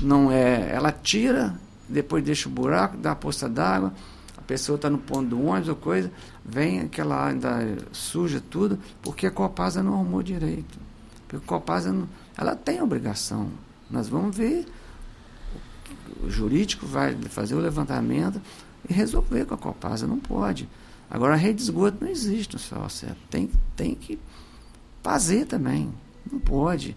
não 0.02 0.30
é. 0.30 0.70
Ela 0.72 0.92
tira, 0.92 1.58
depois 1.88 2.22
deixa 2.22 2.48
o 2.48 2.52
buraco, 2.52 2.96
dá 2.96 3.12
a 3.12 3.16
poça 3.16 3.48
d'água, 3.48 3.92
a 4.36 4.42
pessoa 4.42 4.76
está 4.76 4.90
no 4.90 4.98
ponto 4.98 5.30
do 5.30 5.42
ônibus 5.42 5.68
ou 5.68 5.76
coisa, 5.76 6.10
vem 6.44 6.80
aquela 6.80 7.26
ainda 7.26 7.78
suja 7.92 8.42
tudo, 8.50 8.78
porque 9.02 9.26
a 9.26 9.30
Copasa 9.30 9.82
não 9.82 9.94
arrumou 9.94 10.22
direito. 10.22 10.78
Porque 11.26 11.36
a 11.36 11.40
Copasa 11.40 11.92
não, 11.92 12.08
ela 12.36 12.54
tem 12.54 12.82
obrigação. 12.82 13.50
Nós 13.90 14.08
vamos 14.08 14.36
ver. 14.36 14.66
O 16.22 16.30
jurídico 16.30 16.86
vai 16.86 17.14
fazer 17.14 17.54
o 17.54 17.58
levantamento 17.58 18.40
e 18.88 18.92
resolver 18.92 19.44
com 19.46 19.54
a 19.54 19.58
Copasa. 19.58 20.06
Não 20.06 20.18
pode. 20.18 20.68
Agora, 21.10 21.34
a 21.34 21.36
rede 21.36 21.58
de 21.58 21.62
esgoto 21.62 21.98
não 22.00 22.10
existe 22.10 22.54
no 22.54 22.58
céu 22.58 22.88
certo. 22.88 23.18
Tem, 23.30 23.50
tem 23.76 23.94
que 23.94 24.18
fazer 25.02 25.46
também. 25.46 25.92
Não 26.30 26.38
pode. 26.38 26.96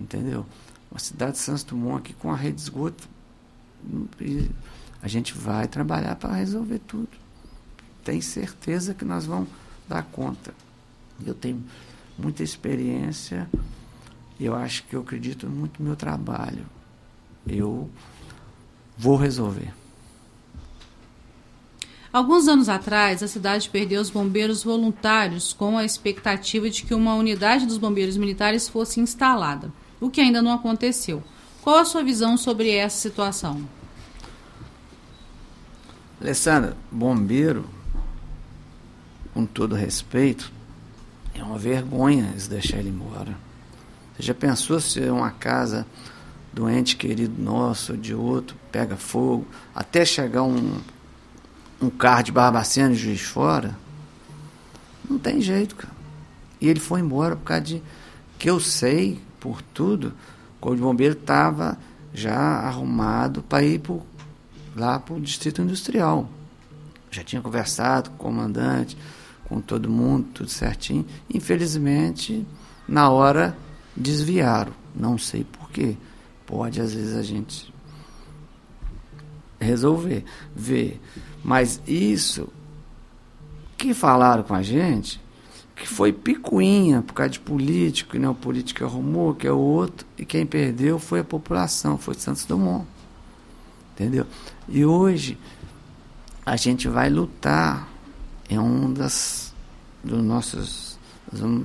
Entendeu? 0.00 0.44
Uma 0.90 1.00
cidade 1.00 1.32
de 1.32 1.38
Santos 1.38 1.64
Dumont 1.64 1.98
aqui 1.98 2.12
com 2.14 2.30
a 2.30 2.36
rede 2.36 2.56
de 2.56 2.62
esgoto. 2.62 3.08
A 5.02 5.08
gente 5.08 5.34
vai 5.34 5.66
trabalhar 5.66 6.16
para 6.16 6.34
resolver 6.34 6.78
tudo. 6.80 7.08
Tem 8.04 8.20
certeza 8.20 8.94
que 8.94 9.04
nós 9.04 9.24
vamos 9.24 9.48
dar 9.88 10.02
conta. 10.04 10.54
Eu 11.24 11.34
tenho 11.34 11.62
muita 12.18 12.42
experiência. 12.42 13.48
Eu 14.38 14.54
acho 14.54 14.84
que 14.84 14.94
eu 14.94 15.00
acredito 15.00 15.48
muito 15.48 15.80
no 15.80 15.86
meu 15.88 15.96
trabalho. 15.96 16.66
eu 17.46 17.88
vou 18.98 19.16
resolver. 19.16 19.72
Alguns 22.12 22.46
anos 22.46 22.68
atrás, 22.68 23.22
a 23.22 23.28
cidade 23.28 23.70
perdeu 23.70 23.98
os 23.98 24.10
bombeiros 24.10 24.62
voluntários 24.62 25.54
com 25.54 25.78
a 25.78 25.84
expectativa 25.84 26.68
de 26.68 26.82
que 26.82 26.92
uma 26.92 27.14
unidade 27.14 27.64
dos 27.64 27.78
bombeiros 27.78 28.18
militares 28.18 28.68
fosse 28.68 29.00
instalada, 29.00 29.72
o 29.98 30.10
que 30.10 30.20
ainda 30.20 30.42
não 30.42 30.52
aconteceu. 30.52 31.22
Qual 31.62 31.78
a 31.78 31.86
sua 31.86 32.02
visão 32.02 32.36
sobre 32.36 32.70
essa 32.70 32.98
situação? 32.98 33.66
Alessandra, 36.20 36.76
bombeiro, 36.90 37.64
com 39.32 39.46
todo 39.46 39.74
respeito, 39.74 40.52
é 41.34 41.42
uma 41.42 41.56
vergonha 41.56 42.28
eles 42.32 42.46
deixar 42.46 42.76
ele 42.76 42.90
embora. 42.90 43.34
Você 44.14 44.22
já 44.22 44.34
pensou 44.34 44.78
se 44.80 45.00
uma 45.08 45.30
casa 45.30 45.86
doente 46.52 46.94
querido 46.94 47.42
nosso 47.42 47.96
de 47.96 48.14
outro 48.14 48.54
pega 48.70 48.96
fogo, 48.96 49.46
até 49.74 50.04
chegar 50.04 50.42
um, 50.42 50.78
um 51.82 51.90
carro 51.90 52.22
de 52.22 52.32
Barbacena 52.32 52.90
de 52.90 52.96
Juiz 52.96 53.20
Fora? 53.20 53.76
Não 55.08 55.18
tem 55.18 55.40
jeito, 55.40 55.74
cara. 55.74 55.92
E 56.60 56.68
ele 56.68 56.80
foi 56.80 57.00
embora 57.00 57.36
por 57.36 57.44
causa 57.44 57.62
de 57.62 57.82
que 58.38 58.48
eu 58.48 58.60
sei, 58.60 59.20
por 59.40 59.60
tudo, 59.60 60.08
o 60.56 60.60
Corpo 60.60 60.76
de 60.76 60.82
Bombeiro 60.82 61.14
estava 61.14 61.76
já 62.14 62.36
arrumado 62.36 63.42
para 63.42 63.64
ir 63.64 63.80
pro, 63.80 64.02
lá 64.76 64.98
para 64.98 65.14
o 65.14 65.20
Distrito 65.20 65.60
Industrial. 65.60 66.28
Já 67.10 67.22
tinha 67.22 67.42
conversado 67.42 68.10
com 68.10 68.16
o 68.16 68.18
comandante, 68.18 68.96
com 69.44 69.60
todo 69.60 69.90
mundo, 69.90 70.28
tudo 70.32 70.48
certinho. 70.48 71.04
Infelizmente, 71.32 72.46
na 72.86 73.10
hora 73.10 73.56
desviaram. 73.96 74.72
Não 74.94 75.18
sei 75.18 75.44
porquê. 75.44 75.96
Pode, 76.46 76.80
às 76.80 76.94
vezes, 76.94 77.16
a 77.16 77.22
gente 77.22 77.72
resolver, 79.60 80.24
ver. 80.54 81.00
Mas 81.44 81.80
isso 81.86 82.48
que 83.76 83.92
falaram 83.92 84.42
com 84.42 84.54
a 84.54 84.62
gente, 84.62 85.20
que 85.74 85.88
foi 85.88 86.12
picuinha 86.12 87.02
por 87.02 87.14
causa 87.14 87.30
de 87.30 87.40
político, 87.40 88.16
e 88.16 88.18
não 88.18 88.32
o 88.32 88.34
político 88.34 88.84
arrumou, 88.84 89.34
que 89.34 89.46
é 89.46 89.52
o 89.52 89.58
outro, 89.58 90.06
e 90.16 90.24
quem 90.24 90.46
perdeu 90.46 90.98
foi 90.98 91.20
a 91.20 91.24
população, 91.24 91.98
foi 91.98 92.14
Santos 92.14 92.44
Dumont. 92.44 92.86
Entendeu? 93.94 94.26
E 94.68 94.84
hoje 94.84 95.36
a 96.46 96.56
gente 96.56 96.88
vai 96.88 97.10
lutar 97.10 97.88
é 98.48 98.60
um 98.60 98.92
das 98.92 99.52
dos 100.02 100.22
nossos 100.22 100.98
um, 101.34 101.64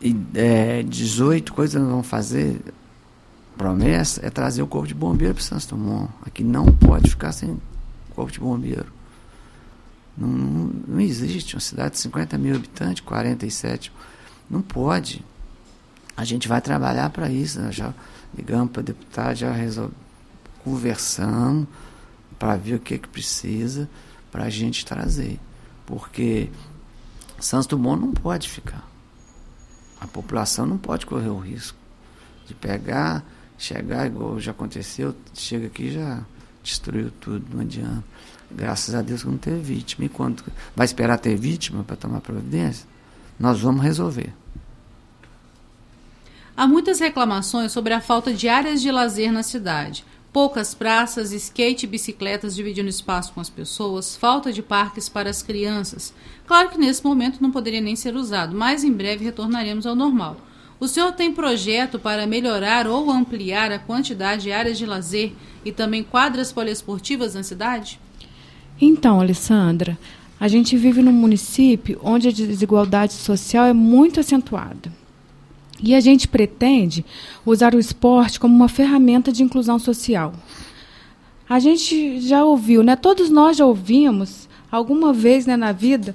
e, 0.00 0.14
é, 0.34 0.82
18 0.82 1.52
coisas 1.52 1.80
nós 1.80 1.90
vamos 1.90 2.06
fazer 2.06 2.60
promessa 3.58 4.24
é 4.24 4.30
trazer 4.30 4.62
o 4.62 4.66
corpo 4.66 4.86
de 4.86 4.94
bombeiro 4.94 5.34
para 5.34 5.42
Santos 5.42 5.66
Dumont 5.66 6.10
aqui 6.24 6.42
não 6.42 6.66
pode 6.72 7.10
ficar 7.10 7.32
sem 7.32 7.60
corpo 8.14 8.32
de 8.32 8.40
bombeiro 8.40 8.86
não, 10.16 10.28
não, 10.28 10.72
não 10.88 11.00
existe 11.00 11.54
uma 11.54 11.60
cidade 11.60 11.92
de 11.92 12.00
50 12.00 12.38
mil 12.38 12.56
habitantes 12.56 13.02
47 13.02 13.92
não 14.48 14.62
pode 14.62 15.24
a 16.16 16.24
gente 16.24 16.48
vai 16.48 16.60
trabalhar 16.60 17.10
para 17.10 17.28
isso 17.28 17.60
nós 17.60 17.74
já 17.74 17.92
ligamos 18.34 18.70
para 18.70 18.82
deputado 18.82 19.34
já 19.36 19.52
resolvemos 19.52 20.08
conversamos 20.68 21.66
para 22.38 22.56
ver 22.56 22.74
o 22.74 22.78
que 22.78 22.98
que 22.98 23.08
precisa 23.08 23.88
para 24.30 24.44
a 24.44 24.50
gente 24.50 24.84
trazer. 24.84 25.40
Porque 25.86 26.50
Santos 27.40 27.66
Dumont 27.66 28.00
não 28.00 28.12
pode 28.12 28.48
ficar. 28.48 28.86
A 30.00 30.06
população 30.06 30.66
não 30.66 30.78
pode 30.78 31.06
correr 31.06 31.28
o 31.28 31.38
risco 31.38 31.76
de 32.46 32.54
pegar, 32.54 33.24
chegar, 33.58 34.06
igual 34.06 34.40
já 34.40 34.52
aconteceu, 34.52 35.14
chega 35.34 35.66
aqui 35.66 35.90
já 35.90 36.22
destruiu 36.62 37.10
tudo, 37.20 37.44
não 37.52 37.62
adianta. 37.62 38.04
Graças 38.50 38.94
a 38.94 39.02
Deus 39.02 39.22
que 39.22 39.28
não 39.28 39.38
teve 39.38 39.60
vítima. 39.60 40.06
E 40.06 40.08
quando 40.08 40.42
vai 40.74 40.84
esperar 40.84 41.18
ter 41.18 41.36
vítima 41.36 41.84
para 41.84 41.96
tomar 41.96 42.20
providência? 42.20 42.86
Nós 43.38 43.60
vamos 43.60 43.82
resolver. 43.82 44.32
Há 46.56 46.66
muitas 46.66 46.98
reclamações 46.98 47.72
sobre 47.72 47.92
a 47.92 48.00
falta 48.00 48.32
de 48.32 48.48
áreas 48.48 48.80
de 48.82 48.90
lazer 48.90 49.32
na 49.32 49.42
cidade 49.42 50.04
poucas 50.32 50.74
praças, 50.74 51.32
skate 51.32 51.84
e 51.84 51.88
bicicletas 51.88 52.54
dividindo 52.54 52.88
espaço 52.88 53.32
com 53.32 53.40
as 53.40 53.50
pessoas, 53.50 54.16
falta 54.16 54.52
de 54.52 54.62
parques 54.62 55.08
para 55.08 55.30
as 55.30 55.42
crianças. 55.42 56.12
Claro 56.46 56.68
que 56.68 56.78
nesse 56.78 57.02
momento 57.02 57.42
não 57.42 57.50
poderia 57.50 57.80
nem 57.80 57.96
ser 57.96 58.14
usado, 58.14 58.56
mas 58.56 58.84
em 58.84 58.92
breve 58.92 59.24
retornaremos 59.24 59.86
ao 59.86 59.96
normal. 59.96 60.36
O 60.80 60.86
senhor 60.86 61.10
tem 61.12 61.32
projeto 61.32 61.98
para 61.98 62.26
melhorar 62.26 62.86
ou 62.86 63.10
ampliar 63.10 63.72
a 63.72 63.80
quantidade 63.80 64.42
de 64.42 64.52
áreas 64.52 64.78
de 64.78 64.86
lazer 64.86 65.32
e 65.64 65.72
também 65.72 66.04
quadras 66.04 66.52
poliesportivas 66.52 67.34
na 67.34 67.42
cidade? 67.42 67.98
Então, 68.80 69.20
Alessandra, 69.20 69.98
a 70.38 70.46
gente 70.46 70.76
vive 70.76 71.02
num 71.02 71.12
município 71.12 71.98
onde 72.00 72.28
a 72.28 72.32
desigualdade 72.32 73.12
social 73.12 73.66
é 73.66 73.72
muito 73.72 74.20
acentuada. 74.20 74.92
E 75.82 75.96
a 75.96 76.00
gente 76.00 76.28
pretende 76.28 77.04
usar 77.44 77.74
o 77.74 77.78
esporte 77.78 78.38
como 78.38 78.54
uma 78.54 78.68
ferramenta 78.68 79.32
de 79.32 79.42
inclusão 79.42 79.80
social. 79.80 80.32
A 81.48 81.58
gente 81.58 82.20
já 82.20 82.44
ouviu, 82.44 82.84
né? 82.84 82.94
Todos 82.94 83.30
nós 83.30 83.56
já 83.56 83.66
ouvimos 83.66 84.48
alguma 84.70 85.12
vez 85.12 85.46
né, 85.46 85.56
na 85.56 85.72
vida 85.72 86.14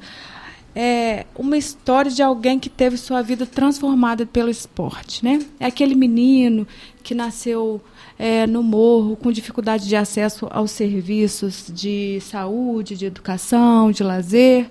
é, 0.76 1.26
uma 1.36 1.58
história 1.58 2.10
de 2.10 2.22
alguém 2.22 2.60
que 2.60 2.70
teve 2.70 2.98
sua 2.98 3.22
vida 3.22 3.46
transformada 3.46 4.26
pelo 4.26 4.50
esporte, 4.50 5.24
né? 5.24 5.40
É 5.60 5.66
aquele 5.66 5.96
menino 5.96 6.68
que 7.04 7.14
nasceu 7.14 7.82
é, 8.18 8.48
no 8.48 8.64
morro 8.64 9.16
com 9.16 9.32
dificuldade 9.32 9.88
de 9.88 9.96
acesso 9.96 10.48
aos 10.50 10.72
serviços 10.72 11.66
de 11.74 12.20
saúde, 12.22 12.96
de 12.96 13.06
educação, 13.06 13.92
de 13.92 14.04
lazer 14.04 14.70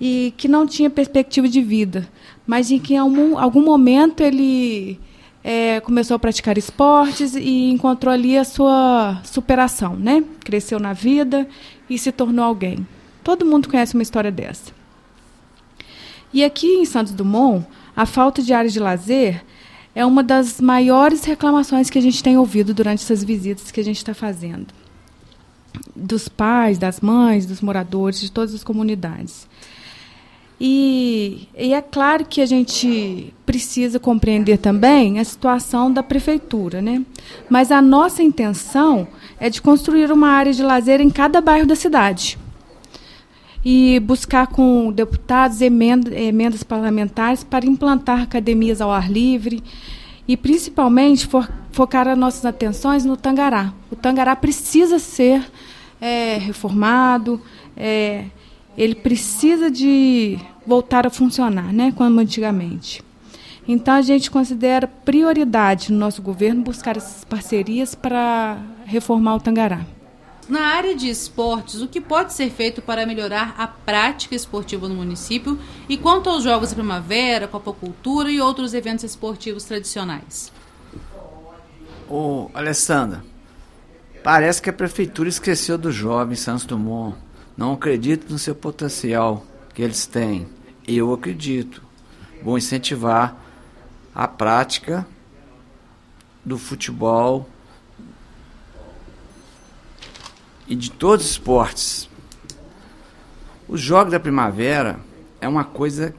e 0.00 0.34
que 0.36 0.46
não 0.46 0.66
tinha 0.66 0.90
perspectiva 0.90 1.48
de 1.48 1.62
vida 1.62 2.08
mas 2.46 2.70
em 2.70 2.78
que 2.78 2.94
em 2.94 2.98
algum, 2.98 3.36
algum 3.36 3.62
momento 3.62 4.22
ele 4.22 4.98
é, 5.42 5.80
começou 5.80 6.14
a 6.14 6.18
praticar 6.18 6.56
esportes 6.56 7.34
e 7.34 7.70
encontrou 7.70 8.12
ali 8.14 8.38
a 8.38 8.44
sua 8.44 9.20
superação, 9.24 9.96
né? 9.96 10.22
Cresceu 10.44 10.78
na 10.78 10.92
vida 10.92 11.48
e 11.90 11.98
se 11.98 12.12
tornou 12.12 12.44
alguém. 12.44 12.86
Todo 13.24 13.44
mundo 13.44 13.68
conhece 13.68 13.94
uma 13.94 14.02
história 14.02 14.30
dessa. 14.30 14.72
E 16.32 16.44
aqui 16.44 16.66
em 16.66 16.84
Santos 16.84 17.12
Dumont, 17.12 17.66
a 17.96 18.04
falta 18.04 18.42
de 18.42 18.52
áreas 18.52 18.72
de 18.72 18.80
lazer 18.80 19.42
é 19.94 20.04
uma 20.04 20.22
das 20.22 20.60
maiores 20.60 21.24
reclamações 21.24 21.88
que 21.88 21.98
a 21.98 22.02
gente 22.02 22.22
tem 22.22 22.36
ouvido 22.36 22.74
durante 22.74 23.02
essas 23.02 23.24
visitas 23.24 23.70
que 23.70 23.80
a 23.80 23.84
gente 23.84 23.96
está 23.96 24.12
fazendo. 24.12 24.66
Dos 25.94 26.28
pais, 26.28 26.76
das 26.76 27.00
mães, 27.00 27.46
dos 27.46 27.62
moradores, 27.62 28.20
de 28.20 28.30
todas 28.30 28.54
as 28.54 28.62
comunidades. 28.62 29.48
E, 30.60 31.48
e, 31.56 31.72
é 31.72 31.82
claro 31.82 32.24
que 32.24 32.40
a 32.40 32.46
gente 32.46 33.32
precisa 33.44 33.98
compreender 33.98 34.58
também 34.58 35.18
a 35.18 35.24
situação 35.24 35.92
da 35.92 36.02
prefeitura, 36.02 36.80
né? 36.80 37.04
Mas 37.48 37.70
a 37.70 37.82
nossa 37.82 38.22
intenção 38.22 39.06
é 39.38 39.50
de 39.50 39.60
construir 39.60 40.10
uma 40.10 40.28
área 40.28 40.52
de 40.52 40.62
lazer 40.62 41.00
em 41.00 41.10
cada 41.10 41.42
bairro 41.42 41.66
da 41.66 41.76
cidade 41.76 42.38
e 43.68 43.98
buscar 43.98 44.46
com 44.46 44.92
deputados 44.92 45.60
emendas, 45.60 46.12
emendas 46.12 46.62
parlamentares 46.62 47.42
para 47.42 47.66
implantar 47.66 48.22
academias 48.22 48.80
ao 48.80 48.92
ar 48.92 49.10
livre 49.10 49.60
e 50.28 50.36
principalmente 50.36 51.26
for, 51.26 51.50
focar 51.72 52.06
as 52.06 52.16
nossas 52.16 52.44
atenções 52.44 53.04
no 53.04 53.16
Tangará. 53.16 53.74
O 53.90 53.96
Tangará 53.96 54.36
precisa 54.36 55.00
ser 55.00 55.44
é, 56.00 56.36
reformado. 56.36 57.42
É, 57.76 58.26
ele 58.78 58.94
precisa 58.94 59.68
de 59.68 60.38
voltar 60.64 61.04
a 61.04 61.10
funcionar, 61.10 61.72
né, 61.72 61.92
como 61.96 62.20
antigamente. 62.20 63.02
Então 63.66 63.94
a 63.94 64.02
gente 64.02 64.30
considera 64.30 64.86
prioridade 64.86 65.90
no 65.90 65.98
nosso 65.98 66.22
governo 66.22 66.62
buscar 66.62 66.96
essas 66.96 67.24
parcerias 67.24 67.96
para 67.96 68.58
reformar 68.84 69.34
o 69.34 69.40
Tangará. 69.40 69.95
Na 70.48 70.60
área 70.60 70.94
de 70.94 71.08
esportes, 71.08 71.82
o 71.82 71.88
que 71.88 72.00
pode 72.00 72.32
ser 72.32 72.50
feito 72.50 72.80
para 72.80 73.04
melhorar 73.04 73.54
a 73.58 73.66
prática 73.66 74.34
esportiva 74.34 74.88
no 74.88 74.94
município 74.94 75.58
e 75.88 75.96
quanto 75.96 76.30
aos 76.30 76.44
Jogos 76.44 76.70
da 76.70 76.76
Primavera, 76.76 77.48
Copa 77.48 77.72
Cultura 77.72 78.30
e 78.30 78.40
outros 78.40 78.72
eventos 78.72 79.04
esportivos 79.04 79.64
tradicionais? 79.64 80.52
Ô, 82.08 82.48
Alessandra, 82.54 83.24
parece 84.22 84.62
que 84.62 84.70
a 84.70 84.72
prefeitura 84.72 85.28
esqueceu 85.28 85.76
dos 85.76 85.94
jovens 85.94 86.40
Santos 86.40 86.64
Dumont 86.64 87.16
não 87.56 87.72
acredito 87.72 88.30
no 88.30 88.38
seu 88.38 88.54
potencial 88.54 89.44
que 89.72 89.80
eles 89.80 90.06
têm. 90.06 90.46
Eu 90.86 91.12
acredito. 91.12 91.82
Vou 92.42 92.58
incentivar 92.58 93.34
a 94.14 94.28
prática 94.28 95.06
do 96.44 96.58
futebol 96.58 97.48
e 100.68 100.74
de 100.74 100.90
todos 100.90 101.24
os 101.24 101.32
esportes. 101.32 102.08
Os 103.68 103.80
Jogos 103.80 104.12
da 104.12 104.20
Primavera 104.20 105.00
é 105.40 105.48
uma 105.48 105.64
coisa 105.64 106.14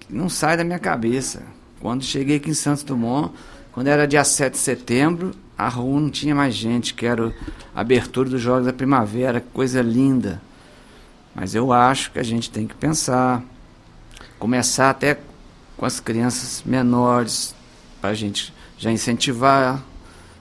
que 0.00 0.12
não 0.12 0.28
sai 0.28 0.56
da 0.56 0.64
minha 0.64 0.78
cabeça. 0.78 1.42
Quando 1.80 2.04
cheguei 2.04 2.36
aqui 2.36 2.50
em 2.50 2.54
Santos 2.54 2.82
Dumont, 2.82 3.32
Quando 3.72 3.86
era 3.86 4.06
dia 4.06 4.22
7 4.22 4.52
de 4.52 4.58
setembro, 4.58 5.32
a 5.56 5.66
rua 5.66 5.98
não 5.98 6.10
tinha 6.10 6.34
mais 6.34 6.54
gente, 6.54 6.92
que 6.92 7.06
era 7.06 7.34
a 7.74 7.80
abertura 7.80 8.28
dos 8.28 8.40
Jogos 8.40 8.66
da 8.66 8.72
Primavera, 8.72 9.40
coisa 9.40 9.80
linda. 9.80 10.42
Mas 11.34 11.54
eu 11.54 11.72
acho 11.72 12.12
que 12.12 12.18
a 12.18 12.22
gente 12.22 12.50
tem 12.50 12.66
que 12.66 12.74
pensar, 12.74 13.42
começar 14.38 14.90
até 14.90 15.18
com 15.74 15.86
as 15.86 16.00
crianças 16.00 16.62
menores, 16.66 17.54
para 17.98 18.10
a 18.10 18.14
gente 18.14 18.52
já 18.76 18.92
incentivar, 18.92 19.82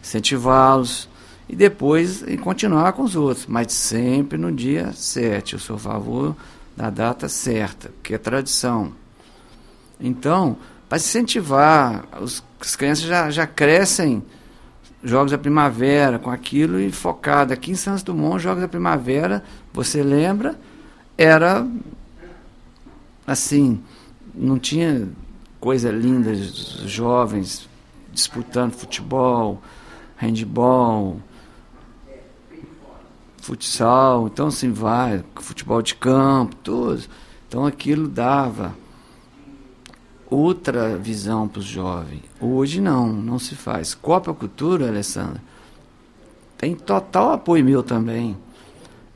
incentivá-los, 0.03 1.07
e 1.51 1.55
depois 1.55 2.23
continuar 2.41 2.93
com 2.93 3.03
os 3.03 3.13
outros, 3.13 3.45
mas 3.45 3.73
sempre 3.73 4.37
no 4.37 4.49
dia 4.53 4.93
7. 4.93 5.53
Eu 5.53 5.59
sou 5.59 5.75
a 5.75 5.79
favor 5.79 6.35
da 6.77 6.89
data 6.89 7.27
certa, 7.27 7.91
que 8.01 8.13
é 8.13 8.17
tradição. 8.17 8.93
Então, 9.99 10.55
para 10.87 10.97
incentivar, 10.97 12.05
os, 12.21 12.41
as 12.57 12.77
crianças 12.77 13.03
já, 13.03 13.29
já 13.29 13.45
crescem 13.45 14.23
Jogos 15.03 15.31
da 15.31 15.37
Primavera 15.37 16.17
com 16.17 16.29
aquilo 16.29 16.79
e 16.79 16.89
focado. 16.89 17.51
Aqui 17.51 17.71
em 17.71 17.75
Santos 17.75 18.01
Dumont, 18.01 18.41
Jogos 18.41 18.61
da 18.61 18.67
Primavera, 18.69 19.43
você 19.73 20.01
lembra, 20.01 20.57
era 21.17 21.67
assim, 23.27 23.83
não 24.33 24.57
tinha 24.57 25.09
coisa 25.59 25.91
linda, 25.91 26.33
jovens 26.85 27.67
disputando 28.13 28.71
futebol, 28.71 29.61
handball, 30.15 31.19
futsal, 33.41 34.27
então 34.27 34.47
assim 34.47 34.71
vai, 34.71 35.23
futebol 35.35 35.81
de 35.81 35.95
campo, 35.95 36.55
tudo. 36.57 37.03
Então 37.47 37.65
aquilo 37.65 38.07
dava 38.07 38.73
outra 40.29 40.95
visão 40.95 41.47
para 41.47 41.59
os 41.59 41.65
jovens. 41.65 42.21
Hoje 42.39 42.79
não, 42.79 43.11
não 43.11 43.37
se 43.37 43.55
faz. 43.55 43.93
Copa 43.93 44.33
Cultura, 44.33 44.87
Alessandra, 44.87 45.41
tem 46.57 46.75
total 46.75 47.33
apoio 47.33 47.65
meu 47.65 47.83
também. 47.83 48.37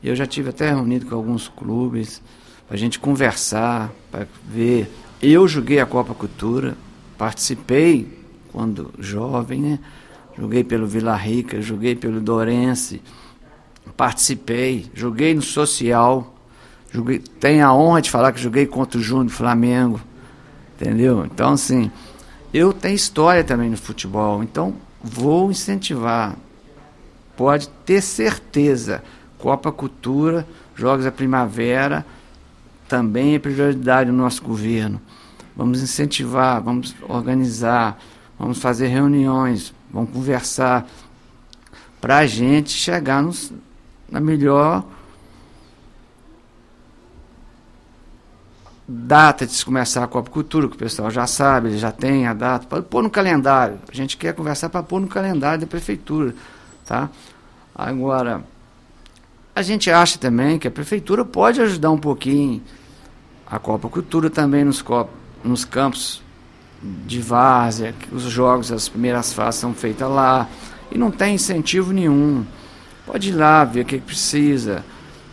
Eu 0.02 0.14
já 0.14 0.26
tive 0.26 0.50
até 0.50 0.70
reunido 0.70 1.06
com 1.06 1.14
alguns 1.14 1.48
clubes 1.48 2.20
para 2.66 2.76
a 2.76 2.78
gente 2.78 2.98
conversar, 2.98 3.90
para 4.10 4.26
ver. 4.44 4.90
Eu 5.22 5.48
joguei 5.48 5.80
a 5.80 5.86
Copa 5.86 6.12
Cultura, 6.12 6.76
participei 7.16 8.22
quando 8.52 8.92
jovem, 8.98 9.60
né? 9.60 9.78
Joguei 10.38 10.62
pelo 10.62 10.86
Vila 10.86 11.16
Rica, 11.16 11.62
joguei 11.62 11.94
pelo 11.94 12.20
Dorense, 12.20 13.00
participei, 13.96 14.90
joguei 14.94 15.34
no 15.34 15.42
social, 15.42 16.34
joguei, 16.90 17.18
tenho 17.18 17.66
a 17.66 17.74
honra 17.74 18.02
de 18.02 18.10
falar 18.10 18.32
que 18.32 18.40
joguei 18.40 18.66
contra 18.66 18.98
o 18.98 19.02
Júnior 19.02 19.30
Flamengo, 19.30 20.00
entendeu? 20.74 21.24
Então, 21.26 21.52
assim, 21.52 21.90
eu 22.52 22.72
tenho 22.72 22.94
história 22.94 23.44
também 23.44 23.70
no 23.70 23.76
futebol, 23.76 24.42
então 24.42 24.74
vou 25.02 25.50
incentivar. 25.50 26.36
Pode 27.36 27.68
ter 27.84 28.00
certeza, 28.00 29.02
Copa 29.38 29.70
Cultura, 29.70 30.46
Jogos 30.74 31.04
da 31.04 31.12
Primavera, 31.12 32.04
também 32.88 33.34
é 33.34 33.38
prioridade 33.38 34.10
no 34.10 34.16
nosso 34.16 34.42
governo. 34.42 35.00
Vamos 35.56 35.82
incentivar, 35.82 36.62
vamos 36.62 36.94
organizar, 37.08 37.98
vamos 38.38 38.58
fazer 38.58 38.88
reuniões, 38.88 39.74
vamos 39.90 40.10
conversar 40.10 40.86
para 42.00 42.18
a 42.18 42.26
gente 42.26 42.70
chegar 42.70 43.22
nos, 43.22 43.52
na 44.10 44.20
melhor 44.20 44.84
data 48.88 49.44
de 49.46 49.52
se 49.52 49.64
começar 49.64 50.04
a 50.04 50.06
Copa 50.06 50.30
Cultura, 50.30 50.68
que 50.68 50.76
o 50.76 50.78
pessoal 50.78 51.10
já 51.10 51.26
sabe, 51.26 51.68
ele 51.68 51.78
já 51.78 51.90
tem 51.90 52.26
a 52.26 52.32
data, 52.32 52.66
pode 52.66 52.86
pôr 52.86 53.02
no 53.02 53.10
calendário. 53.10 53.78
A 53.90 53.94
gente 53.94 54.16
quer 54.16 54.32
conversar 54.32 54.68
para 54.68 54.82
pôr 54.82 55.00
no 55.00 55.08
calendário 55.08 55.60
da 55.60 55.66
prefeitura, 55.66 56.34
tá? 56.84 57.10
Agora, 57.74 58.44
a 59.54 59.62
gente 59.62 59.90
acha 59.90 60.18
também 60.18 60.58
que 60.58 60.68
a 60.68 60.70
prefeitura 60.70 61.24
pode 61.24 61.60
ajudar 61.60 61.90
um 61.90 61.98
pouquinho 61.98 62.62
a 63.46 63.58
Copa 63.58 63.88
Cultura 63.88 64.28
também 64.28 64.64
nos, 64.64 64.84
nos 65.44 65.64
campos 65.64 66.20
de 66.82 67.20
várzea, 67.20 67.94
os 68.10 68.24
jogos, 68.24 68.72
as 68.72 68.88
primeiras 68.88 69.32
fases 69.32 69.60
são 69.60 69.72
feitas 69.72 70.08
lá, 70.10 70.48
e 70.90 70.98
não 70.98 71.10
tem 71.10 71.36
incentivo 71.36 71.92
nenhum. 71.92 72.44
Pode 73.06 73.28
ir 73.28 73.32
lá, 73.32 73.64
ver 73.64 73.82
o 73.82 73.84
que 73.84 73.98
precisa, 74.00 74.84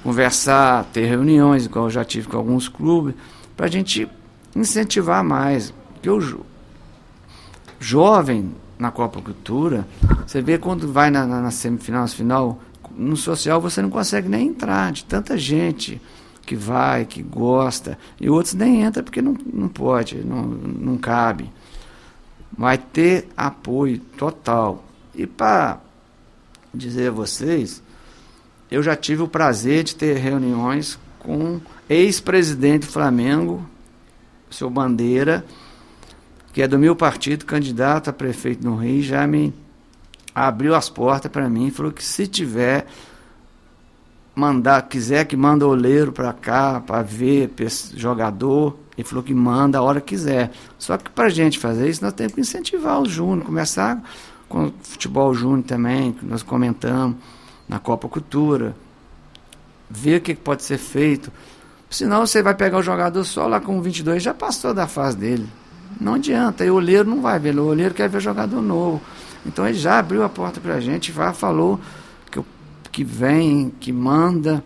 conversar, 0.04 0.86
ter 0.94 1.06
reuniões, 1.06 1.66
igual 1.66 1.86
eu 1.86 1.92
já 1.92 2.06
tive 2.06 2.28
com 2.28 2.38
alguns 2.38 2.70
clubes, 2.70 3.16
para 3.58 3.66
a 3.66 3.70
gente 3.70 4.08
incentivar 4.56 5.24
mais. 5.24 5.74
Porque 5.94 6.10
o 6.10 6.22
jo 6.22 6.46
jovem 7.80 8.52
na 8.78 8.92
Copa 8.92 9.22
Cultura, 9.22 9.88
você 10.26 10.42
vê 10.42 10.58
quando 10.58 10.92
vai 10.92 11.10
na, 11.10 11.26
na, 11.26 11.42
na 11.42 11.52
semifinal, 11.52 12.08
final, 12.08 12.60
no 12.96 13.18
social 13.18 13.60
você 13.60 13.82
não 13.82 13.90
consegue 13.90 14.30
nem 14.30 14.50
entrar, 14.50 14.92
de 14.92 15.04
tanta 15.04 15.38
gente 15.38 16.02
que 16.46 16.56
vai, 16.56 17.06
que 17.06 17.24
gosta, 17.24 17.98
e 18.20 18.30
outros 18.30 18.54
nem 18.54 18.84
entram 18.84 19.04
porque 19.04 19.22
não, 19.22 19.36
não 19.52 19.68
pode, 19.68 20.18
não, 20.18 20.44
não 20.44 20.98
cabe. 20.98 21.50
Vai 22.56 22.78
ter 22.78 23.28
apoio 23.36 24.00
total. 24.18 24.84
E 25.16 25.26
para 25.26 25.80
dizer 26.74 27.10
a 27.10 27.12
vocês, 27.12 27.82
eu 28.72 28.82
já 28.82 28.96
tive 28.96 29.22
o 29.22 29.28
prazer 29.28 29.84
de 29.84 29.96
ter 29.96 30.18
reuniões 30.18 30.98
com 31.20 31.62
ex-presidente 31.90 32.88
do 32.88 32.92
Flamengo, 32.92 33.66
seu 34.50 34.70
Bandeira, 34.70 35.46
que 36.52 36.62
é 36.62 36.68
do 36.68 36.78
meu 36.78 36.96
partido, 36.96 37.46
candidato 37.46 38.10
a 38.10 38.14
prefeito 38.14 38.64
no 38.64 38.76
Rio, 38.76 39.02
já 39.02 39.26
me 39.26 39.54
abriu 40.34 40.76
as 40.76 40.90
portas 40.90 41.32
para 41.32 41.50
mim 41.50 41.68
e 41.68 41.72
falou 41.72 41.92
que 41.92 42.04
se 42.04 42.28
tiver 42.28 42.88
mandar, 44.36 44.82
quiser 44.84 45.26
que 45.26 45.36
manda 45.36 45.68
oleiro 45.68 46.12
para 46.12 46.34
cá 46.34 46.80
para 46.80 47.04
ver 47.04 47.52
jogador, 47.96 48.78
ele 48.98 49.08
falou 49.08 49.24
que 49.24 49.34
manda 49.34 49.78
a 49.78 49.82
hora 49.82 50.02
que 50.02 50.16
quiser. 50.16 50.52
Só 50.78 50.98
que 50.98 51.10
para 51.10 51.26
a 51.26 51.30
gente 51.30 51.60
fazer 51.60 51.90
isso, 51.90 52.04
nós 52.04 52.14
temos 52.14 52.34
que 52.34 52.42
incentivar 52.42 53.00
o 53.02 53.06
júnior, 53.06 53.46
começar 53.46 54.04
com 54.54 54.66
o 54.68 54.74
futebol 54.84 55.34
júnior 55.34 55.64
também, 55.64 56.14
que 56.14 56.24
nós 56.24 56.44
comentamos, 56.44 57.18
na 57.68 57.80
Copa 57.80 58.08
Cultura, 58.08 58.76
ver 59.90 60.20
o 60.20 60.22
que 60.22 60.36
pode 60.36 60.62
ser 60.62 60.78
feito. 60.78 61.32
Senão 61.90 62.24
você 62.24 62.44
vai 62.44 62.54
pegar 62.54 62.78
o 62.78 62.84
jogador 62.84 63.24
só 63.24 63.48
lá 63.48 63.60
com 63.60 63.82
22, 63.82 64.22
já 64.22 64.32
passou 64.32 64.72
da 64.72 64.88
fase 64.88 65.18
dele. 65.18 65.50
Não 66.00 66.14
adianta, 66.14 66.64
e 66.64 66.70
o 66.70 66.76
olheiro 66.76 67.10
não 67.10 67.20
vai 67.20 67.40
ver, 67.40 67.58
o 67.58 67.66
olheiro 67.66 67.96
quer 67.96 68.08
ver 68.08 68.22
jogador 68.22 68.62
novo. 68.62 69.02
Então 69.44 69.68
ele 69.68 69.78
já 69.78 69.98
abriu 69.98 70.24
a 70.24 70.30
porta 70.30 70.62
para 70.62 70.76
a 70.76 70.80
gente, 70.80 71.12
já 71.12 71.34
falou 71.34 71.80
que, 72.30 72.40
que 72.92 73.04
vem, 73.04 73.74
que 73.80 73.92
manda, 73.92 74.64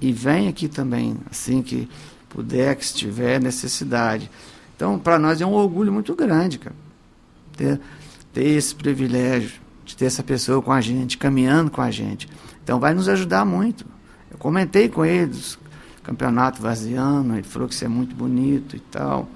e 0.00 0.10
vem 0.10 0.48
aqui 0.48 0.68
também, 0.68 1.18
assim 1.30 1.60
que 1.60 1.86
puder, 2.30 2.76
que 2.76 2.86
se 2.86 2.94
tiver 2.94 3.38
necessidade. 3.38 4.30
Então, 4.74 4.98
para 4.98 5.18
nós 5.18 5.38
é 5.42 5.44
um 5.44 5.52
orgulho 5.52 5.92
muito 5.92 6.14
grande, 6.14 6.58
cara. 6.58 6.74
Ter, 7.54 7.78
ter 8.32 8.44
esse 8.44 8.74
privilégio 8.74 9.60
de 9.84 9.96
ter 9.96 10.06
essa 10.06 10.22
pessoa 10.22 10.62
com 10.62 10.72
a 10.72 10.80
gente, 10.80 11.18
caminhando 11.18 11.70
com 11.70 11.82
a 11.82 11.90
gente. 11.90 12.28
Então 12.62 12.78
vai 12.78 12.94
nos 12.94 13.08
ajudar 13.08 13.44
muito. 13.44 13.84
Eu 14.30 14.38
comentei 14.38 14.88
com 14.88 15.04
eles, 15.04 15.58
campeonato 16.02 16.62
vaziano, 16.62 17.34
ele 17.34 17.42
falou 17.42 17.68
que 17.68 17.74
isso 17.74 17.84
é 17.84 17.88
muito 17.88 18.14
bonito 18.14 18.76
e 18.76 18.80
tal. 18.80 19.28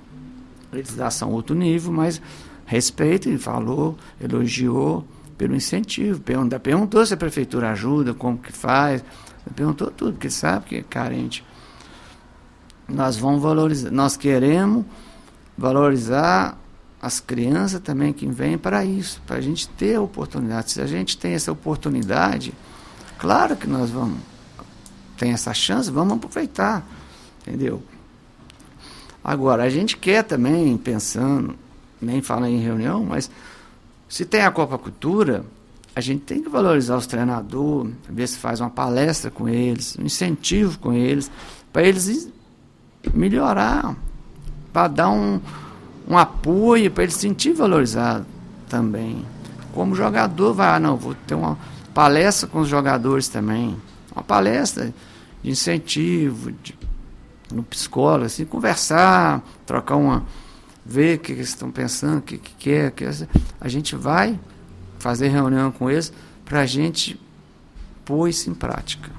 Eles 0.72 0.94
já 0.94 1.10
são 1.10 1.30
outro 1.30 1.54
nível, 1.54 1.92
mas 1.92 2.20
respeito, 2.64 3.28
ele 3.28 3.38
falou, 3.38 3.96
elogiou 4.20 5.06
pelo 5.36 5.54
incentivo. 5.54 6.20
Perguntou, 6.20 6.60
perguntou 6.60 7.06
se 7.06 7.14
a 7.14 7.16
prefeitura 7.16 7.70
ajuda, 7.70 8.14
como 8.14 8.38
que 8.38 8.52
faz. 8.52 9.04
Perguntou 9.54 9.90
tudo, 9.90 10.12
porque 10.14 10.30
sabe 10.30 10.66
que 10.66 10.76
é 10.76 10.82
carente. 10.82 11.44
Nós 12.88 13.16
vamos 13.16 13.42
valorizar, 13.42 13.90
nós 13.90 14.16
queremos 14.16 14.84
valorizar 15.56 16.58
as 17.00 17.20
crianças 17.20 17.80
também 17.80 18.12
que 18.12 18.26
vêm 18.26 18.56
para 18.56 18.84
isso, 18.84 19.20
para 19.26 19.36
a 19.36 19.40
gente 19.40 19.68
ter 19.68 19.96
a 19.96 20.00
oportunidade. 20.00 20.72
Se 20.72 20.80
a 20.80 20.86
gente 20.86 21.16
tem 21.16 21.34
essa 21.34 21.52
oportunidade, 21.52 22.54
claro 23.18 23.56
que 23.56 23.66
nós 23.66 23.90
vamos 23.90 24.18
ter 25.16 25.28
essa 25.28 25.52
chance, 25.54 25.90
vamos 25.90 26.14
aproveitar, 26.14 26.86
entendeu? 27.40 27.82
Agora, 29.22 29.64
a 29.64 29.70
gente 29.70 29.96
quer 29.96 30.22
também, 30.22 30.76
pensando, 30.76 31.56
nem 32.00 32.22
fala 32.22 32.48
em 32.48 32.58
reunião, 32.58 33.04
mas 33.04 33.30
se 34.08 34.24
tem 34.24 34.42
a 34.42 34.50
Copa 34.50 34.78
Cultura, 34.78 35.44
a 35.94 36.00
gente 36.00 36.20
tem 36.20 36.42
que 36.42 36.48
valorizar 36.48 36.96
os 36.96 37.06
treinadores, 37.06 37.92
ver 38.08 38.26
se 38.28 38.38
faz 38.38 38.60
uma 38.60 38.70
palestra 38.70 39.30
com 39.30 39.48
eles, 39.48 39.96
um 39.98 40.04
incentivo 40.04 40.78
com 40.78 40.92
eles, 40.92 41.30
para 41.72 41.82
eles 41.82 42.28
melhorar, 43.12 43.96
para 44.72 44.88
dar 44.88 45.10
um, 45.10 45.40
um 46.08 46.16
apoio 46.16 46.90
para 46.90 47.04
ele 47.04 47.12
se 47.12 47.20
sentir 47.20 47.52
valorizado 47.52 48.26
também. 48.68 49.24
Como 49.72 49.94
jogador, 49.94 50.54
vai, 50.54 50.76
ah, 50.76 50.80
não, 50.80 50.96
vou 50.96 51.14
ter 51.26 51.34
uma 51.34 51.58
palestra 51.92 52.48
com 52.48 52.60
os 52.60 52.68
jogadores 52.68 53.28
também. 53.28 53.76
Uma 54.14 54.22
palestra 54.22 54.92
de 55.42 55.50
incentivo, 55.50 56.52
de, 56.52 56.78
no 57.52 57.62
psicólogo, 57.62 58.26
assim, 58.26 58.44
conversar, 58.44 59.42
trocar 59.66 59.96
uma, 59.96 60.24
ver 60.84 61.18
o 61.18 61.20
que 61.20 61.32
eles 61.32 61.48
estão 61.48 61.70
pensando, 61.70 62.18
o 62.18 62.22
que, 62.22 62.38
que 62.38 62.54
quer. 62.54 62.90
Que 62.92 63.04
a 63.60 63.68
gente 63.68 63.96
vai 63.96 64.38
fazer 64.98 65.28
reunião 65.28 65.70
com 65.70 65.90
eles 65.90 66.12
para 66.44 66.60
a 66.60 66.66
gente 66.66 67.20
pôr 68.04 68.28
isso 68.28 68.48
em 68.48 68.54
prática. 68.54 69.15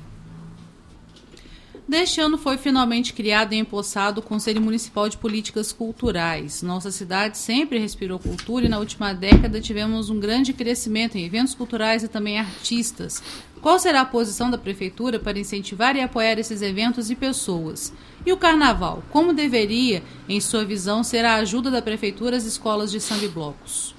Deste 1.88 2.20
ano 2.20 2.38
foi 2.38 2.58
finalmente 2.58 3.14
criado 3.14 3.54
e 3.54 3.58
empossado 3.58 4.20
o 4.20 4.24
Conselho 4.24 4.60
Municipal 4.60 5.08
de 5.08 5.16
Políticas 5.16 5.72
Culturais. 5.72 6.62
Nossa 6.62 6.92
cidade 6.92 7.38
sempre 7.38 7.80
respirou 7.80 8.20
cultura 8.20 8.66
e 8.66 8.70
na 8.70 8.78
última 8.78 9.14
década 9.14 9.62
tivemos 9.62 10.10
um 10.10 10.20
grande 10.20 10.52
crescimento 10.52 11.18
em 11.18 11.24
eventos 11.24 11.56
culturais 11.56 12.04
e 12.04 12.10
também 12.10 12.40
artistas. 12.40 13.24
Qual 13.62 13.80
será 13.80 14.02
a 14.02 14.06
posição 14.06 14.52
da 14.52 14.58
Prefeitura 14.58 15.18
para 15.18 15.40
incentivar 15.40 15.96
e 15.96 16.02
apoiar 16.02 16.38
esses 16.38 16.62
eventos 16.62 17.10
e 17.10 17.16
pessoas? 17.16 17.94
E 18.26 18.34
o 18.34 18.38
Carnaval? 18.38 19.02
Como 19.10 19.32
deveria, 19.32 20.04
em 20.28 20.42
sua 20.42 20.66
visão, 20.66 21.06
ser 21.06 21.24
a 21.24 21.36
ajuda 21.36 21.72
da 21.72 21.82
Prefeitura 21.82 22.36
às 22.36 22.44
escolas 22.44 22.92
de 22.92 23.00
samba 23.00 23.24
e 23.24 23.30
blocos? 23.30 23.96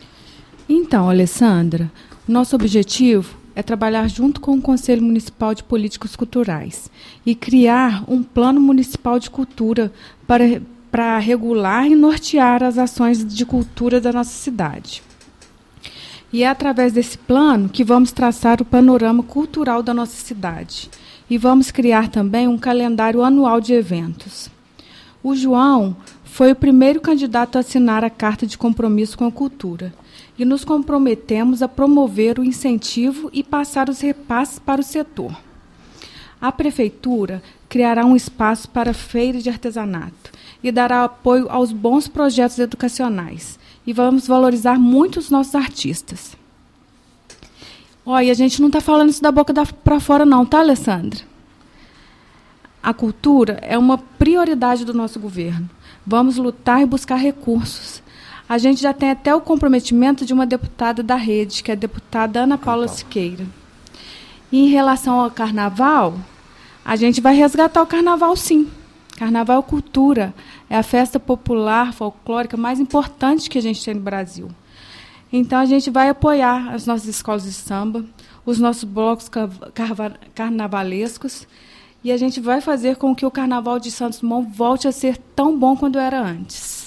Então, 0.69 1.09
Alessandra, 1.09 1.91
nosso 2.29 2.55
objetivo 2.55 3.39
é 3.59 3.63
trabalhar 3.63 4.09
junto 4.09 4.41
com 4.41 4.53
o 4.53 4.63
Conselho 4.63 5.03
Municipal 5.03 5.53
de 5.53 5.65
Políticas 5.65 6.15
Culturais 6.15 6.89
e 7.27 7.35
criar 7.35 8.05
um 8.07 8.23
plano 8.23 8.61
municipal 8.61 9.19
de 9.19 9.29
cultura 9.29 9.93
para, 10.29 10.63
para 10.93 11.19
regular 11.19 11.85
e 11.85 11.97
nortear 11.97 12.63
as 12.63 12.79
ações 12.79 13.27
de 13.27 13.45
cultura 13.45 14.01
da 14.01 14.13
nossa 14.13 14.31
cidade. 14.31 15.03
E 16.33 16.45
é 16.45 16.49
através 16.49 16.93
desse 16.93 17.19
plano 17.19 17.69
que 17.69 17.83
vamos 17.83 18.13
traçar 18.13 18.63
o 18.63 18.65
panorama 18.65 19.25
cultural 19.25 19.83
da 19.83 19.93
nossa 19.93 20.15
cidade. 20.15 20.89
E 21.29 21.37
vamos 21.37 21.73
criar 21.73 22.09
também 22.11 22.47
um 22.47 22.57
calendário 22.57 23.25
anual 23.25 23.61
de 23.61 23.73
eventos. 23.73 24.49
O 25.21 25.35
João 25.35 25.97
foi 26.23 26.53
o 26.53 26.57
primeiro 26.57 27.01
candidato 27.01 27.57
a 27.57 27.63
assinar 27.63 28.05
a 28.05 28.11
carta 28.11 28.47
de 28.47 28.57
compromisso 28.57 29.19
com 29.19 29.27
a 29.27 29.33
cultura 29.33 29.93
e 30.39 30.45
nos 30.45 30.65
comprometemos 30.65 31.63
a 31.63 31.69
promover 31.69 32.39
o 32.39 32.45
incentivo 32.45 33.29
e 33.33 33.43
passar 33.43 33.91
os 33.91 34.01
repasses 34.01 34.59
para 34.59 34.81
o 34.81 34.85
setor. 34.85 35.37
A 36.41 36.53
Prefeitura 36.53 37.43
criará 37.69 38.07
um 38.07 38.15
espaço 38.15 38.69
para 38.69 38.95
feira 38.95 39.41
de 39.41 39.49
artesanato 39.49 40.31
e 40.63 40.71
dará 40.71 41.03
apoio 41.03 41.49
aos 41.51 41.73
bons 41.73 42.07
projetos 42.07 42.59
educacionais. 42.59 43.59
E 43.85 43.93
vamos 43.93 44.27
valorizar 44.27 44.79
muito 44.79 45.19
os 45.19 45.31
nossos 45.31 45.55
artistas. 45.55 46.37
Olha, 48.07 48.31
a 48.31 48.35
gente 48.35 48.61
não 48.61 48.69
está 48.69 48.81
falando 48.81 49.11
isso 49.11 49.23
da 49.23 49.33
boca 49.33 49.53
para 49.83 50.01
fora, 50.01 50.25
não, 50.25 50.47
tá, 50.47 50.61
Alessandra? 50.61 51.21
A 52.83 52.95
cultura 52.95 53.59
é 53.63 53.77
uma 53.77 53.99
prioridade 53.99 54.85
do 54.85 54.95
nosso 54.95 55.19
governo. 55.19 55.69
Vamos 56.07 56.37
lutar 56.37 56.81
e 56.81 56.87
buscar 56.87 57.17
recursos 57.17 58.03
a 58.49 58.57
gente 58.57 58.81
já 58.81 58.95
tem 58.95 59.11
até 59.11 59.35
o 59.35 59.41
comprometimento 59.41 60.25
de 60.25 60.33
uma 60.33 60.47
deputada 60.47 61.03
da 61.03 61.17
rede, 61.17 61.63
que 61.63 61.71
é 61.71 61.75
a 61.75 61.77
deputada 61.77 62.41
Ana 62.41 62.57
Paula 62.57 62.89
Siqueira. 62.89 63.47
E 64.51 64.65
em 64.65 64.69
relação 64.69 65.21
ao 65.21 65.31
carnaval, 65.31 66.19
a 66.85 66.97
gente 66.97 67.21
vai 67.21 67.35
resgatar 67.35 67.83
o 67.83 67.87
carnaval 67.87 68.35
sim. 68.35 68.69
Carnaval 69.19 69.59
é 69.59 69.63
cultura, 69.63 70.35
é 70.71 70.77
a 70.77 70.83
festa 70.83 71.21
popular 71.21 71.93
folclórica 71.93 72.57
mais 72.57 72.81
importante 72.81 73.51
que 73.51 73.59
a 73.59 73.63
gente 73.63 73.85
tem 73.85 73.95
no 73.95 74.01
Brasil. 74.01 74.49
Então 75.31 75.59
a 75.59 75.67
gente 75.67 75.91
vai 75.91 76.09
apoiar 76.09 76.73
as 76.73 76.87
nossas 76.87 77.07
escolas 77.07 77.43
de 77.43 77.53
samba, 77.53 78.05
os 78.47 78.59
nossos 78.59 78.85
blocos 78.85 79.29
carnavalescos, 80.35 81.47
e 82.03 82.11
a 82.11 82.17
gente 82.17 82.41
vai 82.41 82.61
fazer 82.61 82.97
com 82.97 83.15
que 83.15 83.27
o 83.27 83.31
Carnaval 83.31 83.79
de 83.79 83.91
Santos 83.91 84.21
Dumont 84.21 84.51
volte 84.57 84.87
a 84.89 84.93
ser 84.93 85.19
tão 85.35 85.59
bom 85.59 85.77
quanto 85.77 85.99
era 85.99 86.23
antes. 86.23 86.78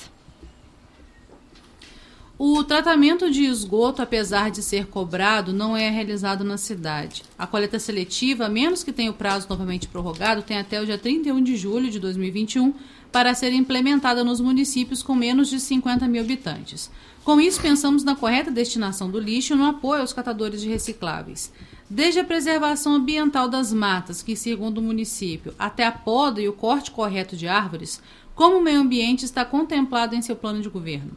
O 2.43 2.63
tratamento 2.63 3.29
de 3.29 3.43
esgoto, 3.43 4.01
apesar 4.01 4.49
de 4.49 4.63
ser 4.63 4.87
cobrado, 4.87 5.53
não 5.53 5.77
é 5.77 5.91
realizado 5.91 6.43
na 6.43 6.57
cidade. 6.57 7.21
A 7.37 7.45
coleta 7.45 7.77
seletiva, 7.77 8.49
menos 8.49 8.83
que 8.83 8.91
tenha 8.91 9.11
o 9.11 9.13
prazo 9.13 9.45
novamente 9.47 9.87
prorrogado, 9.87 10.41
tem 10.41 10.57
até 10.57 10.81
o 10.81 10.85
dia 10.87 10.97
31 10.97 11.39
de 11.43 11.55
julho 11.55 11.91
de 11.91 11.99
2021 11.99 12.73
para 13.11 13.35
ser 13.35 13.53
implementada 13.53 14.23
nos 14.23 14.41
municípios 14.41 15.03
com 15.03 15.13
menos 15.13 15.51
de 15.51 15.59
50 15.59 16.07
mil 16.07 16.23
habitantes. 16.23 16.89
Com 17.23 17.39
isso, 17.39 17.61
pensamos 17.61 18.03
na 18.03 18.15
correta 18.15 18.49
destinação 18.49 19.11
do 19.11 19.19
lixo 19.19 19.53
e 19.53 19.55
no 19.55 19.65
apoio 19.65 20.01
aos 20.01 20.11
catadores 20.11 20.61
de 20.61 20.67
recicláveis. 20.67 21.53
Desde 21.87 22.21
a 22.21 22.23
preservação 22.23 22.95
ambiental 22.95 23.47
das 23.47 23.71
matas, 23.71 24.23
que 24.23 24.35
segundo 24.35 24.79
o 24.79 24.81
município, 24.81 25.53
até 25.59 25.85
a 25.85 25.91
poda 25.91 26.41
e 26.41 26.49
o 26.49 26.53
corte 26.53 26.89
correto 26.89 27.37
de 27.37 27.47
árvores, 27.47 28.01
como 28.33 28.57
o 28.57 28.63
meio 28.63 28.79
ambiente 28.79 29.25
está 29.25 29.45
contemplado 29.45 30.15
em 30.15 30.23
seu 30.23 30.35
plano 30.35 30.59
de 30.59 30.69
governo? 30.69 31.15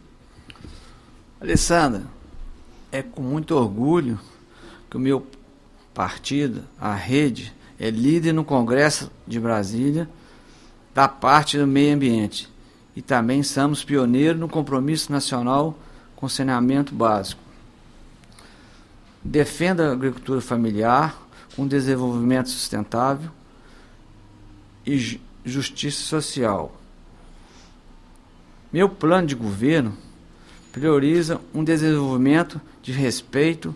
Alessandra, 1.44 2.04
é 2.90 3.02
com 3.02 3.20
muito 3.20 3.54
orgulho 3.54 4.18
que 4.88 4.96
o 4.96 5.00
meu 5.00 5.26
partido, 5.92 6.64
a 6.80 6.94
rede, 6.94 7.52
é 7.78 7.90
líder 7.90 8.32
no 8.32 8.46
Congresso 8.46 9.10
de 9.26 9.38
Brasília 9.38 10.08
da 10.94 11.06
parte 11.06 11.58
do 11.58 11.66
meio 11.66 11.94
ambiente 11.94 12.48
e 12.96 13.02
também 13.02 13.42
somos 13.42 13.84
pioneiros 13.84 14.40
no 14.40 14.48
compromisso 14.48 15.12
nacional 15.12 15.78
com 16.16 16.30
saneamento 16.30 16.94
básico. 16.94 17.42
Defenda 19.22 19.90
a 19.90 19.92
agricultura 19.92 20.40
familiar 20.40 21.14
com 21.54 21.68
desenvolvimento 21.68 22.48
sustentável 22.48 23.30
e 24.86 25.20
justiça 25.44 26.04
social. 26.04 26.74
Meu 28.72 28.88
plano 28.88 29.26
de 29.26 29.34
governo 29.34 29.94
prioriza 30.74 31.40
um 31.54 31.62
desenvolvimento 31.62 32.60
de 32.82 32.90
respeito 32.90 33.72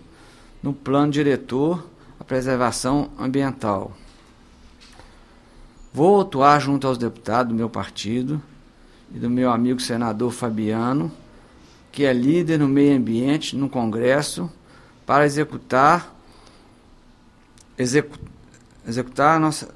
no 0.60 0.72
plano 0.72 1.12
diretor 1.12 1.88
à 2.18 2.24
preservação 2.24 3.08
ambiental. 3.16 3.96
Vou 5.94 6.22
atuar 6.22 6.60
junto 6.60 6.88
aos 6.88 6.98
deputados 6.98 7.52
do 7.52 7.56
meu 7.56 7.70
partido 7.70 8.42
e 9.14 9.18
do 9.20 9.30
meu 9.30 9.52
amigo 9.52 9.78
senador 9.78 10.32
Fabiano, 10.32 11.08
que 11.92 12.04
é 12.04 12.12
líder 12.12 12.58
no 12.58 12.66
meio 12.66 12.96
ambiente 12.96 13.54
no 13.54 13.68
Congresso, 13.68 14.50
para 15.06 15.24
executar 15.24 16.12
execu, 17.78 18.18
executar 18.84 19.38
nossa, 19.38 19.68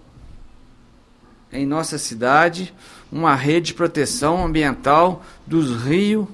em 1.53 1.64
nossa 1.64 1.99
cidade 1.99 2.75
uma 3.12 3.37
rede 3.37 3.66
de 3.66 3.75
proteção 3.75 4.45
ambiental 4.45 5.25
dos 5.47 5.85
rios 5.85 6.27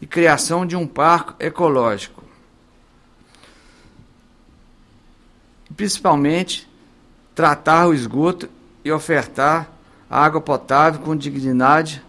e 0.00 0.06
criação 0.06 0.66
de 0.66 0.76
um 0.76 0.86
parque 0.86 1.34
ecológico. 1.44 2.22
Principalmente, 5.76 6.68
tratar 7.34 7.86
o 7.86 7.94
esgoto 7.94 8.48
e 8.84 8.90
ofertar 8.90 9.70
água 10.10 10.40
potável 10.40 11.00
com 11.00 11.14
dignidade 11.14 12.02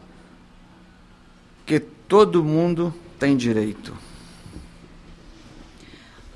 que 1.65 1.79
todo 1.79 2.43
mundo 2.43 2.93
tem 3.19 3.35
direito. 3.37 3.93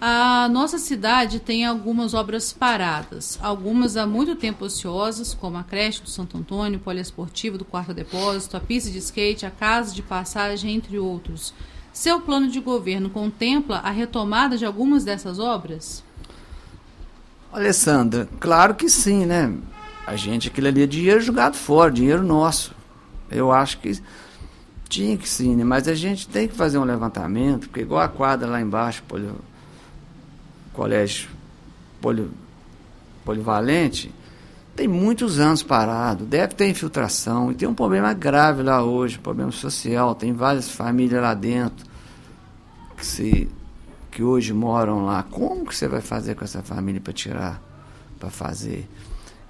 A 0.06 0.50
nossa 0.50 0.80
cidade 0.80 1.40
tem 1.40 1.66
algumas 1.66 2.14
obras 2.14 2.52
paradas, 2.52 3.40
algumas 3.42 3.96
há 3.96 4.06
muito 4.06 4.36
tempo 4.36 4.66
ociosas, 4.66 5.34
como 5.34 5.58
a 5.58 5.64
creche 5.64 6.02
do 6.02 6.10
Santo 6.10 6.38
Antônio, 6.38 6.78
o 6.78 6.82
poliesportivo 6.82 7.58
do 7.58 7.64
Quarto 7.64 7.94
Depósito, 7.94 8.58
a 8.58 8.60
pista 8.60 8.92
de 8.92 8.98
skate, 8.98 9.46
a 9.46 9.50
casa 9.50 9.96
de 9.96 10.02
passagem, 10.02 10.76
entre 10.76 11.00
outros. 11.00 11.54
Seu 11.94 12.20
plano 12.20 12.50
de 12.50 12.60
governo 12.60 13.10
contempla 13.10 13.78
a 13.78 13.92
retomada 13.92 14.58
de 14.58 14.66
algumas 14.66 15.06
dessas 15.06 15.40
obras? 15.40 16.04
Alessandra, 17.54 18.28
claro 18.42 18.76
que 18.76 18.90
sim, 18.90 19.26
né? 19.26 19.56
A 20.06 20.18
gente, 20.18 20.50
aquilo 20.50 20.68
ali 20.68 20.84
é 20.84 20.86
dinheiro 20.86 21.22
jogado 21.22 21.56
fora, 21.56 21.90
dinheiro 21.90 22.24
nosso. 22.24 22.76
Eu 23.32 23.54
acho 23.54 23.78
que 23.78 23.98
tinha 24.90 25.16
que 25.16 25.30
sim, 25.30 25.56
né? 25.56 25.64
Mas 25.64 25.88
a 25.88 25.96
gente 25.96 26.28
tem 26.28 26.46
que 26.46 26.56
fazer 26.56 26.78
um 26.78 26.84
levantamento, 26.84 27.70
porque 27.70 27.80
igual 27.80 28.02
a 28.02 28.10
quadra 28.10 28.50
lá 28.50 28.60
embaixo, 28.60 29.02
polio 29.08 29.40
colégio 30.74 31.30
poli, 32.02 32.30
polivalente, 33.24 34.14
tem 34.76 34.88
muitos 34.88 35.40
anos 35.40 35.62
parado, 35.62 36.26
deve 36.26 36.56
ter 36.56 36.68
infiltração 36.68 37.52
e 37.52 37.56
tem 37.56 37.68
um 37.68 37.76
problema 37.76 38.12
grave 38.14 38.64
lá 38.64 38.84
hoje, 38.84 39.20
problema 39.20 39.52
social, 39.52 40.16
tem 40.16 40.34
várias 40.34 40.70
famílias 40.70 41.22
lá 41.22 41.34
dentro 41.34 41.86
que, 42.98 43.06
se, 43.06 43.50
que 44.10 44.24
hoje 44.24 44.52
moram 44.52 45.06
lá. 45.06 45.24
Como 45.24 45.66
que 45.66 45.76
você 45.76 45.88
vai 45.88 46.02
fazer 46.02 46.36
com 46.36 46.44
essa 46.44 46.64
família 46.64 47.00
para 47.00 47.14
tirar, 47.14 47.62
para 48.20 48.32
fazer? 48.32 48.90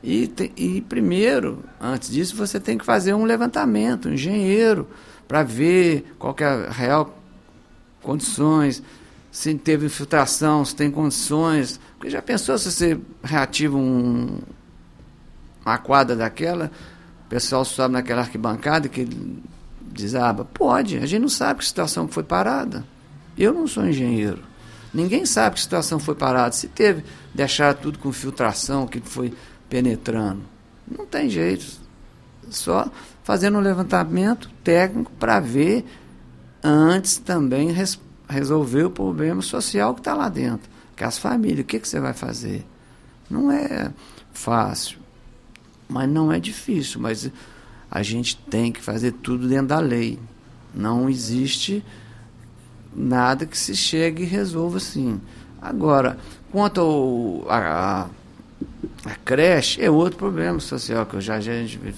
E, 0.04 0.28
te, 0.28 0.52
e 0.58 0.82
primeiro, 0.82 1.64
antes 1.80 2.12
disso, 2.12 2.36
você 2.36 2.60
tem 2.60 2.78
que 2.78 2.84
fazer 2.84 3.14
um 3.14 3.24
levantamento, 3.24 4.10
um 4.10 4.14
engenheiro, 4.14 4.90
para 5.26 5.42
ver 5.44 6.14
qual 6.20 6.34
que 6.34 6.44
é 6.44 6.48
a 6.48 6.70
real 6.70 7.18
condições, 8.02 8.84
se 9.34 9.52
teve 9.56 9.88
infiltração, 9.88 10.64
se 10.64 10.76
tem 10.76 10.92
condições. 10.92 11.80
Porque 11.98 12.08
já 12.08 12.22
pensou 12.22 12.56
se 12.56 12.72
você 12.72 13.00
reativa 13.24 13.76
um, 13.76 14.38
uma 15.66 15.80
quadra 15.80 16.16
daquela, 16.16 16.70
o 17.26 17.30
pessoal 17.30 17.66
sobe 17.66 17.94
naquela 17.94 18.22
arquibancada 18.22 18.88
que 18.88 19.08
desaba? 19.82 20.46
Pode, 20.46 20.98
a 20.98 21.06
gente 21.08 21.20
não 21.20 21.30
sabe 21.30 21.62
que 21.62 21.66
situação 21.66 22.08
foi 22.08 22.22
parada. 22.22 22.86
Eu 23.36 23.52
não 23.52 23.66
sou 23.66 23.84
engenheiro. 23.88 24.44
Ninguém 24.94 25.26
sabe 25.26 25.56
que 25.56 25.62
situação 25.62 25.98
foi 25.98 26.14
parada. 26.14 26.52
Se 26.52 26.68
teve, 26.68 27.04
deixar 27.34 27.74
tudo 27.74 27.98
com 27.98 28.12
filtração, 28.12 28.86
que 28.86 29.02
foi 29.02 29.34
penetrando. 29.68 30.44
Não 30.88 31.08
tem 31.08 31.28
jeito. 31.28 31.66
Só 32.52 32.88
fazendo 33.24 33.58
um 33.58 33.62
levantamento 33.62 34.48
técnico 34.64 35.12
para 35.14 35.40
ver 35.40 35.84
antes 36.64 37.18
também 37.18 37.72
resolver 38.28 38.84
o 38.84 38.90
problema 38.90 39.42
social 39.42 39.94
que 39.94 40.02
está 40.02 40.14
lá 40.14 40.30
dentro. 40.30 40.70
Que 40.96 41.04
as 41.04 41.18
famílias, 41.18 41.62
o 41.62 41.64
que, 41.64 41.80
que 41.80 41.88
você 41.88 42.00
vai 42.00 42.14
fazer? 42.14 42.66
Não 43.30 43.52
é 43.52 43.92
fácil, 44.32 45.00
mas 45.88 46.10
não 46.10 46.32
é 46.32 46.40
difícil. 46.40 47.00
Mas 47.02 47.30
a 47.90 48.04
gente 48.04 48.38
tem 48.38 48.72
que 48.72 48.82
fazer 48.82 49.12
tudo 49.12 49.48
dentro 49.48 49.68
da 49.68 49.80
lei. 49.80 50.20
Não 50.74 51.10
existe 51.10 51.84
nada 52.96 53.46
que 53.46 53.58
se 53.58 53.76
chegue 53.76 54.24
e 54.24 54.26
resolva 54.26 54.78
assim. 54.78 55.20
Agora, 55.62 56.18
quanto 56.52 56.82
ao, 56.82 57.46
a, 57.50 58.10
a, 59.06 59.16
creche, 59.24 59.82
é 59.82 59.90
outro 59.90 60.18
problema 60.18 60.60
social, 60.60 61.06
que 61.06 61.20
já, 61.22 61.40
já 61.40 61.54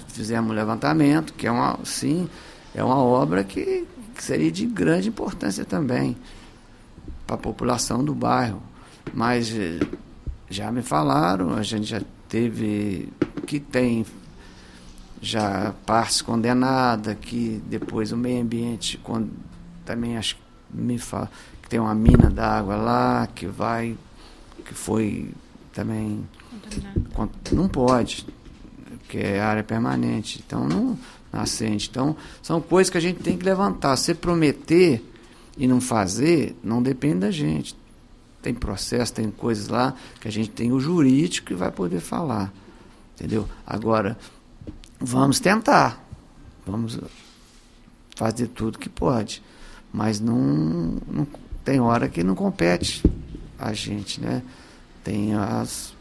fizemos 0.07 0.51
um 0.51 0.53
levantamento, 0.53 1.33
que 1.33 1.47
é 1.47 1.51
uma, 1.51 1.79
sim, 1.83 2.29
é 2.73 2.83
uma 2.83 2.97
obra 2.97 3.43
que, 3.43 3.85
que 4.15 4.23
seria 4.23 4.51
de 4.51 4.65
grande 4.65 5.09
importância 5.09 5.65
também 5.65 6.15
para 7.27 7.35
a 7.35 7.39
população 7.39 8.03
do 8.03 8.15
bairro. 8.15 8.61
Mas 9.13 9.51
eh, 9.51 9.79
já 10.49 10.71
me 10.71 10.81
falaram, 10.81 11.53
a 11.53 11.61
gente 11.61 11.85
já 11.85 12.01
teve 12.29 13.09
que 13.45 13.59
tem 13.59 14.05
já 15.21 15.73
partes 15.85 16.21
condenadas, 16.21 17.15
que 17.19 17.61
depois 17.67 18.11
o 18.11 18.17
meio 18.17 18.41
ambiente 18.41 18.99
também 19.83 20.17
acho 20.17 20.37
me 20.73 20.97
fala 20.97 21.29
que 21.61 21.69
tem 21.69 21.79
uma 21.79 21.95
mina 21.95 22.29
d'água 22.29 22.75
lá 22.75 23.27
que 23.33 23.47
vai 23.47 23.95
que 24.65 24.73
foi 24.73 25.31
também 25.73 26.23
não 27.51 27.69
pode 27.69 28.25
porque 28.99 29.17
é 29.17 29.39
área 29.39 29.63
permanente 29.63 30.43
então 30.45 30.67
não 30.67 30.97
nascente. 31.35 31.89
Então 31.89 32.15
são 32.41 32.61
coisas 32.61 32.89
que 32.89 32.97
a 32.97 33.01
gente 33.01 33.21
tem 33.21 33.37
que 33.37 33.45
levantar. 33.45 33.95
Se 33.97 34.13
prometer 34.13 35.03
e 35.57 35.67
não 35.67 35.81
fazer 35.81 36.55
não 36.63 36.81
depende 36.81 37.19
da 37.19 37.31
gente. 37.31 37.75
Tem 38.41 38.53
processo 38.53 39.13
tem 39.13 39.29
coisas 39.29 39.67
lá 39.67 39.93
que 40.19 40.27
a 40.27 40.31
gente 40.31 40.49
tem 40.49 40.71
o 40.71 40.79
jurídico 40.79 41.47
que 41.47 41.53
vai 41.53 41.71
poder 41.71 41.99
falar. 41.99 42.53
Entendeu? 43.15 43.47
Agora 43.65 44.17
vamos 44.99 45.39
tentar. 45.39 46.03
Vamos 46.65 46.99
fazer 48.15 48.47
tudo 48.47 48.79
que 48.79 48.89
pode. 48.89 49.43
Mas 49.91 50.19
não, 50.19 50.99
não 51.07 51.27
tem 51.63 51.79
hora 51.79 52.07
que 52.07 52.23
não 52.23 52.35
compete 52.35 53.03
a 53.57 53.73
gente, 53.73 54.19
né? 54.19 54.43
Tem 55.03 55.33
as, 55.33 55.93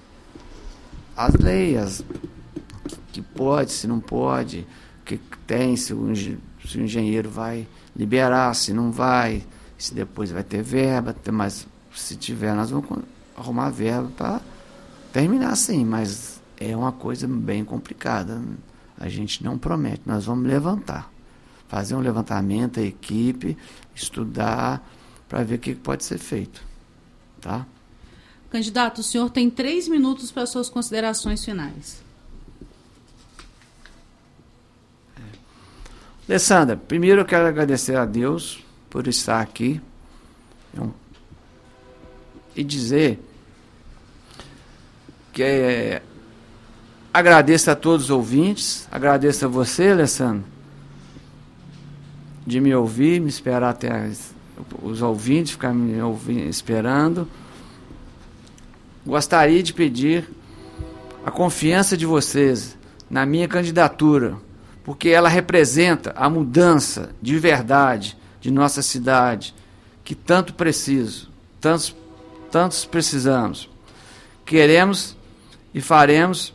as 1.17 1.35
leis, 1.35 2.03
que 3.13 3.23
pode, 3.23 3.71
se 3.71 3.87
não 3.87 4.01
pode, 4.01 4.67
que 5.05 5.19
tem, 5.47 5.77
se 5.77 5.93
o, 5.93 6.15
se 6.17 6.79
o 6.79 6.83
engenheiro 6.83 7.29
vai 7.29 7.67
liberar, 7.95 8.55
se 8.55 8.73
não 8.73 8.91
vai, 8.91 9.45
se 9.79 9.95
depois 9.95 10.31
vai 10.31 10.43
ter 10.43 10.63
verba, 10.63 11.15
mas 11.33 11.67
se 11.95 12.17
tiver, 12.17 12.55
nós 12.55 12.71
vamos 12.71 13.05
arrumar 13.37 13.71
verba 13.71 14.11
para 14.17 14.41
terminar 15.13 15.55
sim, 15.57 15.85
mas 15.85 16.41
é 16.59 16.77
uma 16.77 16.93
coisa 16.93 17.29
bem 17.29 17.65
complicada. 17.65 18.41
A 18.99 19.09
gente 19.09 19.43
não 19.45 19.59
promete, 19.59 20.03
nós 20.07 20.25
vamos 20.25 20.47
levantar 20.47 21.15
fazer 21.75 21.97
um 21.97 22.01
levantamento, 22.01 22.79
a 22.79 22.83
equipe, 22.85 23.57
estudar 23.95 24.89
para 25.29 25.43
ver 25.43 25.57
o 25.57 25.59
que 25.59 25.75
pode 25.75 26.05
ser 26.05 26.19
feito. 26.19 26.63
Tá? 27.41 27.67
Candidato, 28.49 29.01
o 29.01 29.03
senhor 29.03 29.29
tem 29.29 29.51
três 29.51 29.89
minutos 29.89 30.31
para 30.31 30.47
suas 30.47 30.69
considerações 30.69 31.45
finais. 31.45 32.04
Alessandra, 36.29 36.77
primeiro 36.77 37.21
eu 37.21 37.25
quero 37.25 37.47
agradecer 37.47 37.97
a 37.97 38.07
Deus 38.07 38.65
por 38.89 39.07
estar 39.07 39.41
aqui 39.41 39.81
e 42.57 42.65
dizer 42.65 43.21
que 45.33 45.43
é, 45.43 46.03
agradeço 47.13 47.71
a 47.71 47.77
todos 47.77 48.05
os 48.05 48.11
ouvintes, 48.11 48.89
agradeço 48.91 49.45
a 49.45 49.49
você, 49.49 49.89
Alessandro, 49.89 50.45
de 52.47 52.61
me 52.61 52.75
ouvir, 52.75 53.21
me 53.21 53.29
esperar 53.29 53.63
até 53.63 54.11
os 54.83 55.03
ouvintes 55.03 55.53
ficar 55.53 55.75
me 55.75 56.01
ouvindo, 56.01 56.49
esperando. 56.49 57.29
Gostaria 59.05 59.63
de 59.63 59.75
pedir 59.75 60.31
a 61.27 61.31
confiança 61.31 61.97
de 61.97 62.07
vocês 62.07 62.79
na 63.11 63.27
minha 63.27 63.49
candidatura, 63.49 64.37
porque 64.85 65.09
ela 65.09 65.29
representa 65.29 66.13
a 66.15 66.29
mudança 66.29 67.11
de 67.21 67.39
verdade 67.39 68.17
de 68.41 68.51
nossa 68.51 68.83
cidade, 68.83 69.55
que 70.05 70.15
tanto 70.15 70.53
preciso, 70.53 71.31
tantos, 71.59 71.97
tantos 72.51 72.85
precisamos. 72.85 73.71
Queremos 74.45 75.17
e 75.73 75.81
faremos 75.81 76.53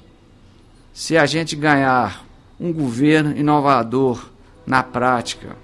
se 0.93 1.17
a 1.17 1.25
gente 1.25 1.55
ganhar 1.55 2.23
um 2.59 2.71
governo 2.71 3.36
inovador 3.36 4.30
na 4.67 4.84
prática. 4.84 5.55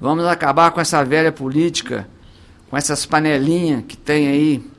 Vamos 0.00 0.26
acabar 0.26 0.70
com 0.70 0.80
essa 0.80 1.02
velha 1.04 1.32
política, 1.32 2.06
com 2.68 2.76
essas 2.76 3.06
panelinhas 3.06 3.84
que 3.88 3.96
tem 3.96 4.28
aí. 4.28 4.70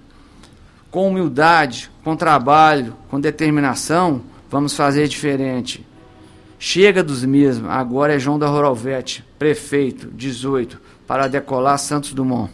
Com 0.91 1.09
humildade, 1.09 1.91
com 2.03 2.15
trabalho, 2.15 2.95
com 3.09 3.19
determinação, 3.19 4.21
vamos 4.49 4.73
fazer 4.73 5.07
diferente. 5.07 5.86
Chega 6.59 7.03
dos 7.03 7.23
mesmos, 7.23 7.69
agora 7.69 8.15
é 8.15 8.19
João 8.19 8.39
da 8.39 8.47
Rorovete, 8.47 9.23
prefeito, 9.37 10.09
18, 10.15 10.79
para 11.05 11.27
decolar 11.27 11.77
Santos 11.77 12.13
Dumont. 12.13 12.51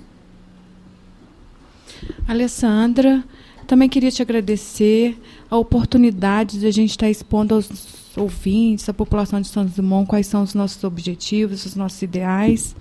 Alessandra, 2.27 3.23
também 3.65 3.87
queria 3.87 4.11
te 4.11 4.21
agradecer 4.21 5.17
a 5.49 5.57
oportunidade 5.57 6.59
de 6.59 6.67
a 6.67 6.71
gente 6.71 6.91
estar 6.91 7.09
expondo 7.09 7.55
aos 7.55 7.69
ouvintes, 8.15 8.87
a 8.87 8.93
população 8.93 9.39
de 9.41 9.47
Santos 9.47 9.73
Dumont, 9.75 10.07
quais 10.07 10.27
são 10.27 10.43
os 10.43 10.53
nossos 10.53 10.83
objetivos, 10.83 11.65
os 11.65 11.75
nossos 11.75 12.01
ideais. 12.01 12.75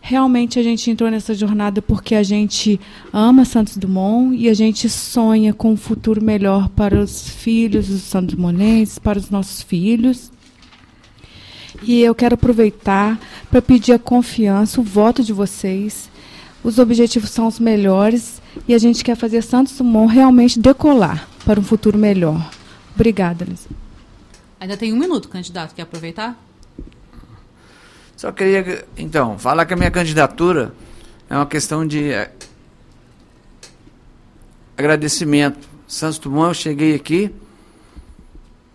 Realmente 0.00 0.58
a 0.58 0.62
gente 0.62 0.90
entrou 0.90 1.10
nessa 1.10 1.34
jornada 1.34 1.82
porque 1.82 2.14
a 2.14 2.22
gente 2.22 2.80
ama 3.12 3.44
Santos 3.44 3.76
Dumont 3.76 4.36
e 4.36 4.48
a 4.48 4.54
gente 4.54 4.88
sonha 4.88 5.52
com 5.52 5.72
um 5.72 5.76
futuro 5.76 6.22
melhor 6.22 6.68
para 6.68 6.98
os 6.98 7.28
filhos 7.28 7.88
dos 7.88 8.02
Santos 8.02 8.36
Dumontenses, 8.36 8.98
para 8.98 9.18
os 9.18 9.30
nossos 9.30 9.62
filhos. 9.62 10.30
E 11.82 12.02
eu 12.02 12.14
quero 12.14 12.34
aproveitar 12.34 13.18
para 13.50 13.62
pedir 13.62 13.92
a 13.92 13.98
confiança, 13.98 14.80
o 14.80 14.84
voto 14.84 15.22
de 15.22 15.32
vocês. 15.32 16.10
Os 16.62 16.78
objetivos 16.78 17.30
são 17.30 17.46
os 17.46 17.58
melhores 17.58 18.40
e 18.68 18.74
a 18.74 18.78
gente 18.78 19.02
quer 19.02 19.16
fazer 19.16 19.42
Santos 19.42 19.76
Dumont 19.76 20.12
realmente 20.12 20.58
decolar 20.58 21.26
para 21.44 21.58
um 21.58 21.62
futuro 21.62 21.98
melhor. 21.98 22.50
Obrigada, 22.94 23.44
Liz. 23.44 23.66
Ainda 24.58 24.76
tem 24.76 24.92
um 24.92 24.96
minuto, 24.96 25.28
candidato. 25.28 25.74
Quer 25.74 25.82
aproveitar? 25.82 26.38
Só 28.14 28.30
queria, 28.30 28.86
então, 28.98 29.38
falar 29.38 29.64
que 29.64 29.72
a 29.72 29.76
minha 29.76 29.90
candidatura 29.90 30.74
é 31.30 31.34
uma 31.34 31.46
questão 31.46 31.86
de 31.86 32.12
eh, 32.12 32.30
agradecimento. 34.76 35.66
Santos 35.88 36.18
Dumont, 36.18 36.48
eu 36.48 36.54
cheguei 36.54 36.94
aqui 36.94 37.34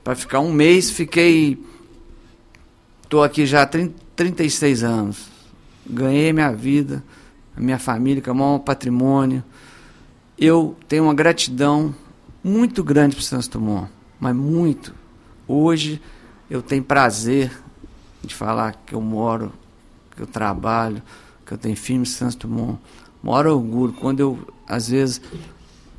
para 0.04 0.16
ficar 0.16 0.40
um 0.40 0.52
mês, 0.52 0.90
fiquei. 0.90 1.64
Estou 3.06 3.24
aqui 3.24 3.46
já 3.46 3.62
há 3.62 3.66
30, 3.66 3.94
36 4.16 4.84
anos. 4.84 5.30
Ganhei 5.88 6.34
minha 6.34 6.52
vida, 6.52 7.04
a 7.56 7.62
minha 7.62 7.80
família, 7.80 8.22
que 8.22 8.30
é 8.30 8.32
o 8.32 8.36
maior 8.36 8.60
patrimônio. 8.60 9.44
Eu 10.38 10.76
tenho 10.88 11.06
uma 11.06 11.14
gratidão 11.14 11.96
muito 12.44 12.84
grande 12.84 13.16
para 13.16 13.24
Santos 13.24 13.48
Dumont, 13.48 13.90
mas 14.20 14.36
muito 14.36 14.94
Hoje 15.48 16.02
eu 16.50 16.60
tenho 16.60 16.84
prazer 16.84 17.52
de 18.24 18.34
falar 18.34 18.82
que 18.84 18.96
eu 18.96 19.02
moro, 19.02 19.54
que 20.16 20.24
eu 20.24 20.26
trabalho, 20.26 21.04
que 21.46 21.54
eu 21.54 21.58
tenho 21.58 21.76
firme 21.78 22.06
Santos 22.06 22.36
Dumont. 22.36 22.80
Moro 23.22 23.56
orgulho. 23.56 23.94
Quando 23.94 24.20
eu, 24.22 24.40
às 24.68 24.90
vezes, 24.90 25.22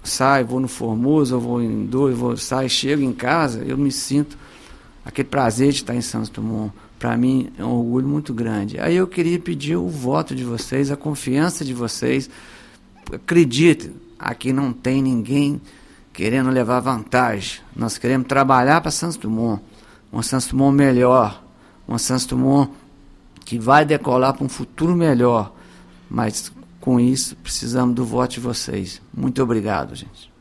saio, 0.02 0.44
vou 0.46 0.58
no 0.58 0.66
Formoso, 0.66 1.36
eu 1.36 1.40
vou 1.40 1.62
em 1.62 1.86
dois, 1.86 2.16
vou, 2.18 2.36
saio, 2.36 2.68
chego 2.68 3.02
em 3.02 3.12
casa, 3.12 3.62
eu 3.64 3.78
me 3.78 3.92
sinto 3.92 4.36
aquele 5.04 5.28
prazer 5.28 5.70
de 5.70 5.76
estar 5.76 5.94
em 5.94 6.00
Santos 6.00 6.28
Dumont. 6.28 6.72
Para 7.06 7.16
mim 7.16 7.52
é 7.56 7.64
um 7.64 7.70
orgulho 7.70 8.08
muito 8.08 8.34
grande. 8.34 8.80
Aí 8.80 8.96
eu 8.96 9.06
queria 9.06 9.38
pedir 9.38 9.76
o 9.76 9.88
voto 9.88 10.34
de 10.34 10.42
vocês, 10.42 10.90
a 10.90 10.96
confiança 10.96 11.64
de 11.64 11.72
vocês. 11.72 12.28
Acredite, 13.12 13.92
aqui 14.18 14.52
não 14.52 14.72
tem 14.72 15.00
ninguém 15.00 15.60
querendo 16.12 16.50
levar 16.50 16.80
vantagem. 16.80 17.60
Nós 17.76 17.96
queremos 17.96 18.26
trabalhar 18.26 18.80
para 18.80 18.90
Santos 18.90 19.16
Dumont, 19.16 19.62
um 20.12 20.20
Santos 20.20 20.48
Dumont 20.48 20.76
melhor, 20.76 21.44
um 21.88 21.96
Santos 21.96 22.26
Dumont 22.26 22.72
que 23.44 23.56
vai 23.56 23.84
decolar 23.84 24.34
para 24.34 24.44
um 24.44 24.48
futuro 24.48 24.96
melhor. 24.96 25.54
Mas 26.10 26.50
com 26.80 26.98
isso 26.98 27.36
precisamos 27.36 27.94
do 27.94 28.04
voto 28.04 28.32
de 28.32 28.40
vocês. 28.40 29.00
Muito 29.16 29.40
obrigado, 29.40 29.94
gente. 29.94 30.35